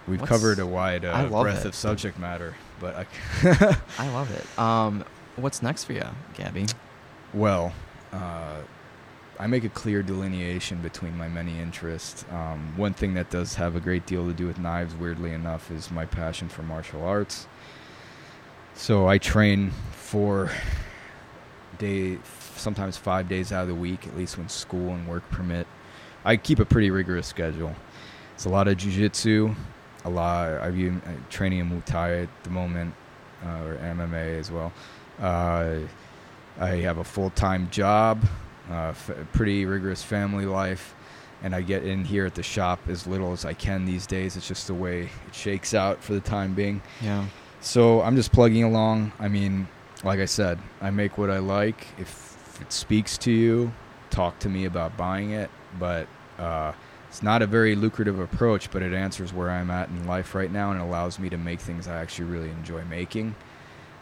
We've 0.06 0.20
What's- 0.20 0.28
covered 0.30 0.58
a 0.58 0.66
wide 0.66 1.04
uh, 1.04 1.28
breadth 1.28 1.64
it. 1.64 1.68
of 1.68 1.74
subject 1.74 2.18
matter, 2.18 2.54
but 2.80 2.94
I 3.42 3.76
I 3.98 4.08
love 4.10 4.30
it. 4.30 4.58
Um, 4.58 5.04
what's 5.36 5.62
next 5.62 5.84
for 5.84 5.92
you, 5.94 6.04
Gabby? 6.34 6.66
well, 7.34 7.72
uh, 8.12 8.56
I 9.38 9.46
make 9.48 9.64
a 9.64 9.68
clear 9.68 10.02
delineation 10.02 10.80
between 10.80 11.18
my 11.18 11.28
many 11.28 11.58
interests. 11.58 12.24
Um, 12.30 12.72
one 12.76 12.94
thing 12.94 13.14
that 13.14 13.28
does 13.30 13.56
have 13.56 13.76
a 13.76 13.80
great 13.80 14.06
deal 14.06 14.26
to 14.26 14.32
do 14.32 14.46
with 14.46 14.58
knives, 14.58 14.94
weirdly 14.94 15.32
enough, 15.32 15.70
is 15.70 15.90
my 15.90 16.06
passion 16.06 16.48
for 16.48 16.62
martial 16.62 17.04
arts. 17.04 17.46
So 18.74 19.08
I 19.08 19.18
train 19.18 19.72
for 19.92 20.50
day, 21.78 22.18
sometimes 22.56 22.96
five 22.96 23.28
days 23.28 23.52
out 23.52 23.62
of 23.62 23.68
the 23.68 23.74
week, 23.74 24.06
at 24.06 24.16
least 24.16 24.38
when 24.38 24.48
school 24.48 24.90
and 24.94 25.06
work 25.06 25.28
permit. 25.30 25.66
I 26.24 26.36
keep 26.36 26.58
a 26.58 26.64
pretty 26.64 26.90
rigorous 26.90 27.26
schedule. 27.26 27.74
It's 28.34 28.44
a 28.46 28.48
lot 28.50 28.68
of 28.68 28.76
jujitsu, 28.78 29.54
a 30.06 30.10
lot. 30.10 30.52
I've 30.60 30.76
been 30.76 31.00
uh, 31.04 31.12
training 31.30 31.58
in 31.58 31.70
Muay 31.70 31.84
Thai 31.84 32.14
at 32.20 32.28
the 32.44 32.50
moment, 32.50 32.94
uh, 33.44 33.64
or 33.64 33.76
MMA 33.76 34.38
as 34.38 34.50
well. 34.50 34.72
Uh, 35.20 35.80
I 36.58 36.68
have 36.76 36.98
a 36.98 37.04
full 37.04 37.30
time 37.30 37.68
job, 37.70 38.24
uh, 38.70 38.88
f- 38.88 39.10
pretty 39.32 39.66
rigorous 39.66 40.02
family 40.02 40.46
life, 40.46 40.94
and 41.42 41.54
I 41.54 41.60
get 41.62 41.84
in 41.84 42.04
here 42.04 42.24
at 42.24 42.34
the 42.34 42.42
shop 42.42 42.80
as 42.88 43.06
little 43.06 43.32
as 43.32 43.44
I 43.44 43.52
can 43.52 43.84
these 43.84 44.06
days. 44.06 44.36
It's 44.36 44.48
just 44.48 44.66
the 44.66 44.74
way 44.74 45.10
it 45.26 45.34
shakes 45.34 45.74
out 45.74 46.02
for 46.02 46.14
the 46.14 46.20
time 46.20 46.54
being. 46.54 46.80
Yeah. 47.02 47.26
So 47.60 48.00
I'm 48.02 48.16
just 48.16 48.32
plugging 48.32 48.64
along. 48.64 49.12
I 49.18 49.28
mean, 49.28 49.66
like 50.04 50.20
I 50.20 50.26
said, 50.26 50.58
I 50.80 50.90
make 50.90 51.18
what 51.18 51.30
I 51.30 51.38
like. 51.38 51.86
If 51.98 52.60
it 52.60 52.72
speaks 52.72 53.18
to 53.18 53.32
you, 53.32 53.72
talk 54.10 54.38
to 54.40 54.48
me 54.48 54.64
about 54.66 54.96
buying 54.96 55.32
it. 55.32 55.50
But 55.78 56.06
uh, 56.38 56.72
it's 57.08 57.22
not 57.22 57.42
a 57.42 57.46
very 57.46 57.74
lucrative 57.74 58.18
approach, 58.18 58.70
but 58.70 58.82
it 58.82 58.92
answers 58.92 59.32
where 59.32 59.50
I'm 59.50 59.70
at 59.70 59.88
in 59.88 60.06
life 60.06 60.34
right 60.34 60.50
now 60.50 60.70
and 60.72 60.80
allows 60.80 61.18
me 61.18 61.28
to 61.30 61.38
make 61.38 61.60
things 61.60 61.88
I 61.88 61.96
actually 62.00 62.26
really 62.30 62.50
enjoy 62.50 62.84
making. 62.84 63.34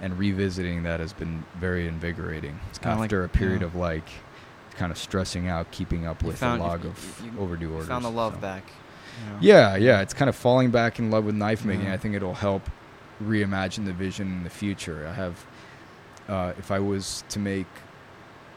And 0.01 0.19
revisiting 0.19 0.83
that 0.83 1.01
has 1.01 1.13
been 1.13 1.45
very 1.59 1.87
invigorating 1.87 2.59
kinda 2.81 2.97
like- 2.99 3.05
after 3.07 3.25
a 3.25 3.29
period 3.29 3.61
yeah. 3.61 3.67
of 3.69 3.75
like 3.77 4.07
kind 4.77 4.91
of 4.91 4.99
stressing 4.99 5.47
out, 5.49 5.71
keeping 5.71 6.05
up 6.07 6.23
with 6.23 6.39
found- 6.39 6.61
a 6.61 6.65
log 6.65 6.85
of 6.85 7.23
you- 7.25 7.39
overdue 7.39 7.67
You 7.69 7.73
orders. 7.75 7.89
found 7.89 8.05
the 8.05 8.11
love 8.11 8.35
so. 8.35 8.41
back. 8.41 8.65
you 9.25 9.31
know? 9.31 9.39
Yeah, 9.41 9.77
yeah. 9.77 10.01
It's 10.01 10.13
kind 10.13 10.29
of 10.29 10.35
falling 10.35 10.71
back 10.73 10.99
in 10.99 11.11
love 11.11 11.25
with 11.25 11.37
knife 11.37 11.65
making. 11.65 11.87
Yeah. 11.87 11.93
I 11.95 11.97
think 11.97 12.17
it'll 12.17 12.35
help 12.35 12.69
reimagine 13.23 13.85
the 13.85 13.93
vision 13.93 14.27
in 14.27 14.43
the 14.43 14.51
future. 14.51 15.07
I 15.09 15.15
have, 15.15 15.47
uh, 16.29 16.53
if 16.59 16.73
I 16.73 16.81
was 16.81 17.23
to 17.29 17.39
make 17.39 17.69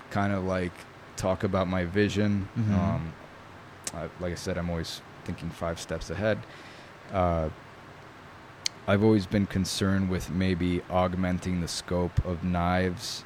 kind 0.10 0.34
of 0.34 0.44
like 0.46 0.72
talk 1.16 1.44
about 1.44 1.68
my 1.68 1.86
vision, 1.86 2.50
Mhm. 2.58 2.74
um, 2.78 3.14
I, 3.94 4.10
like 4.20 4.32
I 4.32 4.36
said, 4.36 4.58
I'm 4.58 4.70
always 4.70 5.02
thinking 5.26 5.50
five 5.50 5.80
steps 5.80 6.10
ahead. 6.10 6.40
Uh, 7.12 7.50
I've 8.88 9.04
always 9.04 9.26
been 9.26 9.46
concerned 9.46 10.10
with 10.10 10.30
maybe 10.30 10.82
augmenting 10.90 11.60
the 11.60 11.68
scope 11.68 12.26
of 12.26 12.44
knives 12.44 13.26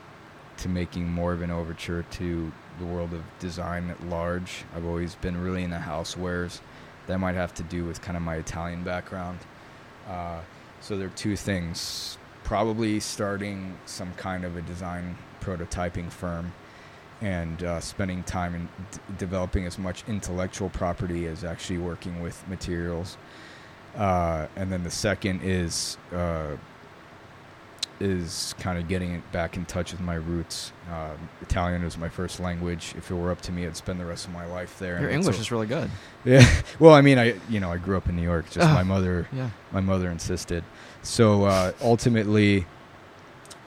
to 0.57 0.69
making 0.69 1.07
more 1.11 1.33
of 1.33 1.41
an 1.41 1.51
overture 1.51 2.03
to 2.03 2.51
the 2.79 2.85
world 2.85 3.13
of 3.13 3.23
design 3.39 3.89
at 3.89 4.03
large. 4.05 4.63
I've 4.75 4.85
always 4.85 5.15
been 5.15 5.39
really 5.39 5.63
into 5.63 5.77
housewares. 5.77 6.61
That 7.07 7.19
might 7.19 7.35
have 7.35 7.53
to 7.55 7.63
do 7.63 7.85
with 7.85 8.01
kind 8.01 8.17
of 8.17 8.23
my 8.23 8.35
Italian 8.35 8.83
background. 8.83 9.39
Uh, 10.07 10.41
so 10.79 10.97
there 10.97 11.07
are 11.07 11.11
two 11.11 11.35
things. 11.35 12.17
Probably 12.43 12.99
starting 12.99 13.77
some 13.85 14.13
kind 14.15 14.43
of 14.43 14.57
a 14.57 14.61
design 14.61 15.17
prototyping 15.41 16.11
firm 16.11 16.53
and 17.21 17.63
uh, 17.63 17.79
spending 17.79 18.23
time 18.23 18.55
in 18.55 18.67
d- 18.91 18.99
developing 19.17 19.65
as 19.65 19.77
much 19.77 20.03
intellectual 20.07 20.69
property 20.69 21.27
as 21.27 21.43
actually 21.43 21.77
working 21.77 22.21
with 22.21 22.47
materials. 22.47 23.17
Uh, 23.95 24.47
and 24.55 24.71
then 24.71 24.83
the 24.83 24.89
second 24.91 25.41
is 25.43 25.97
uh, 26.13 26.55
is 27.99 28.55
kind 28.59 28.79
of 28.79 28.87
getting 28.87 29.13
it 29.13 29.31
back 29.31 29.55
in 29.57 29.65
touch 29.65 29.91
with 29.91 30.01
my 30.01 30.15
roots. 30.15 30.71
Uh, 30.91 31.11
Italian 31.43 31.83
was 31.83 31.97
my 31.99 32.09
first 32.09 32.39
language. 32.39 32.95
If 32.97 33.11
it 33.11 33.13
were 33.13 33.29
up 33.31 33.41
to 33.41 33.51
me, 33.51 33.67
I'd 33.67 33.77
spend 33.77 33.99
the 33.99 34.05
rest 34.05 34.25
of 34.25 34.33
my 34.33 34.45
life 34.47 34.79
there. 34.79 34.99
Your 34.99 35.11
English 35.11 35.39
is 35.39 35.51
really 35.51 35.67
good. 35.67 35.91
yeah. 36.25 36.43
Well, 36.79 36.93
I 36.95 37.01
mean, 37.01 37.19
I 37.19 37.35
you 37.49 37.59
know 37.59 37.71
I 37.71 37.77
grew 37.77 37.97
up 37.97 38.09
in 38.09 38.15
New 38.15 38.23
York. 38.23 38.49
Just 38.49 38.67
my 38.73 38.81
mother 38.83 39.27
Yeah. 39.31 39.51
my 39.71 39.81
mother 39.81 40.09
insisted. 40.09 40.63
So 41.03 41.43
uh, 41.45 41.73
ultimately, 41.81 42.65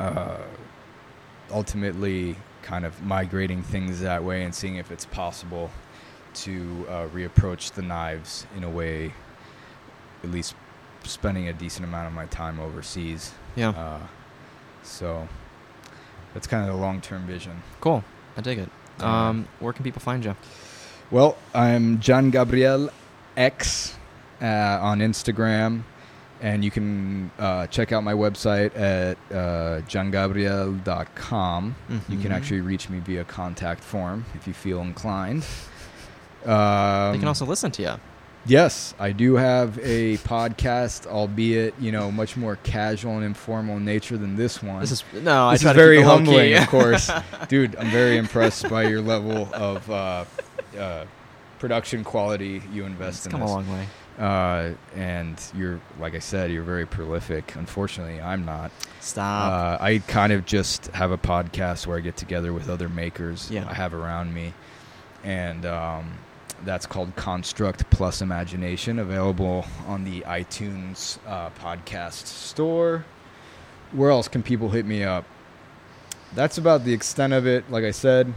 uh, 0.00 0.38
ultimately, 1.52 2.36
kind 2.64 2.86
of 2.86 3.00
migrating 3.02 3.62
things 3.62 4.00
that 4.00 4.24
way 4.24 4.42
and 4.42 4.54
seeing 4.54 4.76
if 4.76 4.90
it's 4.90 5.04
possible 5.04 5.70
to 6.32 6.86
uh, 6.88 7.06
reapproach 7.08 7.72
the 7.72 7.82
knives 7.82 8.46
in 8.56 8.64
a 8.64 8.70
way, 8.70 9.12
at 10.24 10.30
least 10.30 10.54
spending 11.04 11.46
a 11.48 11.52
decent 11.52 11.86
amount 11.86 12.08
of 12.08 12.14
my 12.14 12.26
time 12.26 12.58
overseas. 12.58 13.32
Yeah. 13.54 13.68
Uh, 13.68 14.00
so 14.82 15.28
that's 16.32 16.46
kind 16.46 16.68
of 16.68 16.74
the 16.74 16.80
long-term 16.80 17.26
vision. 17.26 17.62
cool. 17.80 18.02
I 18.36 18.40
dig 18.40 18.58
it. 18.58 18.68
Um, 19.00 19.46
where 19.60 19.72
can 19.72 19.84
people 19.84 20.00
find 20.00 20.24
you? 20.24 20.34
Well, 21.10 21.36
I'm 21.54 22.00
John 22.00 22.30
Gabriel 22.30 22.90
X 23.36 23.94
uh, 24.42 24.46
on 24.80 24.98
Instagram, 24.98 25.82
and 26.44 26.62
you 26.64 26.70
can 26.70 27.30
uh, 27.38 27.66
check 27.68 27.90
out 27.90 28.04
my 28.04 28.12
website 28.12 28.76
at 28.78 29.16
uh, 29.32 29.80
johngabriel.com. 29.88 31.74
You 32.08 32.18
can 32.18 32.30
Mhm. 32.30 32.34
actually 32.34 32.60
reach 32.60 32.88
me 32.90 33.00
via 33.00 33.24
contact 33.24 33.82
form 33.82 34.26
if 34.34 34.46
you 34.46 34.52
feel 34.52 34.80
inclined. 34.80 35.44
They 36.44 36.50
Um, 36.52 37.18
can 37.18 37.28
also 37.28 37.46
listen 37.46 37.70
to 37.72 37.82
you. 37.82 37.92
Yes, 38.46 38.92
I 39.00 39.12
do 39.12 39.36
have 39.36 39.78
a 39.82 40.18
podcast, 40.18 41.06
albeit 41.06 41.72
you 41.80 41.90
know 41.90 42.10
much 42.12 42.36
more 42.36 42.56
casual 42.62 43.12
and 43.16 43.24
informal 43.24 43.78
in 43.78 43.86
nature 43.86 44.18
than 44.18 44.36
this 44.36 44.62
one. 44.62 44.80
This 44.80 44.90
is 44.92 45.04
no. 45.14 45.50
This 45.50 45.64
I 45.64 45.70
is 45.70 45.76
very 45.76 46.02
humbling, 46.02 46.52
of 46.52 46.68
course, 46.68 47.10
dude. 47.48 47.74
I'm 47.76 47.88
very 47.90 48.18
impressed 48.18 48.68
by 48.68 48.82
your 48.82 49.00
level 49.00 49.48
of 49.54 49.90
uh, 49.90 50.24
uh, 50.78 51.04
production 51.64 52.04
quality 52.04 52.60
you 52.74 52.84
invest 52.84 53.24
it's 53.24 53.26
in 53.26 53.32
come 53.32 53.40
a 53.40 53.46
long 53.46 53.66
way. 53.72 53.86
Uh, 54.18 54.74
and 54.94 55.40
you're, 55.56 55.80
like 55.98 56.14
I 56.14 56.18
said, 56.18 56.50
you're 56.50 56.62
very 56.62 56.84
prolific. 56.84 57.56
Unfortunately, 57.56 58.20
I'm 58.20 58.44
not. 58.44 58.70
Stop. 59.00 59.80
Uh, 59.80 59.82
I 59.82 60.02
kind 60.06 60.30
of 60.30 60.44
just 60.44 60.88
have 60.88 61.10
a 61.10 61.16
podcast 61.16 61.86
where 61.86 61.96
I 61.96 62.00
get 62.00 62.18
together 62.18 62.52
with 62.52 62.68
other 62.68 62.90
makers 62.90 63.50
Yeah. 63.50 63.66
I 63.66 63.72
have 63.72 63.94
around 63.94 64.34
me, 64.34 64.52
and 65.24 65.64
um, 65.64 66.12
that's 66.66 66.84
called 66.84 67.16
Construct 67.16 67.88
Plus 67.88 68.20
Imagination, 68.20 68.98
available 68.98 69.64
on 69.86 70.04
the 70.04 70.20
iTunes 70.20 71.16
uh, 71.26 71.48
podcast 71.62 72.26
store. 72.26 73.06
Where 73.92 74.10
else 74.10 74.28
can 74.28 74.42
people 74.42 74.68
hit 74.68 74.84
me 74.84 75.02
up? 75.02 75.24
That's 76.34 76.58
about 76.58 76.84
the 76.84 76.92
extent 76.92 77.32
of 77.32 77.46
it. 77.46 77.70
Like 77.70 77.84
I 77.84 77.90
said, 77.90 78.34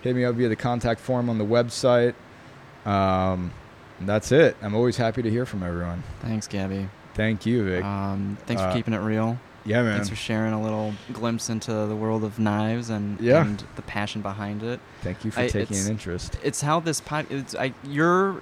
hit 0.00 0.16
me 0.16 0.24
up 0.24 0.34
via 0.36 0.48
the 0.48 0.56
contact 0.56 0.98
form 0.98 1.28
on 1.28 1.36
the 1.36 1.44
website. 1.44 2.14
Um, 2.86 3.52
that's 4.00 4.32
it. 4.32 4.56
I'm 4.62 4.74
always 4.74 4.96
happy 4.96 5.22
to 5.22 5.30
hear 5.30 5.44
from 5.46 5.62
everyone. 5.62 6.02
Thanks, 6.22 6.46
Gabby. 6.46 6.88
Thank 7.14 7.44
you, 7.46 7.64
Vic. 7.64 7.84
Um, 7.84 8.38
thanks 8.46 8.62
Uh, 8.62 8.70
for 8.70 8.76
keeping 8.76 8.94
it 8.94 8.98
real. 8.98 9.38
yeah, 9.64 9.82
man. 9.82 9.94
Thanks 9.94 10.08
for 10.08 10.16
sharing 10.16 10.52
a 10.54 10.62
little 10.62 10.94
glimpse 11.12 11.50
into 11.50 11.72
the 11.86 11.96
world 11.96 12.24
of 12.24 12.38
knives 12.38 12.88
and, 12.88 13.20
Yeah. 13.20 13.42
and 13.42 13.62
the 13.76 13.82
passion 13.82 14.22
behind 14.22 14.62
it. 14.62 14.80
Thank 15.02 15.24
you 15.24 15.30
for 15.30 15.40
I- 15.40 15.48
taking 15.48 15.76
an 15.76 15.88
interest. 15.88 16.38
It's 16.42 16.62
how 16.62 16.80
this 16.80 17.00
pod. 17.00 17.26
It's 17.30 17.54
I. 17.54 17.74
You're 17.84 18.36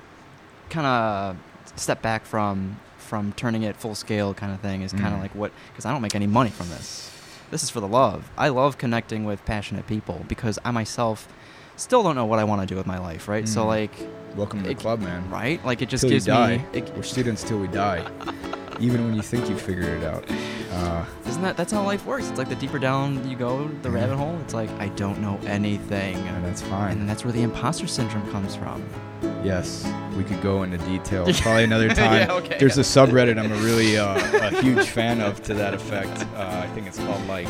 kind 0.71 0.87
of 0.87 1.37
step 1.77 2.03
back 2.03 2.25
from 2.25 2.77
from 2.99 3.33
turning 3.33 3.63
it 3.63 3.75
full 3.75 3.95
scale 3.95 4.35
kind 4.35 4.53
of 4.53 4.61
thing 4.61 4.83
is 4.83 4.93
kind 4.93 5.07
of 5.07 5.15
Mm. 5.15 5.23
like 5.23 5.35
what 5.35 5.51
because 5.73 5.87
I 5.87 5.93
don't 5.93 6.03
make 6.03 6.15
any 6.15 6.27
money 6.27 6.51
from 6.51 6.69
this. 6.69 7.11
This 7.51 7.63
is 7.63 7.71
for 7.71 7.81
the 7.81 7.89
love. 7.89 8.31
I 8.37 8.49
love 8.49 8.77
connecting 8.77 9.25
with 9.25 9.43
passionate 9.47 9.87
people 9.87 10.27
because 10.29 10.59
I 10.63 10.71
myself 10.73 11.27
still 11.79 12.03
don't 12.03 12.15
know 12.15 12.27
what 12.27 12.39
I 12.39 12.45
want 12.45 12.61
to 12.63 12.67
do 12.67 12.77
with 12.77 12.87
my 12.87 12.99
life. 12.99 13.29
Right. 13.29 13.49
So 13.49 13.63
Mm. 13.65 13.67
like 13.67 13.93
Welcome 14.37 14.61
to 14.61 14.65
the 14.67 14.71
it- 14.73 14.79
club, 14.79 15.01
man. 15.01 15.29
right 15.31 15.65
like 15.65 15.81
it 15.83 15.89
just 15.89 16.03
Till 16.03 16.11
you 16.11 16.17
gives 16.17 16.27
die. 16.27 16.59
me. 16.59 16.65
It, 16.75 16.93
We're 16.95 17.03
students 17.03 17.43
till 17.43 17.59
we 17.59 17.69
die. 17.69 18.05
Even 18.81 19.05
when 19.07 19.15
you 19.17 19.23
think 19.23 19.49
you 19.49 19.57
figured 19.57 19.87
it 19.87 20.05
out. 20.05 20.25
Uh, 20.73 21.05
Isn't 21.27 21.43
that 21.43 21.57
that's 21.57 21.73
how 21.73 21.83
life 21.83 22.07
works? 22.07 22.29
It's 22.29 22.39
like 22.39 22.49
the 22.49 22.55
deeper 22.55 22.79
down 22.79 23.29
you 23.29 23.37
go, 23.37 23.67
the 23.83 23.89
Yeah. 23.91 23.97
rabbit 23.97 24.17
hole. 24.17 24.39
It's 24.45 24.55
like 24.55 24.71
I 24.79 24.87
don't 24.91 25.19
know 25.21 25.41
anything, 25.47 26.15
and 26.17 26.45
that's 26.45 26.63
fine. 26.63 26.99
and 26.99 27.09
that's 27.09 27.25
where 27.25 27.33
the 27.33 27.43
imposter 27.43 27.89
syndrome 27.89 28.31
comes 28.31 28.55
from. 28.55 28.85
Yes, 29.43 29.85
we 30.17 30.23
could 30.23 30.41
go 30.43 30.63
into 30.63 30.79
detail 30.79 31.25
probably 31.43 31.65
another 31.65 31.89
time. 31.89 32.29
Yeah, 32.29 32.33
okay. 32.35 32.57
There's 32.61 32.79
a 32.79 32.83
subreddit 32.83 33.37
I'm 33.37 33.51
a 33.51 33.57
really 33.57 33.99
uh, 33.99 34.15
a 34.47 34.63
huge 34.63 34.87
fan 34.87 35.21
of 35.21 35.43
to 35.45 35.55
that 35.55 35.75
effect. 35.75 36.25
Uh, 36.37 36.63
I 36.65 36.69
think 36.75 36.87
it's 36.87 36.99
called 36.99 37.27
like 37.27 37.49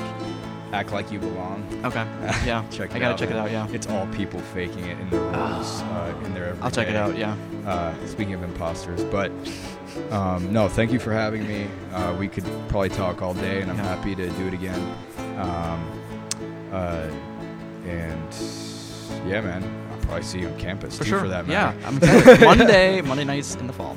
"Act 0.73 0.93
Like 0.93 1.11
You 1.13 1.19
Belong." 1.19 1.67
Okay, 1.85 2.05
yeah, 2.47 2.65
check. 2.71 2.95
I 2.95 2.99
gotta 2.99 3.13
out, 3.15 3.19
check 3.19 3.31
it 3.31 3.37
out. 3.37 3.51
Yeah, 3.51 3.67
It's 3.73 3.87
all 3.87 4.07
people 4.09 4.41
faking 4.41 4.85
it 4.87 4.99
in 4.99 5.11
their 5.11 5.21
roles, 5.21 5.83
uh, 5.83 6.15
in 6.25 6.35
their. 6.35 6.57
I'll 6.63 6.71
check 6.71 6.89
it 6.89 6.97
out. 6.97 7.17
Yeah, 7.17 7.35
Uh, 7.67 7.95
speaking 8.07 8.35
of 8.35 8.43
imposters, 8.43 9.03
but 9.05 9.31
um, 10.11 10.53
no, 10.53 10.69
thank 10.69 10.93
you 10.93 10.99
for 10.99 11.13
having 11.13 11.47
me. 11.47 11.67
Uh, 11.93 12.15
we 12.19 12.29
could 12.29 12.45
probably 12.69 12.89
talk 12.91 13.23
all 13.23 13.35
day, 13.35 13.61
and 13.63 13.71
I'm 13.71 13.77
Yeah. 13.79 13.97
happy 13.97 14.15
to 14.15 14.29
do 14.31 14.47
it 14.47 14.55
again. 14.55 14.95
Um, 15.39 16.01
uh, 16.73 17.09
and 17.87 18.35
yeah, 19.27 19.41
man, 19.41 19.63
I'll 19.91 19.99
probably 20.01 20.23
see 20.23 20.41
you 20.41 20.49
on 20.49 20.59
campus 20.59 20.99
for 20.99 21.05
too, 21.05 21.11
sure. 21.11 21.21
for 21.21 21.29
that 21.29 21.47
yeah. 21.47 21.73
I'm 21.87 21.97
excited. 21.97 22.41
Monday, 22.45 23.01
Monday 23.01 23.25
nights 23.25 23.55
in 23.57 23.67
the 23.67 23.73
fall. 23.73 23.97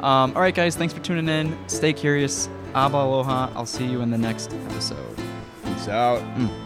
Um, 0.00 0.32
all 0.34 0.40
right, 0.42 0.54
guys, 0.54 0.76
thanks 0.76 0.92
for 0.94 1.00
tuning 1.00 1.28
in. 1.28 1.56
Stay 1.68 1.92
curious. 1.92 2.48
Abba 2.74 2.96
aloha. 2.96 3.50
I'll 3.54 3.66
see 3.66 3.86
you 3.86 4.00
in 4.02 4.10
the 4.10 4.18
next 4.18 4.52
episode. 4.70 5.15
Peace 5.76 5.88
out. 5.88 6.22
Mm. 6.38 6.65